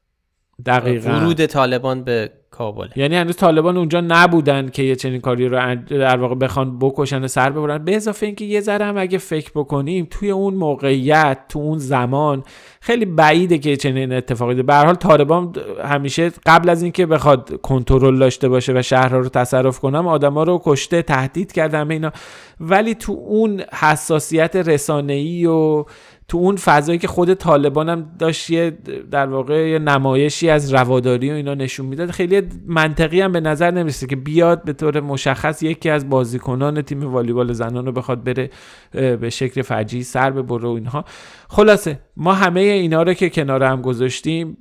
دقیقا. 0.66 1.10
ورود 1.10 1.46
طالبان 1.46 2.04
به 2.04 2.32
کابل 2.52 2.88
یعنی 2.96 3.16
هنوز 3.16 3.36
طالبان 3.36 3.76
اونجا 3.76 4.00
نبودن 4.00 4.68
که 4.68 4.82
یه 4.82 4.96
چنین 4.96 5.20
کاری 5.20 5.48
رو 5.48 5.76
در 5.88 6.16
واقع 6.16 6.34
بخوان 6.34 6.78
بکشن 6.78 7.24
و 7.24 7.28
سر 7.28 7.50
ببرن. 7.50 7.84
به 7.84 7.96
اضافه 7.96 8.26
اینکه 8.26 8.44
یه 8.44 8.60
ذره 8.60 8.84
هم 8.84 8.98
اگه 8.98 9.18
فکر 9.18 9.50
بکنیم 9.54 10.06
توی 10.10 10.30
اون 10.30 10.54
موقعیت 10.54 11.38
تو 11.48 11.58
اون 11.58 11.78
زمان 11.78 12.42
خیلی 12.80 13.04
بعیده 13.04 13.58
که 13.58 13.76
چنین 13.76 14.12
اتفاقی 14.12 14.62
به 14.62 14.74
حال 14.74 14.94
طالبان 14.94 15.54
همیشه 15.84 16.32
قبل 16.46 16.68
از 16.68 16.82
اینکه 16.82 17.06
بخواد 17.06 17.60
کنترل 17.62 18.18
داشته 18.18 18.48
باشه 18.48 18.72
و 18.76 18.82
شهرها 18.82 19.18
رو 19.18 19.28
تصرف 19.28 19.78
کنم 19.78 20.06
آدما 20.06 20.42
رو 20.42 20.60
کشته 20.64 21.02
تهدید 21.02 21.52
کرده 21.52 21.78
همه 21.78 21.94
اینا. 21.94 22.12
ولی 22.60 22.94
تو 22.94 23.12
اون 23.12 23.62
حساسیت 23.72 24.56
رسانه‌ای 24.56 25.46
و 25.46 25.84
تو 26.32 26.38
اون 26.38 26.56
فضایی 26.56 26.98
که 26.98 27.08
خود 27.08 27.34
طالبان 27.34 27.88
هم 27.88 28.10
داشت 28.18 28.50
یه 28.50 28.78
در 29.10 29.26
واقع 29.26 29.68
یه 29.68 29.78
نمایشی 29.78 30.50
از 30.50 30.74
رواداری 30.74 31.30
و 31.30 31.34
اینا 31.34 31.54
نشون 31.54 31.86
می‌داد 31.86 32.10
خیلی 32.10 32.42
منطقی 32.66 33.20
هم 33.20 33.32
به 33.32 33.40
نظر 33.40 33.70
نمی‌رسه 33.70 34.06
که 34.06 34.16
بیاد 34.16 34.64
به 34.64 34.72
طور 34.72 35.00
مشخص 35.00 35.62
یکی 35.62 35.90
از 35.90 36.08
بازیکنان 36.08 36.82
تیم 36.82 37.12
والیبال 37.12 37.52
زنان 37.52 37.86
رو 37.86 37.92
بخواد 37.92 38.24
بره 38.24 38.50
به 38.92 39.30
شکل 39.30 39.62
فجی 39.62 40.02
سر 40.02 40.30
به 40.30 40.42
برو 40.42 40.68
اینها. 40.68 41.04
خلاصه 41.48 41.98
ما 42.16 42.32
همه 42.34 42.60
اینا 42.60 43.02
رو 43.02 43.14
که 43.14 43.30
کنار 43.30 43.62
هم 43.62 43.82
گذاشتیم 43.82 44.56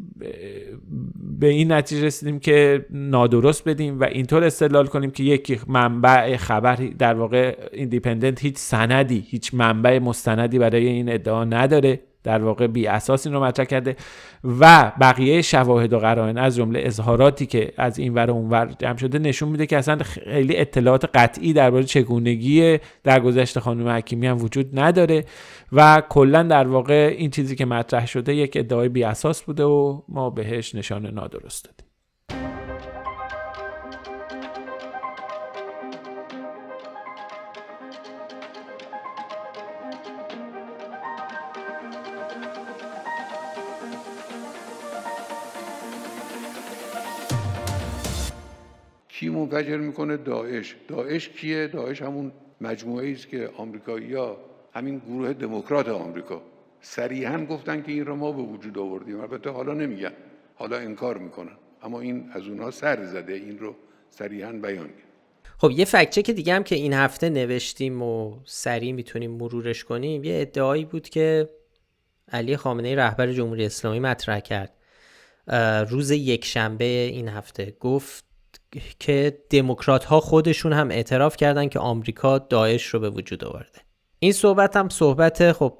به 1.40 1.48
این 1.48 1.72
نتیجه 1.72 2.06
رسیدیم 2.06 2.40
که 2.40 2.86
نادرست 2.90 3.70
بدیم 3.70 4.00
و 4.00 4.04
اینطور 4.04 4.44
استدلال 4.44 4.88
کنیم 4.88 5.12
که 5.12 5.24
یک 5.24 5.62
منبع 5.68 6.38
خبر 6.38 6.76
در 6.76 7.14
واقع 7.14 7.56
ایندیپندنت 7.74 8.42
هیچ 8.42 8.58
سندی 8.58 9.26
هیچ 9.28 9.54
منبع 9.54 10.00
مستندی 10.00 10.60
برای 10.60 10.88
این 10.88 11.12
ادعا 11.12 11.44
نداره 11.62 12.00
در 12.24 12.44
واقع 12.44 12.68
بی 12.68 12.88
اساس 12.88 13.28
این 13.28 13.36
رو 13.36 13.44
مطرح 13.44 13.66
کرده 13.66 13.96
و 14.60 14.92
بقیه 15.02 15.42
شواهد 15.42 15.94
و 15.94 16.00
قرائن 16.00 16.38
از 16.38 16.56
جمله 16.56 16.82
اظهاراتی 16.84 17.46
که 17.46 17.74
از 17.78 18.00
این 18.00 18.14
ور 18.14 18.32
و 18.32 18.34
اون 18.34 18.50
ور 18.50 18.76
جمع 18.80 18.98
شده 18.98 19.20
نشون 19.20 19.50
میده 19.50 19.66
که 19.66 19.78
اصلا 19.78 19.98
خیلی 19.98 20.58
اطلاعات 20.58 21.06
قطعی 21.14 21.54
درباره 21.54 21.84
چگونگی 21.84 22.80
درگذشت 23.04 23.60
خانم 23.60 23.88
حکیمی 23.88 24.28
هم 24.28 24.44
وجود 24.44 24.80
نداره 24.80 25.26
و 25.72 26.04
کلا 26.10 26.44
در 26.44 26.68
واقع 26.68 27.16
این 27.18 27.30
چیزی 27.30 27.56
که 27.56 27.66
مطرح 27.66 28.08
شده 28.08 28.36
یک 28.36 28.58
ادعای 28.58 28.90
بی 28.90 29.04
اساس 29.04 29.44
بوده 29.44 29.64
و 29.64 30.02
ما 30.10 30.30
بهش 30.30 30.76
نشان 30.76 31.06
نادرست 31.06 31.66
دادیم. 31.66 31.91
کی 49.22 49.30
منفجر 49.30 49.78
می‌کنه؟ 49.78 50.18
داعش. 50.18 50.76
داعش 50.88 51.30
کیه؟ 51.30 51.68
داعش 51.68 52.02
همون 52.02 52.32
مجموعه 52.62 53.12
است 53.12 53.28
که 53.28 53.50
آمریکایی‌ها 53.58 54.38
همین 54.74 55.00
گروه 55.00 55.34
دموکرات 55.34 55.90
آمریکا 55.90 56.42
صریحا 56.82 57.46
گفتن 57.46 57.82
که 57.82 57.92
این 57.92 58.06
رو 58.06 58.16
ما 58.16 58.32
به 58.32 58.42
وجود 58.42 58.78
آوردیم. 58.78 59.20
البته 59.20 59.50
حالا 59.50 59.74
نمیگن. 59.74 60.12
حالا 60.56 60.78
انکار 60.78 61.18
می‌کنن. 61.18 61.58
اما 61.84 62.02
این 62.02 62.30
از 62.34 62.48
اونها 62.48 62.72
سر 62.72 63.06
زده. 63.06 63.34
این 63.34 63.60
رو 63.60 63.76
صریحا 64.10 64.52
بیان 64.52 64.88
کرد. 64.88 65.12
خب 65.58 65.72
یه 65.72 65.86
فکچه 65.86 66.22
که 66.22 66.34
دیگه 66.34 66.54
هم 66.54 66.64
که 66.64 66.76
این 66.76 66.94
هفته 66.94 67.30
نوشتیم 67.30 68.02
و 68.02 68.40
سریع 68.46 68.92
می‌تونیم 68.92 69.32
مرورش 69.32 69.84
کنیم. 69.84 70.24
یه 70.24 70.42
ادعایی 70.42 70.86
بود 70.86 71.10
که 71.10 71.50
علی 72.32 72.58
خامنه 72.58 72.96
رهبر 72.96 73.32
جمهوری 73.32 73.66
اسلامی 73.66 74.00
مطرح 74.00 74.40
کرد. 74.40 74.74
روز 75.90 76.12
یک 76.12 76.46
شنبه 76.46 76.86
این 76.86 77.28
هفته. 77.28 77.74
گفت 77.80 78.31
که 79.00 79.38
دموکرات 79.50 80.04
ها 80.06 80.20
خودشون 80.20 80.74
هم 80.74 80.92
اعتراف 80.92 81.38
کردن 81.38 81.68
که 81.68 81.80
آمریکا 81.80 82.38
داعش 82.38 82.86
رو 82.86 83.00
به 83.00 83.10
وجود 83.10 83.46
آورده. 83.46 83.80
این 84.20 84.32
صحبت 84.32 84.76
هم 84.76 84.90
صحبت 84.90 85.52
خب 85.52 85.78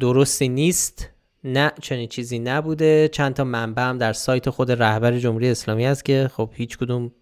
درستی 0.00 0.48
نیست. 0.48 1.08
نه 1.44 1.72
چنین 1.82 2.08
چیزی 2.08 2.38
نبوده. 2.38 3.08
چند 3.08 3.34
تا 3.34 3.44
منبع 3.44 3.82
هم 3.82 3.98
در 3.98 4.12
سایت 4.12 4.50
خود 4.50 4.72
رهبر 4.72 5.18
جمهوری 5.18 5.50
اسلامی 5.50 5.84
هست 5.84 6.04
که 6.04 6.30
خب 6.34 6.50
هیچ 6.54 6.78
کدوم 6.78 7.12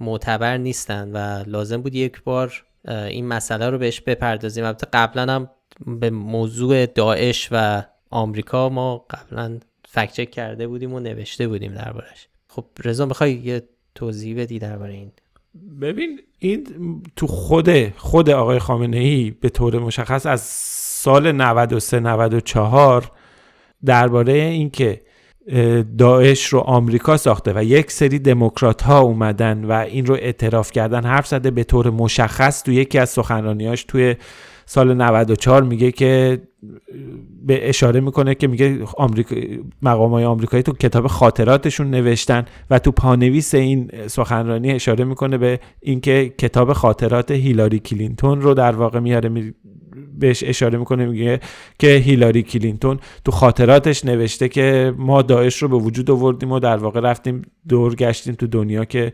معتبر 0.00 0.56
نیستن 0.56 1.12
و 1.12 1.44
لازم 1.46 1.82
بود 1.82 1.94
یک 1.94 2.22
بار 2.22 2.64
این 2.88 3.26
مسئله 3.26 3.70
رو 3.70 3.78
بهش 3.78 4.00
بپردازیم. 4.00 4.64
البته 4.64 4.86
قبلا 4.92 5.34
هم 5.34 5.50
به 5.86 6.10
موضوع 6.10 6.86
داعش 6.86 7.48
و 7.50 7.82
آمریکا 8.10 8.68
ما 8.68 9.06
قبلا 9.10 9.58
فکچک 9.88 10.30
کرده 10.30 10.66
بودیم 10.66 10.92
و 10.92 11.00
نوشته 11.00 11.48
بودیم 11.48 11.74
دربارش. 11.74 12.28
خب 12.48 12.64
رضا 12.84 13.06
می‌خوای 13.06 13.32
یه 13.32 13.68
توضیح 13.98 14.40
بدی 14.40 14.58
درباره 14.58 14.94
این؟ 14.94 15.12
ببین 15.80 16.20
این 16.38 16.66
تو 17.16 17.26
خود 17.26 17.96
خود 17.96 18.30
آقای 18.30 18.58
خامنه 18.58 18.96
ای 18.96 19.30
به 19.30 19.48
طور 19.48 19.78
مشخص 19.78 20.26
از 20.26 20.40
سال 20.40 21.32
93 21.32 22.00
94 22.00 23.10
درباره 23.84 24.32
اینکه 24.32 25.00
داعش 25.98 26.46
رو 26.46 26.58
آمریکا 26.58 27.16
ساخته 27.16 27.52
و 27.56 27.64
یک 27.64 27.90
سری 27.90 28.18
دموکرات 28.18 28.82
ها 28.82 29.00
اومدن 29.00 29.64
و 29.64 29.72
این 29.72 30.06
رو 30.06 30.14
اعتراف 30.14 30.70
کردن 30.72 31.04
حرف 31.04 31.26
زده 31.26 31.50
به 31.50 31.64
طور 31.64 31.90
مشخص 31.90 32.62
تو 32.62 32.72
یکی 32.72 32.98
از 32.98 33.10
سخنرانیاش 33.10 33.84
توی 33.84 34.16
سال 34.70 34.94
94 34.94 35.62
میگه 35.62 35.92
که 35.92 36.42
به 37.46 37.68
اشاره 37.68 38.00
می‌کنه 38.00 38.34
که 38.34 38.46
میگه 38.46 38.78
آمریکا 38.96 39.36
مقام 39.82 40.10
های 40.10 40.24
آمریکایی 40.24 40.62
تو 40.62 40.72
کتاب 40.72 41.06
خاطراتشون 41.06 41.90
نوشتن 41.90 42.44
و 42.70 42.78
تو 42.78 42.92
پانویس 42.92 43.54
این 43.54 43.90
سخنرانی 44.06 44.70
اشاره 44.70 45.04
می‌کنه 45.04 45.38
به 45.38 45.60
اینکه 45.80 46.34
کتاب 46.38 46.72
خاطرات 46.72 47.30
هیلاری 47.30 47.78
کلینتون 47.78 48.40
رو 48.40 48.54
در 48.54 48.76
واقع 48.76 49.00
میاره 49.00 49.54
بهش 50.18 50.44
اشاره 50.46 50.78
می‌کنه 50.78 51.06
میگه 51.06 51.40
که 51.78 51.88
هیلاری 51.88 52.42
کلینتون 52.42 52.98
تو 53.24 53.32
خاطراتش 53.32 54.04
نوشته 54.04 54.48
که 54.48 54.94
ما 54.98 55.22
داعش 55.22 55.62
رو 55.62 55.68
به 55.68 55.76
وجود 55.76 56.10
آوردیم 56.10 56.52
و 56.52 56.58
در 56.58 56.76
واقع 56.76 57.00
رفتیم 57.00 57.42
دور 57.68 57.94
گشتیم 57.94 58.34
تو 58.34 58.46
دنیا 58.46 58.84
که 58.84 59.12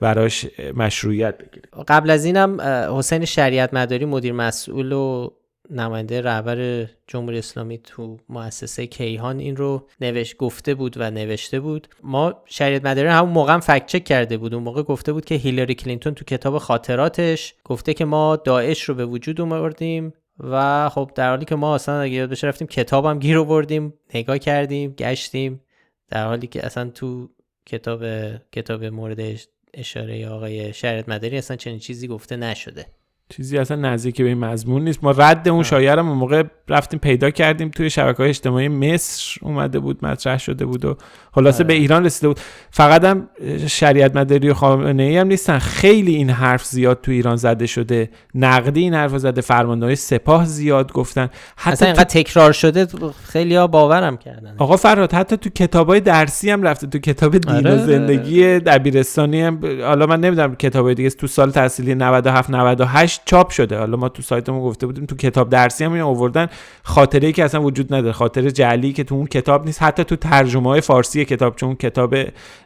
براش 0.00 0.46
مشروعیت 0.76 1.38
بگیره. 1.38 1.68
قبل 1.88 2.10
از 2.10 2.24
اینم 2.24 2.60
حسین 2.98 3.24
شریعت 3.24 3.74
مداری 3.74 4.04
مدیر 4.04 4.32
مسئول 4.32 4.92
و 4.92 5.30
نماینده 5.70 6.20
رهبر 6.20 6.88
جمهوری 7.06 7.38
اسلامی 7.38 7.78
تو 7.78 8.16
مؤسسه 8.28 8.86
کیهان 8.86 9.38
این 9.38 9.56
رو 9.56 9.88
نوشت 10.00 10.36
گفته 10.36 10.74
بود 10.74 10.94
و 10.98 11.10
نوشته 11.10 11.60
بود. 11.60 11.88
ما 12.02 12.42
شریعت 12.46 12.84
مداری 12.84 13.08
همون 13.08 13.30
موقع 13.30 13.52
هم 13.54 13.60
فکت 13.60 13.86
چک 13.86 14.04
کرده 14.04 14.36
بود. 14.36 14.54
اون 14.54 14.62
موقع 14.62 14.82
گفته 14.82 15.12
بود 15.12 15.24
که 15.24 15.34
هیلاری 15.34 15.74
کلینتون 15.74 16.14
تو 16.14 16.24
کتاب 16.24 16.58
خاطراتش 16.58 17.54
گفته 17.64 17.94
که 17.94 18.04
ما 18.04 18.36
داعش 18.36 18.82
رو 18.82 18.94
به 18.94 19.06
وجود 19.06 19.40
آوردیم 19.40 20.12
و 20.38 20.88
خب 20.88 21.10
در 21.14 21.30
حالی 21.30 21.44
که 21.44 21.56
ما 21.56 21.74
اصلا 21.74 22.00
اگه 22.00 22.14
یاد 22.14 22.30
بشه 22.30 22.46
رفتیم 22.46 22.66
کتابم 22.66 23.18
گیر 23.18 23.38
آوردیم 23.38 23.94
نگاه 24.14 24.38
کردیم 24.38 24.90
گشتیم. 24.90 25.60
در 26.08 26.26
حالی 26.26 26.46
که 26.46 26.66
اصلا 26.66 26.90
تو 26.90 27.28
کتاب 27.66 28.04
کتاب 28.52 28.84
مورد 28.84 29.40
اشاره 29.74 30.28
آقای 30.28 30.72
شریعت 30.72 31.08
مداری 31.08 31.38
اصلا 31.38 31.56
چنین 31.56 31.78
چیزی 31.78 32.08
گفته 32.08 32.36
نشده. 32.36 32.86
چیزی 33.30 33.58
اصلا 33.58 33.76
نزدیک 33.76 34.22
به 34.22 34.28
این 34.28 34.38
مضمون 34.38 34.84
نیست. 34.84 35.04
ما 35.04 35.10
رد 35.10 35.48
اون 35.48 35.62
شایعه 35.62 35.98
اون 35.98 36.16
موقع 36.16 36.42
رفتیم 36.68 37.00
پیدا 37.00 37.30
کردیم 37.30 37.68
توی 37.68 37.90
شبکه 37.90 38.16
های 38.18 38.28
اجتماعی. 38.28 38.68
مصر 38.68 39.38
اومده 39.42 39.78
بود 39.78 40.04
مطرح 40.04 40.38
شده 40.38 40.66
بود 40.66 40.84
و 40.84 40.96
خلاصه 41.32 41.64
به 41.64 41.72
ایران 41.72 42.04
رسیده 42.04 42.28
بود. 42.28 42.40
فقط 42.70 43.04
هم 43.04 43.28
شریعت 43.66 44.16
مداری 44.16 44.48
و 44.48 44.54
خامنه 44.54 45.02
ای 45.02 45.16
هم 45.16 45.26
نیستن. 45.26 45.58
خیلی 45.58 46.14
این 46.14 46.30
حرف 46.30 46.64
زیاد 46.64 47.00
تو 47.00 47.10
ایران 47.10 47.36
زده 47.36 47.66
شده. 47.66 48.10
نقدی 48.34 48.80
این 48.80 48.94
حرف 48.94 49.18
زده. 49.18 49.40
فرماندهای 49.40 49.96
سپاه 49.96 50.44
زیاد 50.44 50.92
گفتن. 50.92 51.28
حتی 51.56 51.72
اصلا 51.72 51.88
اینقدر 51.88 52.04
تکرار 52.04 52.52
شده 52.52 52.86
خیلی 53.24 53.56
ها 53.56 53.66
باورم 53.66 54.16
کردن. 54.16 54.54
آقا 54.58 54.76
فراد 54.76 55.12
حتی 55.12 55.36
تو 55.36 55.50
کتابای 55.50 56.00
درسی 56.00 56.50
هم 56.50 56.62
رفته. 56.62 56.86
تو 56.86 56.98
کتاب 56.98 57.38
دین 57.38 57.66
و 57.66 57.70
آره. 57.70 57.86
زندگی 57.86 58.58
دبیرستانی 58.58 59.42
هم 59.42 59.60
حالا 59.82 60.06
من 60.06 60.20
نمی‌دونم 60.20 60.54
کتابای 60.54 60.94
دیگه 60.94 61.10
تو 61.10 61.26
سال 61.26 61.50
تحصیلی 61.50 61.94
97 61.94 62.50
98 62.50 63.13
چاپ 63.24 63.50
شده. 63.50 63.78
حالا 63.78 63.96
ما 63.96 64.08
تو 64.08 64.22
سایتمون 64.22 64.60
گفته 64.60 64.86
بودیم 64.86 65.06
تو 65.06 65.16
کتاب 65.16 65.50
درسی 65.50 65.84
هم 65.84 66.00
آوردن. 66.00 66.48
خاطره 66.82 67.26
ای 67.26 67.32
که 67.32 67.44
اصلا 67.44 67.62
وجود 67.62 67.94
نداره. 67.94 68.12
خاطره 68.12 68.50
جعلی 68.50 68.92
که 68.92 69.04
تو 69.04 69.14
اون 69.14 69.26
کتاب 69.26 69.64
نیست. 69.64 69.82
حتی 69.82 70.04
تو 70.04 70.16
ترجمه 70.16 70.68
های 70.68 70.80
فارسی 70.80 71.24
کتاب 71.24 71.56
چون 71.56 71.74
کتاب 71.74 72.14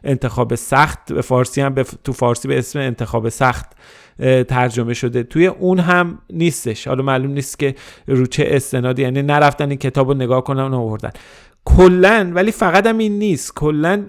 انتخاب 0.03 0.55
سخت 0.55 1.13
به 1.13 1.21
فارسی 1.21 1.61
هم 1.61 1.73
به 1.73 1.85
تو 2.03 2.13
فارسی 2.13 2.47
به 2.47 2.59
اسم 2.59 2.79
انتخاب 2.79 3.29
سخت 3.29 3.71
ترجمه 4.47 4.93
شده. 4.93 5.23
توی 5.23 5.47
اون 5.47 5.79
هم 5.79 6.19
نیستش. 6.29 6.87
حالا 6.87 7.03
معلوم 7.03 7.31
نیست 7.31 7.59
که 7.59 7.75
رو 8.07 8.25
چه 8.25 8.47
استنادی. 8.47 9.01
یعنی 9.01 9.21
نرفتن 9.21 9.69
این 9.69 9.77
کتاب 9.77 10.15
نگاه 10.15 10.43
کنن 10.43 10.73
آوردن. 10.73 11.11
کلا 11.65 12.31
ولی 12.35 12.51
فقط 12.51 12.87
هم 12.87 12.97
این 12.97 13.19
نیست. 13.19 13.53
کلا 13.53 14.03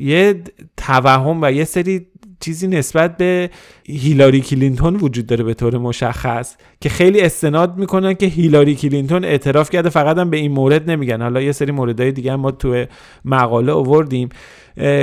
یه 0.00 0.42
توهم 0.76 1.38
و 1.42 1.52
یه 1.52 1.64
سری 1.64 2.06
چیزی 2.40 2.66
نسبت 2.66 3.16
به 3.16 3.50
هیلاری 3.86 4.40
کلینتون 4.40 4.96
وجود 4.96 5.26
داره 5.26 5.44
به 5.44 5.54
طور 5.54 5.78
مشخص 5.78 6.56
که 6.80 6.88
خیلی 6.88 7.20
استناد 7.20 7.78
می‌کنن 7.78 8.14
که 8.14 8.26
هیلاری 8.26 8.74
کلینتون 8.74 9.24
اعتراف 9.24 9.70
کرده 9.70 9.88
فقط 9.88 10.18
هم 10.18 10.30
به 10.30 10.36
این 10.36 10.52
مورد 10.52 10.90
نمیگن. 10.90 11.22
حالا 11.22 11.40
یه 11.40 11.52
سری 11.52 11.72
موردهای 11.72 12.12
دیگه 12.12 12.32
هم 12.32 12.40
ما 12.40 12.50
تو 12.50 12.84
مقاله 13.24 13.72
آوردیم 13.72 14.28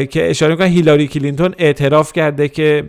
که 0.09 0.29
اشاره 0.29 0.51
می‌کنن 0.53 0.67
هیلاری 0.67 1.07
کلینتون 1.07 1.55
اعتراف 1.57 2.13
کرده 2.13 2.47
که 2.47 2.83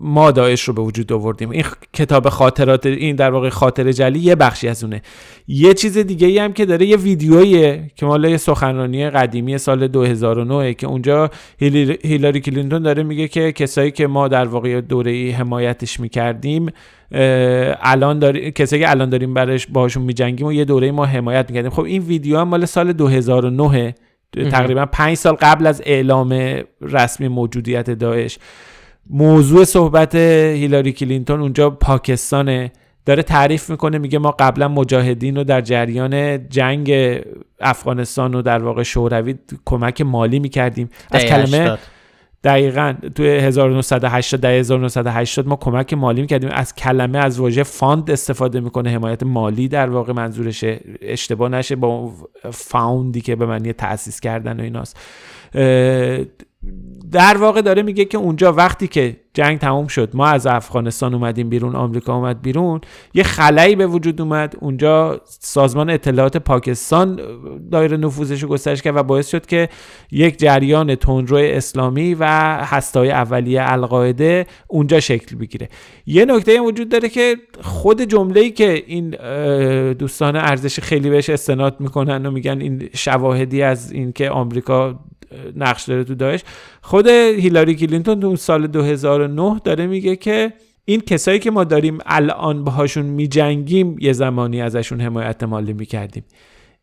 ما 0.00 0.30
داعش 0.30 0.62
رو 0.62 0.74
به 0.74 0.82
وجود 0.82 1.12
آوردیم. 1.12 1.50
این 1.50 1.64
کتاب 1.92 2.28
خاطرات 2.28 2.86
این 2.86 3.16
در 3.16 3.30
واقع 3.30 3.48
خاطره 3.48 3.92
جعلی 3.92 4.18
یه 4.18 4.34
بخشی 4.34 4.68
از 4.68 4.84
اونه. 4.84 5.02
یه 5.48 5.74
چیز 5.74 5.98
دیگه 5.98 6.26
ای 6.26 6.38
هم 6.38 6.52
که 6.52 6.66
داره 6.66 6.86
یه 6.86 6.96
ویدیویی 6.96 7.78
که 7.96 8.06
مال 8.06 8.36
سخنرانی 8.36 9.10
قدیمی 9.10 9.58
سال 9.58 9.88
2009 9.88 10.74
که 10.74 10.86
اونجا 10.86 11.30
هیلاری 12.02 12.40
کلینتون 12.40 12.82
داره 12.82 13.02
میگه 13.02 13.28
که 13.28 13.52
کسایی 13.52 13.90
که 13.90 14.06
ما 14.06 14.28
در 14.28 14.44
واقع 14.44 14.80
دوره 14.80 15.10
ای 15.10 15.30
حمایتش 15.30 16.00
می‌کردیم 16.00 16.66
الان 17.80 18.18
داریم 18.18 18.50
کسایی 18.50 18.82
که 18.82 18.90
الان 18.90 19.10
داریم 19.10 19.34
برش 19.34 19.66
باهاشون 19.66 20.02
میجنگیم 20.02 20.46
و 20.46 20.52
یه 20.52 20.64
دوره 20.64 20.90
ما 20.90 21.06
حمایت 21.06 21.50
می‌کردیم. 21.50 21.70
خب 21.70 21.82
این 21.82 22.02
ویدیو 22.02 22.38
هم 22.38 22.48
مال 22.48 22.64
سال 22.64 22.92
2009 22.92 23.94
تقریبا 24.50 24.86
پنج 24.86 25.16
سال 25.16 25.34
قبل 25.34 25.66
از 25.66 25.82
اعلام 25.86 26.58
رسمی 26.80 27.28
موجودیت 27.28 27.90
داعش. 27.90 28.38
موضوع 29.06 29.64
صحبت 29.64 30.14
هیلاری 30.14 30.92
کلینتون 30.92 31.40
اونجا 31.40 31.70
پاکستانه. 31.70 32.72
داره 33.06 33.22
تعریف 33.22 33.70
می‌کنه 33.70 33.98
میگه 33.98 34.18
ما 34.18 34.30
قبلا 34.30 34.68
مجاهدین 34.68 35.36
رو 35.36 35.44
در 35.44 35.60
جریان 35.60 36.48
جنگ 36.48 37.18
افغانستان 37.60 38.34
و 38.34 38.42
در 38.42 38.62
واقع 38.62 38.82
شوروی 38.82 39.34
کمک 39.64 40.00
مالی 40.00 40.38
می‌کردیم. 40.38 40.90
از 41.10 41.24
کلمه 41.24 41.78
دقیقا 42.44 42.94
توی 43.14 43.28
1980 43.28 44.40
در 44.40 44.50
1980 44.50 45.46
ما 45.46 45.56
کمک 45.56 45.94
مالی 45.94 46.20
می‌کردیم. 46.20 46.50
از 46.52 46.74
کلمه 46.74 47.18
از 47.18 47.40
واژه 47.40 47.62
fund 47.62 48.10
استفاده 48.10 48.60
می‌کنه. 48.60 48.90
حمایت 48.90 49.22
مالی 49.22 49.68
در 49.68 49.90
واقع 49.90 50.12
منظورشه 50.12 50.80
اشتباه 51.02 51.48
نشه 51.48 51.76
با 51.76 52.12
فاوندی 52.50 53.20
که 53.20 53.36
به 53.36 53.46
معنی 53.46 53.72
تأسیس 53.72 54.20
کردن 54.20 54.60
و 54.60 54.62
ایناست. 54.62 54.96
در 57.12 57.36
واقع 57.36 57.60
داره 57.60 57.82
میگه 57.82 58.04
که 58.04 58.18
اونجا 58.18 58.52
وقتی 58.52 58.88
که 58.88 59.16
جنگ 59.34 59.58
تموم 59.58 59.86
شد 59.86 60.10
ما 60.14 60.26
از 60.26 60.46
افغانستان 60.46 61.14
اومدیم 61.14 61.48
بیرون 61.48 61.76
آمریکا 61.76 62.14
اومد 62.16 62.42
بیرون 62.42 62.80
یه 63.14 63.22
خلایی 63.22 63.76
به 63.76 63.86
وجود 63.86 64.20
اومد. 64.20 64.56
اونجا 64.60 65.20
سازمان 65.26 65.90
اطلاعات 65.90 66.36
پاکستان 66.36 67.20
دایره 67.72 67.96
نفوذش 67.96 68.44
گسترش 68.44 68.82
کرد 68.82 68.96
و 68.96 69.02
باعث 69.02 69.30
شد 69.30 69.46
که 69.46 69.68
یک 70.10 70.38
جریان 70.38 70.94
تندرو 70.94 71.36
اسلامی 71.36 72.14
و 72.14 72.24
هستای 72.64 73.10
اولیه 73.10 73.72
القاعده 73.72 74.46
اونجا 74.68 75.00
شکل 75.00 75.36
بگیره. 75.36 75.68
یه 76.06 76.24
نکته 76.24 76.60
وجود 76.60 76.88
داره 76.88 77.08
که 77.08 77.36
خود 77.62 78.02
جمله‌ای 78.02 78.50
که 78.50 78.82
این 78.86 79.10
دوستان 79.92 80.36
ارزش 80.36 80.80
خیلی 80.80 81.10
بهش 81.10 81.30
استناد 81.30 81.80
می‌کنن 81.80 82.26
و 82.26 82.30
میگن 82.30 82.60
این 82.60 82.88
شواهدی 82.94 83.62
از 83.62 83.92
اینکه 83.92 84.30
آمریکا 84.30 84.98
نقش 85.56 85.84
داره 85.84 86.04
تو 86.04 86.14
داعش. 86.14 86.40
خود 86.82 87.06
هیلاری 87.08 87.74
کلینتون 87.74 88.20
تو 88.20 88.36
سال 88.36 88.66
2009 88.66 89.60
داره 89.64 89.86
میگه 89.86 90.16
که 90.16 90.52
این 90.84 91.00
کسایی 91.00 91.38
که 91.38 91.50
ما 91.50 91.64
داریم 91.64 91.98
الان 92.06 92.64
باهاشون 92.64 93.06
میجنگیم 93.06 93.96
یه 94.00 94.12
زمانی 94.12 94.62
ازشون 94.62 95.00
حمایت 95.00 95.42
مالی 95.42 95.72
می‌کردیم. 95.72 96.24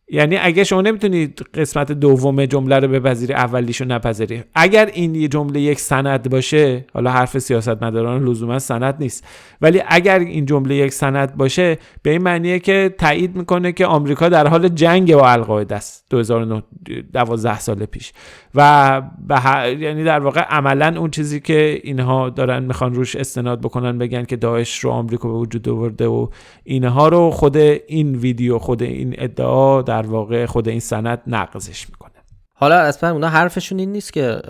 یعنی 0.10 0.38
اگه 0.38 0.64
شما 0.64 0.82
نمی‌تونید 0.82 1.42
قسمت 1.54 1.92
دوم 1.92 2.46
جمله 2.46 2.80
رو 2.80 2.88
بپذیری 2.88 3.34
اولیشو 3.34 3.86
نپذیری. 3.86 4.44
اگر 4.56 4.86
این 4.86 5.16
یه 5.16 5.28
جمله 5.28 5.60
یک 5.60 5.80
سند 5.80 6.30
باشه 6.30 6.86
حالا 6.94 7.12
حرف 7.12 7.40
سیاست 7.40 7.84
مداران 7.84 8.24
لزوما 8.24 8.60
سند 8.60 8.96
نیست 9.00 9.24
ولی 9.62 9.82
اگر 9.88 10.20
این 10.20 10.46
جمله 10.46 10.76
یک 10.76 10.94
سند 10.94 11.38
باشه 11.38 11.78
به 12.02 12.10
این 12.10 12.22
معنیه 12.22 12.60
که 12.60 12.96
تایید 12.98 13.36
می‌کنه 13.36 13.72
که 13.72 13.86
آمریکا 13.86 14.30
در 14.30 14.48
حال 14.48 14.68
جنگ 14.68 15.16
با 15.16 15.30
القاعده 15.30 15.76
است 15.76 16.06
2012 16.10 17.60
سال 17.60 17.86
پیش. 17.86 18.14
و 18.56 19.02
به 19.28 19.36
یعنی 19.80 20.04
در 20.04 20.20
واقع 20.20 20.42
عملا 20.42 21.00
اون 21.00 21.12
چیزی 21.12 21.40
که 21.40 21.80
اینها 21.84 22.30
دارن 22.30 22.64
می‌خوان 22.64 22.94
روش 22.94 23.16
استناد 23.16 23.62
بکنن 23.62 23.98
بگن 23.98 24.24
که 24.24 24.36
داعش 24.36 24.80
رو 24.80 24.90
آمریکا 24.90 25.30
به 25.30 25.36
وجود 25.36 25.70
آورده 25.70 26.08
و 26.08 26.28
اینها 26.64 27.08
رو 27.08 27.32
خود 27.32 27.58
این 27.58 28.16
ویدیو 28.16 28.60
خود 28.60 28.84
این 28.84 29.16
ادعا 29.18 29.82
واقع 30.06 30.46
خود 30.46 30.68
این 30.70 30.80
سند 30.80 31.22
نقضش 31.28 31.90
می‌کنه. 31.90 32.12
حالا 32.54 32.76
اصلا 32.76 33.12
اونا 33.12 33.30
حرفشون 33.30 33.80
این 33.80 33.92
نیست 33.92 34.14
که 34.14 34.42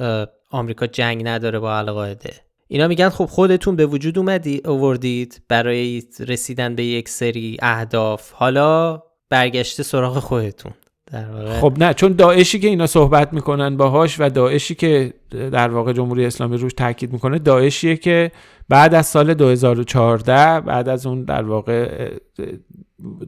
آمریکا 0.52 0.88
جنگ 0.88 1.28
نداره 1.28 1.60
با 1.60 1.78
القاعده. 1.78 2.34
اینا 2.68 2.88
میگن 2.88 3.10
خب 3.10 3.26
خودتون 3.26 3.76
به 3.76 3.86
وجود 3.86 4.18
اومدی 4.18 4.62
اووردید 4.66 5.41
برای 5.50 6.04
رسیدن 6.28 6.76
به 6.76 6.84
یک 6.84 7.10
سری 7.10 7.58
اهداف. 7.62 8.32
حالا 8.32 9.02
برگشته 9.30 9.84
سراغ 9.84 10.20
خودتون. 10.20 10.72
خب 11.62 11.74
نه 11.78 11.93
چون 11.93 12.14
داعشی 12.14 12.60
که 12.60 12.68
اینا 12.68 12.88
صحبت 12.88 13.34
می‌کنن 13.34 13.78
باهاش 13.78 14.16
و 14.20 14.30
داعشی 14.30 14.76
که 14.76 15.14
در 15.30 15.70
واقع 15.70 15.93
جمهوری 15.93 16.26
اسلامی 16.26 16.58
روش 16.58 16.74
تاکید 16.74 17.14
می‌کنه 17.14 17.39
داعشیه 17.39 17.95
که 17.98 18.32
بعد 18.70 18.93
از 18.93 19.06
سال 19.06 19.34
2014 19.34 20.60
بعد 20.60 20.89
از 20.89 21.06
اون 21.06 21.24
در 21.24 21.43
واقع 21.43 22.12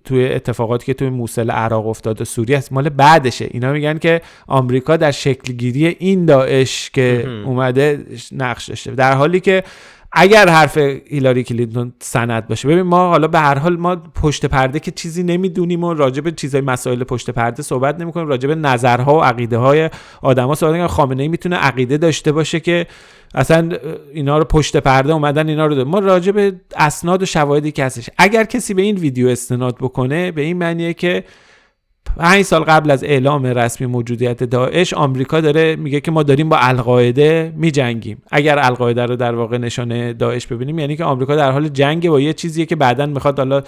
توی 0.03 0.27
اتفاقاتی 0.27 0.85
که 0.85 0.93
توی 0.93 1.09
موسل 1.09 1.51
عراق 1.51 1.87
افتاد 1.87 2.21
و 2.21 2.25
سوریه 2.25 2.57
است 2.57 2.73
مال 2.73 2.89
بعدشه. 2.89 3.47
اینا 3.51 3.73
میگن 3.73 3.97
که 3.97 4.21
آمریکا 4.47 4.97
در 4.97 5.11
شکل 5.11 5.53
گیری 5.53 5.87
این 5.87 6.25
داعش 6.25 6.89
که 6.89 7.27
اومده 7.45 8.05
نقش 8.31 8.69
داشته. 8.69 8.91
در 8.91 9.13
حالی 9.13 9.39
که 9.39 9.63
اگر 10.11 10.49
حرف 10.49 10.77
هیلاری 10.77 11.43
کلینتون 11.43 11.93
سند 11.99 12.47
باشه 12.47 12.67
ببین 12.67 12.81
ما 12.81 13.09
حالا 13.09 13.27
به 13.27 13.39
هر 13.39 13.57
حال 13.57 13.77
ما 13.77 13.95
پشت 13.95 14.45
پرده 14.45 14.79
که 14.79 14.91
چیزی 14.91 15.23
نمی‌دونیم 15.23 15.83
و 15.83 15.93
راجع 15.93 16.21
به 16.21 16.31
چیزای 16.31 16.61
مسائل 16.61 17.03
پشت 17.03 17.29
پرده 17.29 17.63
صحبت 17.63 17.99
نمی‌کنیم 17.99 18.27
راجع 18.27 18.47
به 18.47 18.55
نظرها 18.55 19.17
و 19.17 19.23
عقیده 19.23 19.57
های 19.57 19.89
آدما 20.21 20.55
صحبت 20.55 20.73
نمی‌کنیم. 20.73 20.95
خامنه 20.95 21.27
می‌تونه 21.27 21.55
عقیده 21.55 21.97
داشته 21.97 22.31
باشه 22.31 22.59
که 22.59 22.87
اصلا 23.35 23.69
اینا 24.13 24.37
رو 24.37 24.43
پشت 24.43 24.77
پرده 24.77 25.13
اومدن 25.13 25.49
اینا 25.49 25.65
رو 25.65 25.85
ما 25.85 25.99
راجع 25.99 26.31
به 26.31 26.53
اسناد 26.75 27.21
و 27.21 27.25
شواهدی 27.25 27.71
که 27.71 27.85
هستش. 27.85 28.09
اگر 28.17 28.43
کسی 28.43 28.73
به 28.73 28.81
این 28.81 28.97
ویدیو 28.97 29.27
استناد 29.27 29.75
بکنه 29.75 30.31
به 30.31 30.41
این 30.41 30.57
معنیه 30.57 30.93
که 30.93 31.23
پنج 32.17 32.41
سال 32.41 32.63
قبل 32.63 32.91
از 32.91 33.03
اعلام 33.03 33.45
رسمی 33.45 33.87
موجودیت 33.87 34.43
داعش 34.43 34.93
آمریکا 34.93 35.41
داره 35.41 35.75
میگه 35.75 35.99
که 35.99 36.11
ما 36.11 36.23
داریم 36.23 36.49
با 36.49 36.57
القاعده 36.57 37.53
میجنگیم. 37.55 38.21
اگر 38.31 38.59
القاعده 38.59 39.05
رو 39.05 39.15
در 39.15 39.35
واقع 39.35 39.57
نشانه 39.57 40.13
داعش 40.13 40.47
ببینیم 40.47 40.79
یعنی 40.79 40.97
که 40.97 41.03
آمریکا 41.03 41.35
در 41.35 41.51
حال 41.51 41.67
جنگ 41.67 42.09
با 42.09 42.19
یه 42.19 42.33
چیزیه 42.33 42.65
که 42.65 42.75
بعدا 42.75 43.05
می‌خواد 43.05 43.37
حالا 43.37 43.63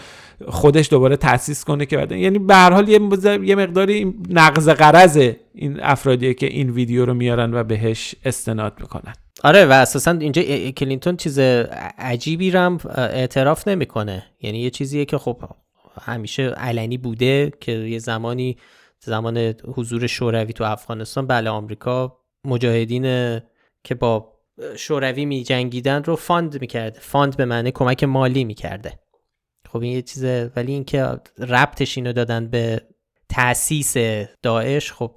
خودش 0.48 0.90
دوباره 0.90 1.18
تاسیس 1.18 1.64
کنه 1.66 1.86
که 1.86 1.98
بعدا. 1.98 2.16
یعنی 2.16 2.40
به 2.40 2.56
هر 2.56 2.74
حال 2.74 2.90
یه, 2.90 3.00
مقداری 3.56 4.14
نقض 4.30 4.70
قرض 4.70 5.18
این 5.56 5.80
افرادیه 5.82 6.34
که 6.34 6.46
این 6.46 6.70
ویدیو 6.70 7.06
رو 7.06 7.14
میارن 7.14 7.54
و 7.54 7.64
بهش 7.64 8.16
استناد 8.26 8.74
می‌کنن. 8.80 9.14
آره 9.44 9.66
و 9.66 9.72
اساسا 9.72 10.12
اینجا 10.12 10.42
کلینتون 10.72 11.18
چیز 11.18 11.40
عجیبی 11.98 12.52
رو 12.52 12.78
اعتراف 12.96 13.68
نمی‌کنه. 13.68 14.24
یعنی 14.42 14.60
یه 14.60 14.70
چیزیه 14.70 15.06
که 15.06 15.18
خب 15.18 15.38
همیشه 16.02 16.44
علنی 16.44 16.98
بوده 16.98 17.52
که 17.60 17.72
یه 17.72 18.00
زمانی 18.00 18.58
زمان 19.00 19.38
حضور 19.76 20.08
شوروی 20.08 20.54
تو 20.54 20.64
افغانستان 20.64 21.28
بله 21.28 21.50
آمریکا 21.50 22.18
مجاهدین 22.48 23.40
که 23.84 23.96
با 23.96 24.38
شوروی 24.78 25.26
می 25.26 25.44
جنگیدن 25.44 26.04
رو 26.04 26.16
fund 26.16 26.62
می‌کرده. 26.62 27.00
fund 27.00 27.38
به 27.38 27.46
معنی 27.46 27.72
کمک 27.72 28.04
مالی 28.04 28.44
می‌کرده. 28.44 29.00
خب 29.70 29.82
این 29.82 29.94
یه 29.94 30.02
چیزه 30.02 30.52
ولی 30.56 30.72
اینکه 30.72 31.20
ربطش 31.38 31.98
اینو 31.98 32.14
دادن 32.14 32.48
به 32.48 32.82
تاسیس 33.30 33.98
داعش 34.42 34.92
خب 34.92 35.16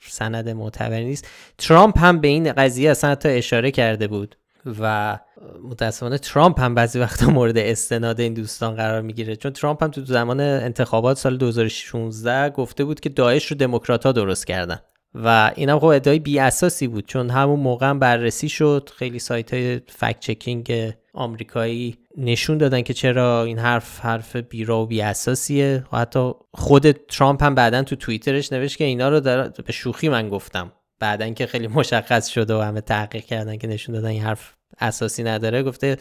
سند 0.00 0.48
معتبری 0.48 1.04
نیست. 1.04 1.28
ترامپ 1.58 1.98
هم 1.98 2.20
به 2.20 2.28
این 2.28 2.52
قضیه 2.52 2.90
اصلا 2.90 3.14
تا 3.14 3.28
اشاره 3.28 3.70
کرده 3.70 4.08
بود. 4.08 4.36
و 4.80 5.18
متاسفانه 5.62 6.18
ترامپ 6.18 6.60
هم 6.60 6.74
بعضی 6.74 6.98
وقتا 6.98 7.30
مورد 7.36 7.58
استناد 7.58 8.20
این 8.20 8.34
دوستان 8.34 8.74
قرار 8.74 9.02
می‌گیره. 9.02 9.36
چون 9.36 9.52
ترامپ 9.52 9.82
هم 9.82 9.90
تو 9.90 10.04
زمان 10.04 10.40
انتخابات 10.40 11.16
سال 11.16 11.36
2016 11.36 12.50
گفته 12.50 12.84
بود 12.84 13.00
که 13.00 13.08
داعش 13.08 13.46
رو 13.46 13.56
دموکرات 13.56 14.06
ها 14.06 14.12
درست 14.12 14.46
کردن. 14.46 14.78
و 15.14 15.52
این 15.56 15.68
هم 15.68 15.78
خب 15.78 15.86
ادعای 15.86 16.18
بی 16.18 16.38
اساسی 16.38 16.86
بود 16.86 17.06
چون 17.06 17.30
همون 17.30 17.60
موقع 17.60 17.86
هم 17.86 17.98
بررسی 17.98 18.48
شد. 18.48 18.90
خیلی 18.96 19.18
سایت 19.18 19.54
های 19.54 19.80
فکت 19.88 20.20
چکینگ 20.20 20.92
آمریکایی 21.14 21.98
نشون 22.16 22.58
دادن 22.58 22.82
که 22.82 22.94
چرا 22.94 23.44
این 23.44 23.58
حرف 23.58 24.00
حرف 24.00 24.36
بیرا 24.36 24.82
و 24.82 24.86
بی 24.86 25.02
اساسیه. 25.02 25.84
و 25.92 25.98
حتی 25.98 26.32
خود 26.54 26.92
ترامپ 26.92 27.42
هم 27.42 27.54
بعدا 27.54 27.82
تو 27.82 27.96
توییترش 27.96 28.52
نوشت 28.52 28.76
که 28.76 28.84
اینا 28.84 29.08
رو 29.08 29.20
در... 29.20 29.48
به 29.48 29.72
شوخی 29.72 30.08
من 30.08 30.28
گفتم. 30.28 30.72
بعدا 31.02 31.30
که 31.30 31.46
خیلی 31.46 31.66
مشخص 31.66 32.28
شده 32.28 32.54
و 32.54 32.60
همه 32.60 32.80
تحقیق 32.80 33.24
کردن 33.24 33.56
که 33.56 33.66
نشون 33.66 33.94
دادن 33.94 34.08
این 34.08 34.22
حرف 34.22 34.52
اساسی 34.80 35.22
نداره 35.22 35.62
گفته 35.62 35.96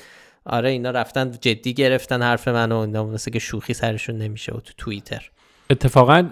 آره 0.45 0.69
اینا 0.69 0.91
رفتن 0.91 1.31
جدی 1.41 1.73
گرفتن 1.73 2.21
حرف 2.21 2.47
منو 2.47 2.77
اینا 2.77 3.03
مثل 3.03 3.31
که 3.31 3.39
شوخی 3.39 3.73
سرشون 3.73 4.17
نمیشه 4.17 4.51
و 4.51 4.59
تو 4.59 4.73
توییتر. 4.77 5.29
اتفاقا 5.69 6.29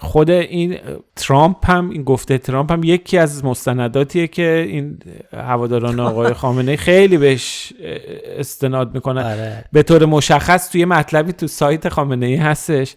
خود 0.00 0.30
این 0.30 0.78
ترامپ 1.16 1.70
هم 1.70 1.90
این 1.90 2.02
گفته 2.02 2.38
ترامپ 2.38 2.72
هم 2.72 2.84
یکی 2.84 3.18
از 3.18 3.44
مستنداتیه 3.44 4.26
که 4.26 4.66
این 4.68 4.98
هواداران 5.32 6.00
آقای 6.00 6.34
خامنه 6.42 6.76
خیلی 6.76 7.16
بهش 7.16 7.72
استناد 8.24 8.94
می‌کنن. 8.94 9.22
آره. 9.22 9.64
به 9.72 9.82
طور 9.82 10.04
مشخص 10.06 10.70
توی 10.70 10.84
مطلبی 10.84 11.32
تو 11.32 11.46
سایت 11.46 11.88
خامنه 11.88 12.26
ای 12.26 12.36
هستش. 12.36 12.94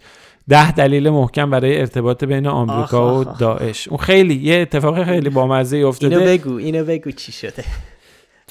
ده 0.51 0.71
دلیل 0.71 1.09
محکم 1.09 1.49
برای 1.49 1.79
ارتباط 1.79 2.23
بین 2.23 2.47
آمریکا 2.47 3.19
و 3.19 3.23
داعش. 3.23 3.87
اون 3.87 3.97
خیلی 3.97 4.33
یه 4.33 4.61
اتفاق 4.61 5.03
خیلی 5.03 5.29
بامزه 5.29 5.77
افتاده. 5.77 6.17
اینو 6.17 6.29
بگو 6.29 6.55
اینو 6.57 6.85
بگو 6.85 7.11
چی 7.11 7.31
شده. 7.31 7.63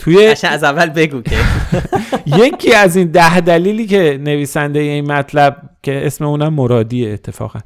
توی 0.01 0.35
از 0.43 0.65
اول 0.65 0.87
بگو 0.87 1.23
که. 1.23 1.37
یکی 2.45 2.73
از 2.73 2.97
این 2.97 3.09
ده 3.09 3.41
دلیلی 3.41 3.87
که 3.87 4.21
نویسنده 4.23 4.79
این 4.79 5.13
مطلب 5.13 5.57
که 5.83 6.07
اسم 6.07 6.25
اونم 6.25 6.55
مرادیه 6.55 7.13
اتفاقا. 7.13 7.59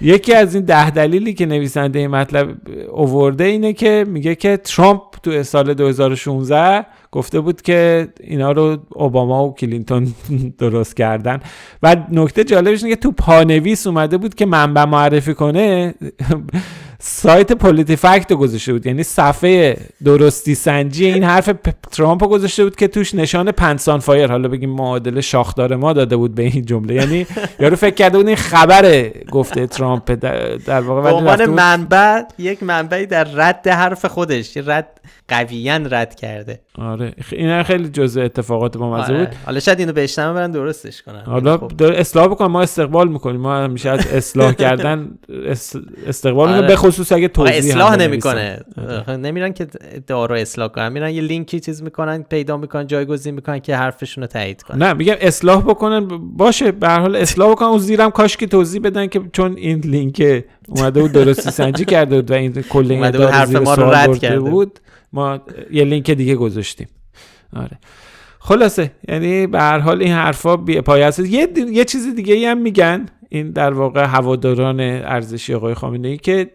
یکی 0.00 0.34
از 0.34 0.54
این 0.54 0.64
ده 0.64 0.90
دلیلی 0.90 1.34
که 1.34 1.46
نویسنده 1.46 1.98
این 1.98 2.10
مطلب 2.10 2.48
اوورده 2.92 3.44
اینه 3.44 3.72
که 3.72 4.04
میگه 4.08 4.34
که 4.34 4.56
ترامپ 4.56 5.02
تو 5.22 5.42
سال 5.42 5.74
2016 5.74 6.86
گفته 7.12 7.40
بود 7.40 7.62
که 7.62 8.08
اینا 8.20 8.52
رو 8.52 8.76
اوباما 8.90 9.48
و 9.48 9.54
کلینتون 9.54 10.14
درست 10.58 10.96
کردن. 10.96 11.40
و 11.82 11.96
نکته 12.12 12.44
جالبش 12.44 12.84
اینه 12.84 12.96
که 12.96 13.00
تو 13.00 13.12
پانویس 13.12 13.86
اومده 13.86 14.18
بود 14.18 14.34
که 14.34 14.46
منبع 14.46 14.84
معرفی 14.84 15.34
کنه. 15.34 15.94
سایت 17.00 17.52
PolitiFact 17.52 18.32
گذاشته 18.32 18.72
بود. 18.72 18.86
یعنی 18.86 19.02
صفحه 19.02 19.76
درستی 20.04 20.54
سنجی 20.54 21.06
این 21.06 21.24
حرف 21.24 21.50
ترامپ 21.92 22.24
گذاشته 22.24 22.64
بود 22.64 22.76
که 22.76 22.88
توش 22.88 23.14
نشان 23.14 23.52
Pants 23.52 23.85
on 23.85 23.98
Fire 23.98 24.30
حالا 24.30 24.48
بگیم 24.48 24.70
معادل 24.70 25.20
شاخدار 25.20 25.76
ما 25.76 25.92
داده 25.92 26.16
بود 26.16 26.34
به 26.34 26.42
این 26.42 26.64
جمله 26.64 26.94
یعنی 26.94 27.26
یارو 27.60 27.76
فکر 27.76 27.94
کرده 27.94 28.18
بود 28.18 28.26
این 28.26 28.36
خبر 28.36 29.10
گفته 29.30 29.66
ترامپ 29.66 30.10
در 30.66 30.80
واقع 30.80 31.02
به 31.02 31.16
عنوان 31.16 31.46
منبع 31.46 32.22
یک 32.38 32.62
منبعی 32.62 33.06
در 33.06 33.24
رد 33.24 33.68
حرف 33.68 34.04
خودش 34.04 34.56
رد 34.56 35.00
قویا 35.28 35.76
رد 35.76 36.14
کرده 36.14 36.60
آره 36.78 37.14
این 37.32 37.62
خیلی 37.62 37.88
جزء 37.88 38.24
اتفاقات 38.24 38.76
با 38.76 38.90
مزه 38.90 39.12
آره. 39.12 39.24
بود 39.24 39.34
حالا 39.46 39.60
شاید 39.60 39.78
اینو 39.78 39.92
بشنون 39.92 40.34
برن 40.34 40.50
درستش 40.50 41.02
کنن 41.02 41.22
حالا 41.26 41.58
خب. 41.58 41.82
اصلاح 41.82 42.26
بکنم 42.26 42.50
ما 42.50 42.62
استقبال 42.62 43.08
می‌کنیم 43.08 43.40
ما 43.40 43.56
همیشه 43.56 43.90
از 43.90 44.06
اصلاح 44.06 44.52
کردن 44.52 45.10
استقبال 46.06 46.48
آره. 46.48 46.66
به 46.66 46.76
خصوص 46.76 47.12
اگه 47.12 47.28
توضیح 47.28 47.56
اصلاح 47.56 47.96
نمی‌کنه 47.96 48.60
آره. 48.88 49.16
نمیرن 49.16 49.52
که 49.52 49.66
دارو 50.06 50.34
اصلاح 50.34 50.68
کنن 50.68 50.92
میرن 50.92 51.10
یه 51.10 51.22
چیز 51.60 51.82
می‌کنن 51.82 52.22
پیدا 52.22 52.56
می‌کنن 52.56 52.86
جایگزین 52.86 53.34
می‌کنن 53.34 53.58
که 53.58 53.76
حرفشون 53.76 54.22
رو 54.22 54.28
تایید 54.28 54.62
کنن. 54.62 54.82
نه 54.82 54.92
میگم 54.92 55.14
اصلاح 55.20 55.62
بکنن 55.62 56.08
باشه 56.36 56.72
به 56.72 56.88
هر 56.88 57.00
حال 57.00 57.16
اصلاح 57.16 57.50
بکنن. 57.50 57.68
اون 57.68 57.78
زیرم 57.78 58.10
کاش 58.10 58.36
که 58.36 58.46
توضیح 58.46 58.80
بدن 58.80 59.06
که 59.06 59.20
چون 59.32 59.56
این 59.56 59.78
لینک 59.78 60.44
اومده 60.68 61.00
بود 61.00 61.12
درستی 61.12 61.50
سنجی 61.50 61.84
کرده 61.84 62.16
بود 62.16 62.30
و 62.30 62.34
این 62.34 62.52
کل 62.52 62.92
این 62.92 63.04
حرف 63.04 63.56
ما 63.56 63.74
رو 63.74 63.90
رد 63.90 64.18
کرده. 64.18 64.40
بود. 64.40 64.78
ما 65.12 65.40
یه 65.70 65.84
لینک 65.84 66.10
دیگه 66.10 66.34
گذاشتیم. 66.34 66.88
آره. 67.56 67.78
خلاصه 68.38 68.90
یعنی 69.08 69.46
به 69.46 69.60
هر 69.60 69.78
حال 69.78 70.02
این 70.02 70.12
حرفا 70.12 70.56
بی 70.56 70.80
پایه 70.80 71.10
یه, 71.18 71.48
یه 71.72 71.84
چیز 71.84 72.14
دیگه 72.14 72.34
ای 72.34 72.44
هم 72.44 72.58
میگن. 72.58 73.06
این 73.28 73.50
در 73.50 73.72
واقع 73.72 74.04
هواداران 74.04 74.80
ارزشی 74.80 75.54
آقای 75.54 75.74
خامنه 75.74 76.08
ای 76.08 76.16
که 76.16 76.50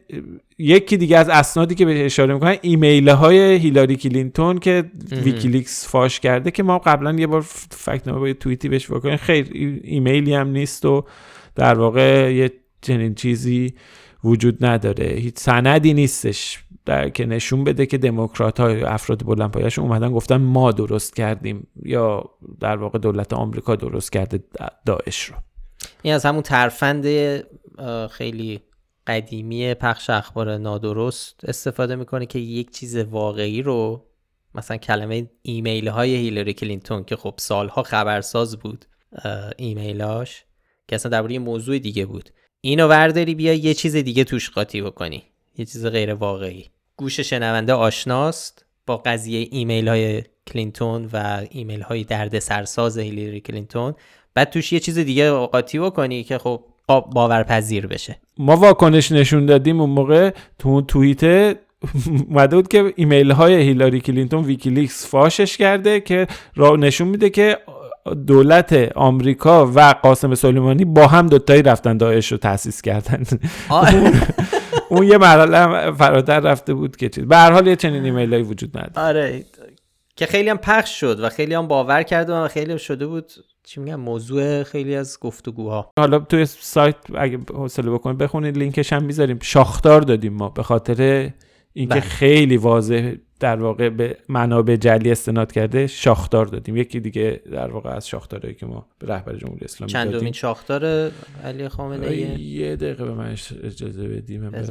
یکی 0.58 0.98
دیگه 0.98 1.18
از 1.18 1.30
اسنادی 1.30 1.76
که 1.76 1.86
به 1.86 2.06
اشاره 2.06 2.34
می‌کنن 2.34 2.58
ایمیل 2.62 3.10
های 3.10 3.38
هیلاری 3.38 3.96
کلینتون 3.96 4.60
که 4.60 4.84
ویکیلیکس 5.12 5.88
فاش 5.88 6.20
کرده 6.20 6.52
که 6.52 6.64
ما 6.64 6.80
قبلا 6.80 7.12
یه 7.14 7.28
بار 7.28 7.42
fact 7.72 8.10
با 8.10 8.28
یه 8.28 8.34
توییتی 8.34 8.70
بهش 8.70 8.92
بکنیم 8.92 9.18
خیر 9.18 9.50
ایمیلی 9.84 10.34
هم 10.34 10.48
نیست 10.48 10.86
و 10.86 11.06
در 11.56 11.80
واقع 11.80 12.34
یه 12.34 12.52
چنین 12.82 13.16
چیزی 13.16 13.74
وجود 14.24 14.66
نداره. 14.66 15.06
هیچ 15.06 15.38
سندی 15.38 15.94
نیستش 15.94 16.64
در 16.86 17.10
که 17.10 17.26
نشون 17.26 17.64
بده 17.64 17.86
که 17.86 17.98
دموکرات 17.98 18.60
های 18.60 18.84
افراد 18.84 19.26
بلند 19.26 19.58
اومدن 19.78 20.12
گفتن 20.12 20.38
ما 20.38 20.72
درست 20.72 21.16
کردیم 21.16 21.68
یا 21.84 22.30
در 22.60 22.76
واقع 22.76 23.00
دولت 23.00 23.34
آمریکا 23.34 23.76
درست 23.76 24.12
کرده 24.12 24.44
داعش 24.86 25.26
رو. 25.26 25.36
این 26.04 26.14
از 26.14 26.26
همون 26.26 26.42
ترفند 26.42 27.06
خیلی 28.08 28.62
قدیمی 29.08 29.74
پخش 29.74 30.10
اخبار 30.10 30.58
نادرست 30.58 31.46
استفاده 31.46 31.96
می‌کنه 31.96 32.26
که 32.26 32.40
یک 32.40 32.72
چیز 32.72 32.96
واقعی 32.98 33.62
رو 33.62 34.06
مثلا 34.56 34.78
کلمه 34.78 35.30
ایمیل 35.42 35.88
های 35.88 36.16
هیلاری 36.16 36.54
کلینتون 36.54 37.04
که 37.04 37.16
خب 37.16 37.34
سالها 37.38 37.84
خبرساز 37.84 38.60
بود 38.60 38.86
ایمیلاش 39.58 40.44
که 40.88 40.96
اصلا 40.96 41.10
درباره 41.10 41.40
موضوع 41.40 41.80
دیگه 41.80 42.06
بود. 42.06 42.30
اینو 42.62 42.88
ورداری 42.88 43.36
بیا 43.36 43.54
یه 43.54 43.74
چیز 43.74 43.96
دیگه 43.96 44.24
توش 44.24 44.50
قاطی 44.50 44.82
بکنی. 44.82 45.24
یه 45.58 45.66
چیز 45.66 45.86
غیر 45.86 46.14
واقعی. 46.14 46.70
گوش 46.98 47.20
شنونده 47.20 47.74
آشناست 47.74 48.66
با 48.86 48.98
قضیه 48.98 49.48
ایمیل 49.52 49.88
های 49.88 50.24
کلینتون 50.48 51.10
و 51.14 51.46
ایمیل 51.50 51.82
های 51.82 52.04
درد 52.04 52.40
سرساز 52.40 52.98
هیلاری 52.98 53.42
کلینتون. 53.42 53.94
بعد 54.34 54.50
توش 54.50 54.74
یه 54.74 54.80
چیز 54.80 55.00
دیگه 55.00 55.32
قاطی 55.32 55.80
بکنی 55.80 56.24
که 56.24 56.38
خب 56.38 56.64
باورپذیر 56.88 57.88
بشه. 57.88 58.16
ما 58.38 58.58
واکنش 58.58 59.12
نشون 59.12 59.46
دادیم 59.46 59.82
اون 59.82 59.90
موقع 59.90 60.32
تو 60.60 60.70
اون 60.70 60.86
توییت 60.86 61.56
اومده 62.30 62.56
بود 62.56 62.68
که 62.68 62.94
ایمیل 62.96 63.32
های 63.32 63.54
هیلاری 63.54 64.02
کلینتون 64.02 64.44
ویکیلیکس 64.44 65.08
فاشش 65.08 65.58
کرده 65.58 66.00
که 66.00 66.28
را 66.56 66.76
نشون 66.76 67.08
میده 67.08 67.30
که 67.30 67.58
دولت 68.28 68.92
آمریکا 68.96 69.72
و 69.76 69.80
قاسم 69.80 70.36
سلیمانی 70.36 70.86
با 70.86 71.08
هم 71.08 71.28
دوتایی 71.28 71.62
رفتن 71.62 71.98
داعش 71.98 72.32
رو 72.32 72.38
تاسیس 72.38 72.82
کردن. 72.82 73.24
اون 74.90 75.08
یه 75.08 75.18
مرحله 75.18 75.92
فراتر 75.92 76.40
رفته 76.40 76.74
بود 76.74 76.96
که 76.96 77.10
چیز 77.10 77.24
به 77.24 77.36
هر 77.36 77.52
حال 77.52 77.68
یه 77.68 77.76
چنین 77.76 78.06
ایمیلایی 78.06 78.44
وجود 78.44 78.78
نداره. 78.78 79.08
آره 79.08 79.46
که 80.16 80.26
خیلی 80.26 80.50
هم 80.50 80.58
پخش 80.58 81.00
شد 81.00 81.20
و 81.20 81.30
خیلی 81.30 81.54
هم 81.54 81.68
باور 81.68 82.04
کرده 82.04 82.34
و 82.34 82.48
خیلی 82.48 82.72
هم 82.72 82.78
شده 82.78 83.08
بود 83.08 83.32
چی 83.64 83.82
میگم 83.82 84.00
موضوع 84.00 84.64
خیلی 84.64 84.96
از 84.96 85.18
گفتگوها 85.22 85.92
حالا 86.00 86.20
توی 86.20 86.46
سایت 86.46 86.96
اگه 87.16 87.40
حوصله 87.54 87.92
بکنید 87.92 88.18
بخونید 88.18 88.58
لینکش 88.58 88.94
هم 88.94 89.04
می‌ذاریم 89.04 89.40
شاختار 89.42 90.02
دادیم 90.02 90.34
ما 90.34 90.50
به 90.50 90.64
خاطر 90.64 91.30
اینکه 91.74 91.96
بله. 91.96 92.02
خیلی 92.02 92.58
واضح 92.58 93.16
در 93.44 93.56
واقع 93.56 93.90
به 93.90 94.18
منابع 94.30 94.76
جلی 94.76 95.12
استناد 95.12 95.52
کرده 95.52 95.88
شاخدار 95.88 96.46
دادیم. 96.46 96.78
یکی 96.78 97.00
دیگه 97.00 97.42
در 97.52 97.72
واقع 97.72 97.90
از 97.90 98.08
شاخدارهایی 98.08 98.56
که 98.56 98.66
ما 98.66 98.88
به 99.00 99.08
رهبر 99.08 99.36
جمهوری 99.36 99.66
اسلامی 99.66 99.92
چند 99.92 100.12
دومین 100.12 100.34
شاخدار 100.34 101.12
علی 101.44 101.70
خامنه 101.70 102.08
ای؟ 102.08 102.20
یه 102.40 102.76
دقیقه 102.76 103.06
به 103.06 103.14
من 103.14 103.36
اجازه 103.64 104.08
بدیم 104.08 104.64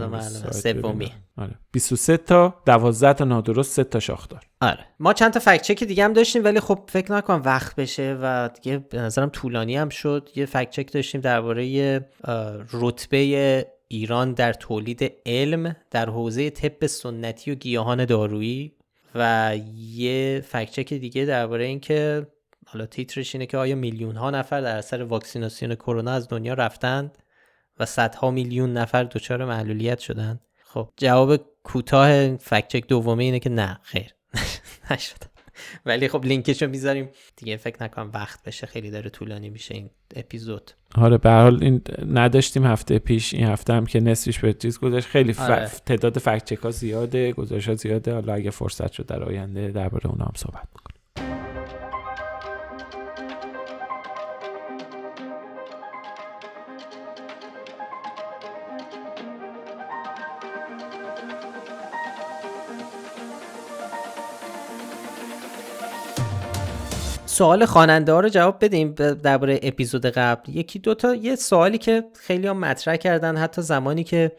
سومی. 0.50 1.12
آره. 1.36 1.54
23 1.72 2.16
تا 2.16 2.54
12 2.66 3.12
تا 3.12 3.24
نادرست 3.24 3.72
3 3.72 3.84
تا 3.84 4.00
شاخدار. 4.00 4.40
آره. 4.60 4.86
ما 5.00 5.12
چند 5.12 5.32
تا 5.32 5.40
فکت 5.40 5.62
چک 5.62 5.84
دیگه 5.84 6.04
هم 6.04 6.12
داشتیم 6.12 6.44
ولی 6.44 6.60
خب 6.60 6.80
فکر 6.88 7.12
نکنم 7.12 7.42
وقت 7.44 7.76
بشه 7.76 8.18
و 8.22 8.50
دیگه 8.54 8.78
به 8.78 8.98
نظرم 8.98 9.28
طولانی 9.28 9.76
هم 9.76 9.88
شد. 9.88 10.28
یه 10.36 10.46
فکت 10.46 10.70
چک 10.70 10.92
داشتیم 10.92 11.20
درباره 11.20 12.00
رتبه 12.72 13.66
ایران 13.92 14.32
در 14.32 14.52
تولید 14.52 15.12
علم 15.26 15.76
در 15.90 16.10
حوزه 16.10 16.50
طب 16.50 16.86
سنتی 16.86 17.50
و 17.50 17.54
گیاهان 17.54 18.04
دارویی 18.04 18.72
و 19.14 19.54
یه 19.76 20.44
فکچک 20.48 20.94
دیگه 20.94 21.24
درباره 21.24 21.64
اینکه 21.64 22.26
حالا 22.66 22.86
تیترش 22.86 23.34
اینه 23.34 23.46
که 23.46 23.56
آیا 23.56 23.76
میلیون 23.76 24.16
ها 24.16 24.30
نفر 24.30 24.60
در 24.60 24.76
اثر 24.76 25.02
واکسیناسیون 25.02 25.74
کرونا 25.74 26.10
از 26.12 26.28
دنیا 26.28 26.54
رفتند 26.54 27.18
و 27.78 27.86
صدها 27.86 28.30
میلیون 28.30 28.72
نفر 28.72 29.04
دچار 29.04 29.44
معلولیت 29.44 29.98
شدند. 29.98 30.40
خب 30.64 30.88
جواب 30.96 31.36
کوتاه 31.62 32.36
فکچک 32.36 32.86
دومه 32.86 33.24
اینه 33.24 33.38
که 33.38 33.50
نه 33.50 33.80
خیر. 33.82 34.14
نشد. 34.90 35.16
ولی 35.86 36.08
خب 36.08 36.24
لینکشو 36.24 36.66
می‌ذاریم. 36.66 37.10
دیگه 37.36 37.56
فکر 37.56 37.82
نکنم 37.82 38.10
وقت 38.14 38.42
بشه 38.42 38.66
خیلی 38.66 38.90
داره 38.90 39.10
طولانی 39.10 39.50
میشه 39.50 39.74
این 39.74 39.90
اپیزود. 40.16 40.70
آره 40.94 41.18
به 41.18 41.30
حال 41.30 41.58
این 41.62 41.80
نداشتیم 42.12 42.66
هفته 42.66 42.98
پیش 42.98 43.34
این 43.34 43.46
هفته 43.46 43.72
هم 43.72 43.86
که 43.86 44.00
نصفش 44.00 44.38
به 44.38 44.52
چیز 44.52 44.78
گذاشت. 44.78 45.06
خیلی 45.08 45.34
آره. 45.38 45.70
تعداد 45.86 46.18
فکت 46.18 46.44
چک 46.44 46.58
ها 46.58 46.70
زیاده 46.70 47.32
گزارش 47.32 47.68
ها 47.68 47.74
زیاده. 47.74 48.14
حالا 48.14 48.34
اگه 48.34 48.50
فرصت 48.50 48.92
شد 48.92 49.06
در 49.06 49.22
آینده 49.24 49.70
درباره 49.70 50.06
اونها 50.06 50.24
هم 50.24 50.32
صحبت 50.36 50.68
می‌کنیم 50.74 50.91
سوال 67.42 67.64
خواننده 67.64 68.12
ها 68.12 68.20
رو 68.20 68.28
جواب 68.28 68.64
بدیم 68.64 68.92
درباره 69.22 69.60
اپیزود 69.62 70.06
قبل. 70.06 70.56
یکی 70.56 70.78
دوتا 70.78 71.14
یه 71.14 71.36
سوالی 71.36 71.78
که 71.78 72.04
خیلی 72.20 72.46
هم 72.46 72.58
مطرح 72.58 72.96
کردن 72.96 73.36
حتی 73.36 73.62
زمانی 73.62 74.04
که 74.04 74.32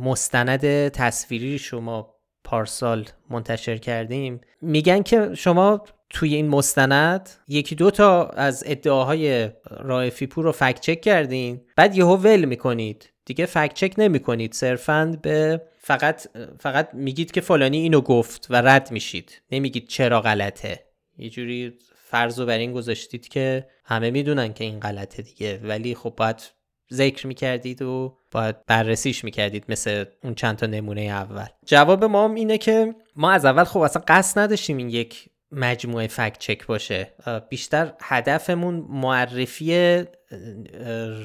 مستند 0.00 0.88
تصویری 0.88 1.58
شما 1.58 2.14
پارسال 2.44 3.04
منتشر 3.30 3.76
کردیم. 3.76 4.40
میگن 4.62 5.02
که 5.02 5.30
شما 5.34 5.84
توی 6.10 6.34
این 6.34 6.48
مستند 6.48 7.30
یکی 7.48 7.74
دو 7.74 7.90
تا 7.90 8.26
از 8.26 8.64
ادعاهای 8.66 9.50
رائفی 9.80 10.26
پور 10.26 10.44
رو 10.44 10.52
فکت 10.52 10.80
چک 10.80 11.00
کردین 11.00 11.60
بعد 11.76 11.96
یهو 11.96 12.16
ول 12.16 12.44
می‌کنید. 12.44 13.10
دیگه 13.24 13.46
فکت 13.46 13.74
چک 13.74 13.94
نمی 13.98 14.20
کنید 14.20 14.52
صرفا 14.52 15.18
به 15.22 15.62
فقط 15.78 16.26
فقط 16.60 16.88
میگید 16.92 17.30
که 17.30 17.40
فلانی 17.40 17.78
اینو 17.78 18.00
گفت 18.00 18.46
و 18.50 18.56
رد 18.56 18.92
میشید. 18.92 19.42
نمیگید 19.52 19.88
چرا 19.88 20.20
غلطه. 20.20 20.86
یه 21.18 21.30
جوری 21.30 21.72
فرض 22.16 22.40
رو 22.40 22.46
بر 22.46 22.58
این 22.58 22.72
گذاشتید 22.72 23.28
که 23.28 23.66
همه 23.84 24.10
می‌دونن 24.10 24.52
که 24.52 24.64
این 24.64 24.80
غلطه 24.80 25.22
دیگه. 25.22 25.60
ولی 25.64 25.94
خب 25.94 26.14
باید 26.16 26.52
ذکر 26.92 27.26
می‌کردید 27.26 27.82
و 27.82 28.18
باید 28.30 28.66
بررسیش 28.66 29.24
می‌کردید 29.24 29.64
مثل 29.68 30.04
اون 30.24 30.34
چند 30.34 30.56
تا 30.56 30.66
نمونه 30.66 31.00
اول. 31.00 31.46
جواب 31.66 32.04
ما 32.04 32.24
هم 32.24 32.34
اینه 32.34 32.58
که 32.58 32.94
ما 33.16 33.30
از 33.30 33.44
اول 33.44 33.64
خب 33.64 33.80
اصلا 33.80 34.02
قصد 34.08 34.38
نداشتیم 34.38 34.76
این 34.76 34.88
یک 34.88 35.28
مجموعه 35.52 36.06
فکت 36.06 36.38
چک 36.38 36.66
باشه. 36.66 37.14
بیشتر 37.48 37.92
هدفمون 38.02 38.86
معرفی 38.88 40.04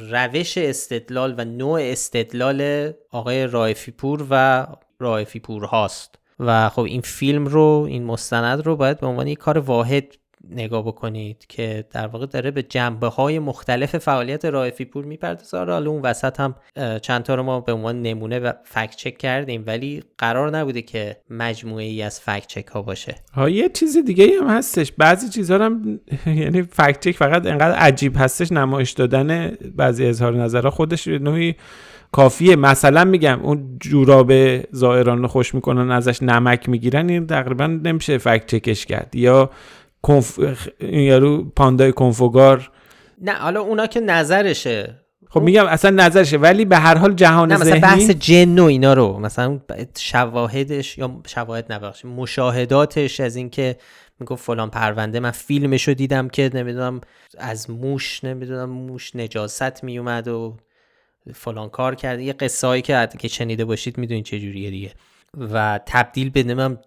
روش 0.10 0.58
استدلال 0.58 1.36
و 1.38 1.46
نوع 1.46 1.80
استدلال 1.82 2.92
آقای 3.12 3.48
رایفی 3.48 3.92
پور 3.92 4.28
و 4.30 4.68
رایفی 5.00 5.40
پور 5.40 5.66
هاست 5.66 6.16
و 6.40 6.70
خب 6.70 6.82
این 6.82 7.02
فیلم 7.02 7.46
رو 7.46 7.86
این 7.90 8.04
مستند 8.04 8.66
رو 8.66 8.76
باید 8.76 9.00
به 9.00 9.08
عنوان 9.08 9.28
یک 9.28 9.38
کار 9.38 9.58
واحد 9.58 10.16
نگاه 10.50 10.86
بکنید 10.86 11.46
که 11.50 11.86
در 11.92 12.08
واقع 12.08 12.26
داره 12.26 12.52
به 12.52 12.64
جنبه 12.64 13.08
های 13.08 13.40
مختلف 13.40 13.98
فعالیت 13.98 14.46
رایفی 14.46 14.86
پور 14.86 15.06
می‌پردازه. 15.06 15.58
حالا 15.58 15.92
اون 15.92 16.02
وسط 16.02 16.40
هم 16.40 16.56
چند 17.02 17.24
تا 17.24 17.36
رو 17.36 17.44
ما 17.44 17.60
به 17.60 17.74
عنوان 17.74 18.02
نمونه 18.02 18.40
و 18.40 18.52
فکت 18.64 18.96
چک 18.96 19.18
کردیم 19.18 19.64
ولی 19.68 20.04
قرار 20.18 20.58
نبوده 20.58 20.82
که 20.82 21.18
مجموعه 21.30 21.86
ای 21.86 22.02
از 22.02 22.20
فکت 22.20 22.48
چک 22.48 22.68
ها 22.68 22.82
باشه. 22.82 23.16
ها 23.34 23.50
یه 23.50 23.70
چیز 23.70 23.98
دیگه 23.98 24.28
هم 24.42 24.48
هستش. 24.48 24.92
بعضی 24.92 25.30
چیزها 25.30 25.66
هم 25.66 26.00
یعنی 26.26 26.62
فکت 26.62 27.00
چک 27.00 27.18
فقط 27.18 27.46
انقدر 27.46 27.76
عجیب 27.76 28.14
هستش 28.18 28.52
نمایش 28.52 28.92
دادن 28.92 29.58
بعضی 29.76 30.06
اظهار 30.06 30.36
نظرها 30.36 30.70
خودش 30.70 31.08
نوعی 31.08 31.56
کافیه. 32.12 32.56
مثلا 32.56 33.06
میگم 33.06 33.40
اون 33.44 33.78
جوراب 33.80 34.32
زائران 34.72 35.22
رو 35.22 35.28
خوش 35.28 35.56
می‌کنن 35.56 35.92
ازش 35.92 36.24
نمک 36.24 36.70
می‌گیرن 36.70 37.10
این 37.10 37.28
تقریبا 37.28 37.68
نمیشه 37.68 38.18
فکت 38.18 38.46
چکش 38.46 38.86
کرد. 38.86 39.16
یا 39.16 39.50
کنف... 40.02 40.40
یارو 40.80 41.52
پاندای 41.56 41.92
کنفوگار. 41.92 42.72
نه 43.22 43.32
حالا 43.32 43.62
اونا 43.62 43.88
که 43.88 44.00
نظرشه. 44.00 44.98
خب 45.30 45.42
میگم 45.42 45.66
اصلا 45.66 45.92
نظرشه 45.92 46.38
ولی 46.38 46.66
به 46.66 46.78
هر 46.78 46.98
حال 46.98 47.14
جهان 47.14 47.52
نه 47.52 47.58
مثلا 47.58 47.80
بحث 47.80 48.10
جن 48.10 48.60
و 48.60 48.64
اینا 48.64 48.94
رو 48.94 49.20
مثلا 49.20 49.60
شواهدش 49.98 50.98
یا 50.98 51.22
شواهد 51.28 51.74
نبخش 51.74 52.06
مشاهداتش 52.06 53.20
از 53.20 53.36
اینکه 53.36 53.78
می‌گفت 54.20 54.44
فلان 54.44 54.70
پرونده 54.70 55.20
من 55.20 55.32
فیلمش 55.32 55.88
رو 55.88 55.94
دیدم 55.94 56.28
که 56.28 56.52
نمی‌دونم 56.54 57.02
از 57.38 57.70
موش 57.70 58.24
نمی‌دونم 58.24 58.70
موش 58.70 59.16
نجاست 59.16 59.84
میومد 59.84 60.28
و 60.28 60.58
فلان 61.34 61.70
کار 61.70 61.96
کرده 61.96 62.24
یه 62.24 62.34
قصه 62.34 62.68
هایی 62.68 62.82
که 62.82 63.10
که 63.20 63.28
شنیده 63.28 63.66
باشید 63.66 63.98
می‌دونید 63.98 64.26
چه 64.26 64.40
جوریه 64.40 64.70
دیگه. 64.70 64.92
و 65.38 65.80
تبدیل 65.86 66.30
به 66.30 66.44
نمیم 66.44 66.78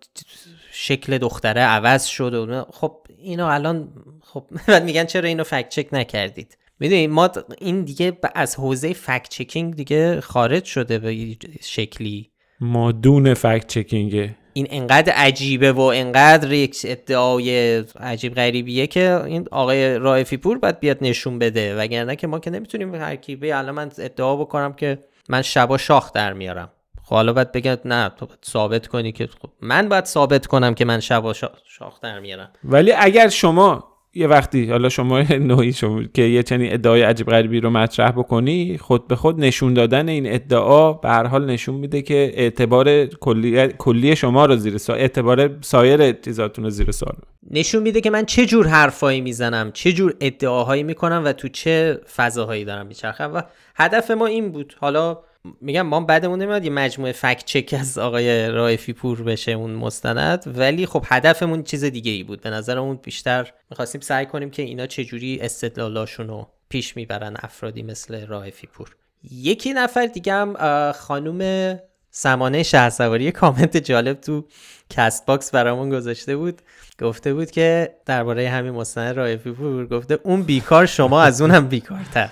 شکل 0.77 1.19
دختره 1.19 1.61
عوض 1.61 2.05
شد 2.05 2.35
و 2.35 2.65
خب 2.73 2.97
اینو 3.19 3.47
الان 3.47 3.89
خب 4.23 4.45
بعد 4.69 4.85
میگن 4.85 5.05
چرا 5.05 5.29
اینو 5.29 5.45
فکت 5.45 5.69
چک 5.69 5.89
نکردید؟ 5.93 6.59
می‌دونید 6.81 7.11
ما 7.11 7.31
این 7.59 7.83
دیگه 7.83 8.19
از 8.35 8.57
حوزه 8.57 8.93
فکت 8.93 9.29
چکینگ 9.29 9.75
دیگه 9.75 10.21
خارج 10.21 10.65
شده 10.65 10.99
به 10.99 11.37
شکلی. 11.63 12.31
مادون 12.61 13.35
فکت 13.35 13.67
چکینگه 13.67 14.37
این 14.53 14.67
انقدر 14.71 15.13
عجیبه 15.13 15.73
و 15.73 15.81
انقدر 15.81 16.53
یک 16.53 16.81
ادعای 16.85 17.79
عجیب 18.01 18.35
غریبیه 18.35 18.87
که 18.87 19.25
این 19.25 19.49
آقای 19.51 19.99
رائفی 19.99 20.37
پور 20.37 20.59
باید 20.59 20.81
بیاد 20.81 20.99
نشون 21.01 21.39
بده. 21.39 21.77
وگرنه 21.77 22.17
که 22.17 22.27
ما 22.27 22.39
که 22.39 22.51
نمی‌تونیم 22.51 22.95
هر 22.95 23.17
کی 23.17 23.53
الان 23.53 23.75
من 23.75 23.91
ادعا 23.99 24.37
بکنم 24.37 24.73
که 24.73 24.99
من 25.29 25.43
شبا 25.43 25.79
شاخ 25.79 26.13
در 26.13 26.33
میارم. 26.33 26.71
خب 27.05 27.15
حالا 27.15 27.33
باید 27.33 27.53
بگم 27.53 27.77
نه 27.85 28.09
تو 28.09 28.27
باید 28.27 28.39
ثابت 28.45 28.87
کنی 28.87 29.13
که 29.13 29.27
خب 29.27 29.51
من 29.61 29.89
باید 29.89 30.05
ثابت 30.05 30.47
کنم 30.47 30.75
که 30.75 30.85
من 30.85 31.01
شبا 31.01 31.33
شاخ 31.33 32.01
در 32.03 32.21
میارم 32.21 32.51
ولی 32.65 32.93
اگر 32.93 33.29
شما 33.29 33.95
یه 34.15 34.27
وقتی 34.27 34.71
حالا 34.71 34.89
شما 34.89 35.23
نوعی 35.51 35.73
شما 35.73 36.03
که 36.15 36.23
یه 36.23 36.43
چنین 36.43 36.73
ادعای 36.73 37.03
عجیب 37.03 37.27
غریبی 37.27 37.61
رو 37.61 37.71
مطرح 37.71 38.11
بکنی 38.11 38.79
خود 38.79 39.09
به 39.09 39.17
خود 39.17 39.41
نشون 39.41 39.75
دادن 39.75 40.09
این 40.09 40.35
ادعا 40.35 40.93
به 40.93 41.09
هر 41.09 41.27
حال 41.27 41.47
نشون 41.47 41.75
میده 41.75 42.03
که 42.03 42.33
اعتبار 42.35 43.07
کلی, 43.07 43.69
کلی 43.69 44.17
شما 44.17 44.47
رو 44.47 44.57
زیر 44.57 44.79
سوال 44.79 44.99
اعتبار 44.99 45.59
سایر 45.61 46.13
چیزاتون 46.13 46.65
رو 46.65 46.71
زیر 46.71 46.91
سوال. 46.91 47.15
نشون 47.51 47.83
میده 47.83 48.01
که 48.01 48.11
من 48.11 48.25
چه 48.25 48.47
جور 48.47 48.67
حرفایی 48.67 49.21
می‌زنم 49.21 49.73
چه 49.73 49.93
جور 49.93 50.15
ادعاهایی 50.21 50.83
می‌کنم 50.83 51.23
و 51.25 51.33
تو 51.33 51.49
چه 51.49 52.01
فضاهایی 52.17 52.65
دارم 52.65 52.87
میچرخم. 52.87 53.35
و 53.35 53.43
هدف 53.77 54.11
ما 54.11 54.27
این 54.27 54.53
بود. 54.53 54.75
حالا 54.81 55.19
میگم 55.61 55.83
ما 55.83 56.01
بدمون 56.01 56.43
نمیاد 56.43 56.65
یه 56.65 56.71
مجموعه 56.71 57.13
fact-check 57.13 57.75
از 57.81 57.99
آقای 57.99 58.49
رائفی 58.49 58.93
پور 58.93 59.23
بشه 59.23 59.53
اون 59.53 59.71
مستند 59.71 60.59
ولی 60.59 60.87
خب 60.87 61.05
هدفمون 61.07 61.63
چیز 61.63 61.85
دیگه 61.85 62.13
ای 62.13 62.23
بود. 62.23 62.41
به 62.41 62.51
نظرمون 62.51 62.97
بیشتر 62.97 63.53
می‌خواستیم 63.71 64.01
سعی 64.01 64.27
کنیم 64.27 64.51
که 64.51 64.63
اینا 64.63 64.87
چجوری 64.87 65.39
استدلالاشون 65.41 66.29
رو 66.29 66.49
پیش 66.69 66.97
می‌برن 66.97 67.37
افرادی 67.39 67.83
مثل 67.83 68.27
رائفی 68.27 68.67
پور 68.67 68.97
یکی 69.31 69.73
نفر 69.73 70.07
دیگه 70.07 70.33
هم 70.33 70.93
خانوم 70.93 71.79
سمانه 72.17 72.63
شهرسواری 72.63 73.33
کامنت 73.33 73.77
جالب 73.77 74.21
تو 74.21 74.45
CastBox 74.91 75.51
برامون 75.51 75.91
گذاشته 75.91 76.37
بود. 76.37 76.63
گفته 77.01 77.35
بود 77.35 77.51
که 77.51 77.95
درباره 78.07 78.49
همین 78.49 78.73
مستند 78.73 79.17
رائفی 79.17 79.53
پور 79.53 79.87
گفته 79.87 80.19
اون 80.23 80.43
بیکار 80.43 80.87
شما 80.87 81.23
از 81.23 81.41
اونم 81.41 81.69
بیکارتر. 81.69 82.29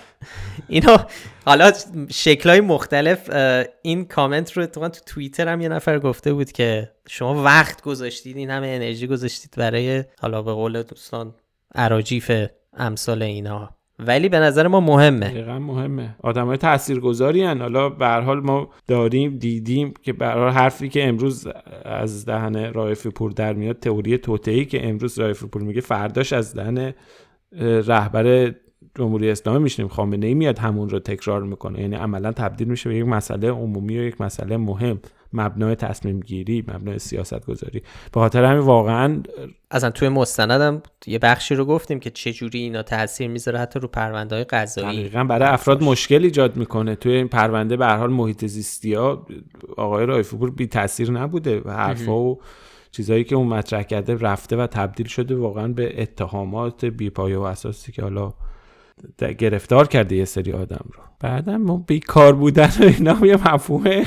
اینا 0.69 1.07
حالا 1.47 1.73
شکلهای 2.11 2.61
مختلف 2.61 3.31
این 3.83 4.05
کامنت 4.05 4.53
رو 4.53 4.67
تو 4.67 4.89
توییتر 5.07 5.49
هم 5.49 5.61
یه 5.61 5.69
نفر 5.69 5.99
گفته 5.99 6.33
بود 6.33 6.53
که 6.53 6.91
شما 7.09 7.43
وقت 7.43 7.83
گذاشتید 7.83 8.37
این 8.37 8.51
همه 8.51 8.67
انرژی 8.67 9.07
گذاشتید 9.07 9.55
برای 9.57 10.05
حالا 10.21 10.43
به 10.43 10.53
قول 10.53 10.83
دوستان 10.83 11.35
عراجیف 11.75 12.33
امثال 12.73 13.23
اینا. 13.23 13.82
ولی 14.07 14.29
به 14.29 14.39
نظر 14.39 14.67
ما 14.67 14.81
مهمه 14.81 15.29
دقیقا 15.29 15.59
مهمه 15.59 16.15
آدم 16.23 16.47
های 16.47 16.57
تاثیرگذاری 16.57 17.43
هن. 17.43 17.61
حالا 17.61 17.89
به 17.89 18.07
حال 18.07 18.41
ما 18.41 18.71
داریم 18.89 19.39
دیدیم 19.39 19.95
که 20.03 20.13
به 20.13 20.27
حرفی 20.27 20.89
که 20.89 21.09
امروز 21.09 21.49
از 21.85 22.27
دهن 22.27 22.73
رایف 22.73 23.07
پور 23.07 23.31
در 23.31 23.53
میاد 23.53 23.79
تئوری 23.79 24.19
توتعی 24.19 24.65
که 24.65 24.89
امروز 24.89 25.19
رایف 25.19 25.45
پور 25.45 25.63
میگه 25.63 25.81
فرداش 25.81 26.33
از 26.33 26.55
دهن 26.55 26.95
رهبر 27.87 28.55
جمهوری 28.99 29.31
اسلامی 29.31 29.59
میشنیم 29.59 29.89
خامنه 29.89 30.27
ای 30.27 30.35
میاد 30.35 30.59
همون 30.59 30.89
رو 30.89 30.99
تکرار 30.99 31.43
می‌کنه. 31.43 31.81
یعنی 31.81 31.97
عملا 31.97 32.33
تبدیل 32.33 32.69
میشه 32.69 32.89
به 32.89 32.97
یک 32.97 33.07
مسئله 33.07 33.51
عمومی 33.51 33.99
و 33.99 34.03
یک 34.03 34.21
مسئله 34.21 34.57
مهم. 34.57 35.01
مبنای 35.33 35.75
تصمیم 35.75 36.21
گیری 36.21 36.65
مبنای 36.69 36.99
سیاست 36.99 37.47
گذاری 37.47 37.83
به 38.13 38.21
خاطر 38.21 38.45
همین 38.45 38.63
واقعا 38.63 39.23
اصلا 39.71 39.91
توی 39.91 40.09
مستندم 40.09 40.83
یه 41.07 41.19
بخشی 41.19 41.55
رو 41.55 41.65
گفتیم 41.65 42.01
که 42.01 42.11
چه 42.11 42.33
جوری 42.33 42.59
اینا 42.59 42.83
تاثیر 42.83 43.29
می‌ذاره 43.29 43.59
حتی 43.59 43.81
رو 43.81 43.89
پرونده 43.89 44.35
های 44.35 44.45
قضایی. 44.45 45.01
دقیقا 45.01 45.25
برای 45.25 45.49
افراد 45.49 45.83
مشکل 45.83 46.25
ایجاد 46.25 46.57
می‌کنه. 46.57 46.95
توی 46.95 47.13
این 47.13 47.29
پرونده 47.29 47.77
به 47.77 47.87
هر 47.87 47.97
حال 47.97 48.11
محیط 48.11 48.47
زیستی 48.47 48.95
ها 48.95 49.27
آقای 49.77 50.07
رایفپور 50.07 50.51
بی 50.51 50.67
تاثیر 50.67 51.11
نبوده 51.11 51.61
و 51.65 51.71
حرفا 51.71 52.19
و 52.19 52.41
چیزایی 52.91 53.25
که 53.25 53.37
اون 53.37 53.47
مطرح 53.47 53.83
کرده 53.83 54.15
رفته 54.15 54.57
و 54.57 54.67
تبدیل 54.67 55.07
شده 55.07 55.37
واقعا 55.37 55.69
به 55.69 56.03
اتهامات 56.03 56.85
بیپایه 56.85 57.39
و 57.39 57.43
اساسی 57.43 57.93
که 57.93 58.03
حالا 58.03 58.33
گرفتار 59.39 59.89
کرده 59.89 60.17
یه 60.17 60.25
سری 60.25 60.53
آدم 60.53 60.85
رو. 60.93 61.03
بعدم 61.21 61.57
ما 61.57 61.85
بیکار 61.87 62.35
بودن 62.35 62.71
و 62.81 62.83
اینا 62.83 63.27
یه 63.27 63.55
مفهومه 63.55 64.07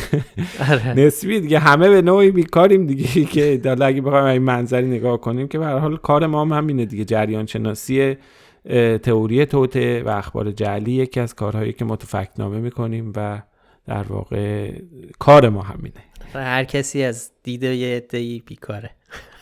آره. 0.72 0.94
نسبی 0.94 1.40
دیگه. 1.40 1.60
همه 1.60 1.90
به 1.90 2.02
نوعی 2.02 2.32
بیکاریم 2.32 2.86
دیگه 2.86 3.26
که 3.26 3.62
حالا 3.66 3.86
اگه 3.86 4.02
بخوایم 4.02 4.26
این 4.26 4.42
منظری 4.42 4.88
نگاه 4.88 5.18
کنیم 5.22 5.48
که 5.48 5.60
به 5.60 5.66
حال 5.66 5.98
کار 5.98 6.28
ما 6.28 6.42
هم 6.42 6.54
همینه 6.54 6.86
دیگه. 6.86 7.06
جریان 7.06 7.46
شناسی 7.46 8.18
تئوری 9.04 9.46
توته 9.46 10.04
و 10.04 10.10
اخبار 10.10 10.52
جعلی 10.52 10.92
یکی 10.92 11.20
از 11.20 11.36
کارهایی 11.36 11.74
که 11.74 11.86
ما 11.86 11.96
تو 11.96 12.08
فکنامه 12.08 12.58
می‌کنیم 12.58 13.14
و 13.16 13.42
در 13.88 14.04
واقع 14.04 14.72
کار 15.20 15.50
ما 15.50 15.62
همینه. 15.62 15.94
هر 16.34 16.64
کسی 16.64 17.04
از 17.04 17.32
دیده 17.44 17.76
یه 17.76 17.98
عده‌ای 17.98 18.44
بیکاره. 18.46 18.90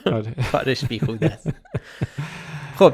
آره. 0.05 0.33
کارش 0.51 0.85
بیخود 0.85 1.23
است. 1.23 1.49
خب 2.75 2.93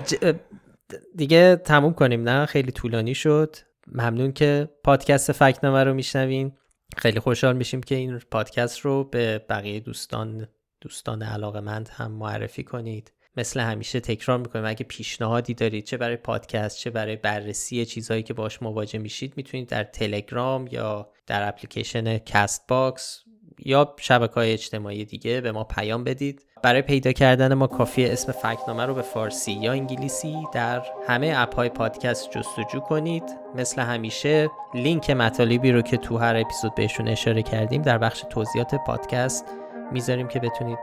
دیگه 1.15 1.55
تموم 1.55 1.93
کنیم 1.93 2.29
نه؟ 2.29 2.45
خیلی 2.45 2.71
طولانی 2.71 3.15
شد. 3.15 3.55
ممنون 3.87 4.31
که 4.31 4.69
پادکست 4.83 5.31
فکنامه 5.31 5.83
رو 5.83 5.93
میشنوین. 5.93 6.51
خیلی 6.97 7.19
خوشحال 7.19 7.55
میشیم 7.55 7.83
که 7.83 7.95
این 7.95 8.19
پادکست 8.31 8.79
رو 8.79 9.03
به 9.03 9.45
بقیه 9.49 9.79
دوستان 9.79 10.47
دوستان 10.81 11.23
علاقه 11.23 11.59
مند 11.59 11.89
هم 11.89 12.11
معرفی 12.11 12.63
کنید. 12.63 13.13
مثل 13.37 13.59
همیشه 13.59 13.99
تکرار 13.99 14.37
می‌کنیم. 14.37 14.65
اگه 14.65 14.85
پیشنهادی 14.85 15.53
دارید 15.53 15.85
چه 15.85 15.97
برای 15.97 16.15
پادکست 16.15 16.77
چه 16.77 16.89
برای 16.89 17.15
بررسی 17.15 17.85
چیزهایی 17.85 18.23
که 18.23 18.33
باهاش 18.33 18.61
مواجه 18.61 18.99
میشید 18.99 19.33
می‌تونید 19.37 19.69
در 19.69 19.83
تلگرام 19.83 20.67
یا 20.67 21.11
در 21.27 21.47
اپلیکیشن 21.47 22.17
CastBox 22.17 23.23
یا 23.65 23.93
شبکه 23.97 24.33
های 24.33 24.53
اجتماعی 24.53 25.05
دیگه 25.05 25.41
به 25.41 25.51
ما 25.51 25.63
پیام 25.63 26.03
بدید. 26.03 26.45
برای 26.63 26.81
پیدا 26.81 27.11
کردن 27.11 27.53
ما 27.53 27.67
کافی 27.67 28.05
اسم 28.05 28.31
فکنامه 28.31 28.85
رو 28.85 28.93
به 28.93 29.01
فارسی 29.01 29.51
یا 29.51 29.71
انگلیسی 29.71 30.37
در 30.53 30.81
همه 31.07 31.33
اپ 31.37 31.55
های 31.55 31.69
پادکست 31.69 32.29
جستجو 32.31 32.79
کنید. 32.79 33.23
مثل 33.55 33.81
همیشه 33.81 34.49
لینک 34.73 35.09
مطالبی 35.09 35.71
رو 35.71 35.81
که 35.81 35.97
تو 35.97 36.17
هر 36.17 36.35
اپیزود 36.35 36.75
بهشون 36.75 37.07
اشاره 37.07 37.41
کردیم 37.41 37.81
در 37.81 37.97
بخش 37.97 38.23
توضیحات 38.29 38.75
پادکست 38.75 39.45
می‌ذاریم 39.91 40.27
که 40.27 40.39
بتونید 40.39 40.79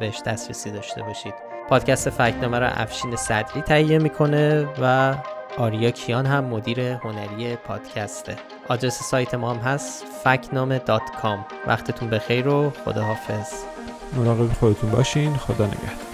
بهش 0.00 0.22
دسترسی 0.26 0.70
داشته 0.70 1.02
باشید. 1.02 1.34
پادکست 1.68 2.10
فکنامه 2.10 2.58
رو 2.58 2.66
افشین 2.70 3.16
صدری 3.16 3.62
تهیه 3.62 3.98
می‌کنه 3.98 4.68
و 4.80 5.14
آریا 5.58 5.90
کیان 5.90 6.26
هم 6.26 6.44
مدیر 6.44 6.80
هنری 6.80 7.56
پادکسته. 7.56 8.36
آدرس 8.68 9.02
سایت 9.02 9.34
ما 9.34 9.54
هم 9.54 9.60
هست 9.60 10.04
فکنامه 10.24 10.78
وقتتون 11.66 12.10
بخیر 12.10 12.48
و 12.48 12.72
خداحافظ. 12.84 13.52
مراقب 14.16 14.52
خودتون 14.52 14.90
باشین. 14.90 15.36
خدا 15.36 15.66
نگهدار. 15.66 16.13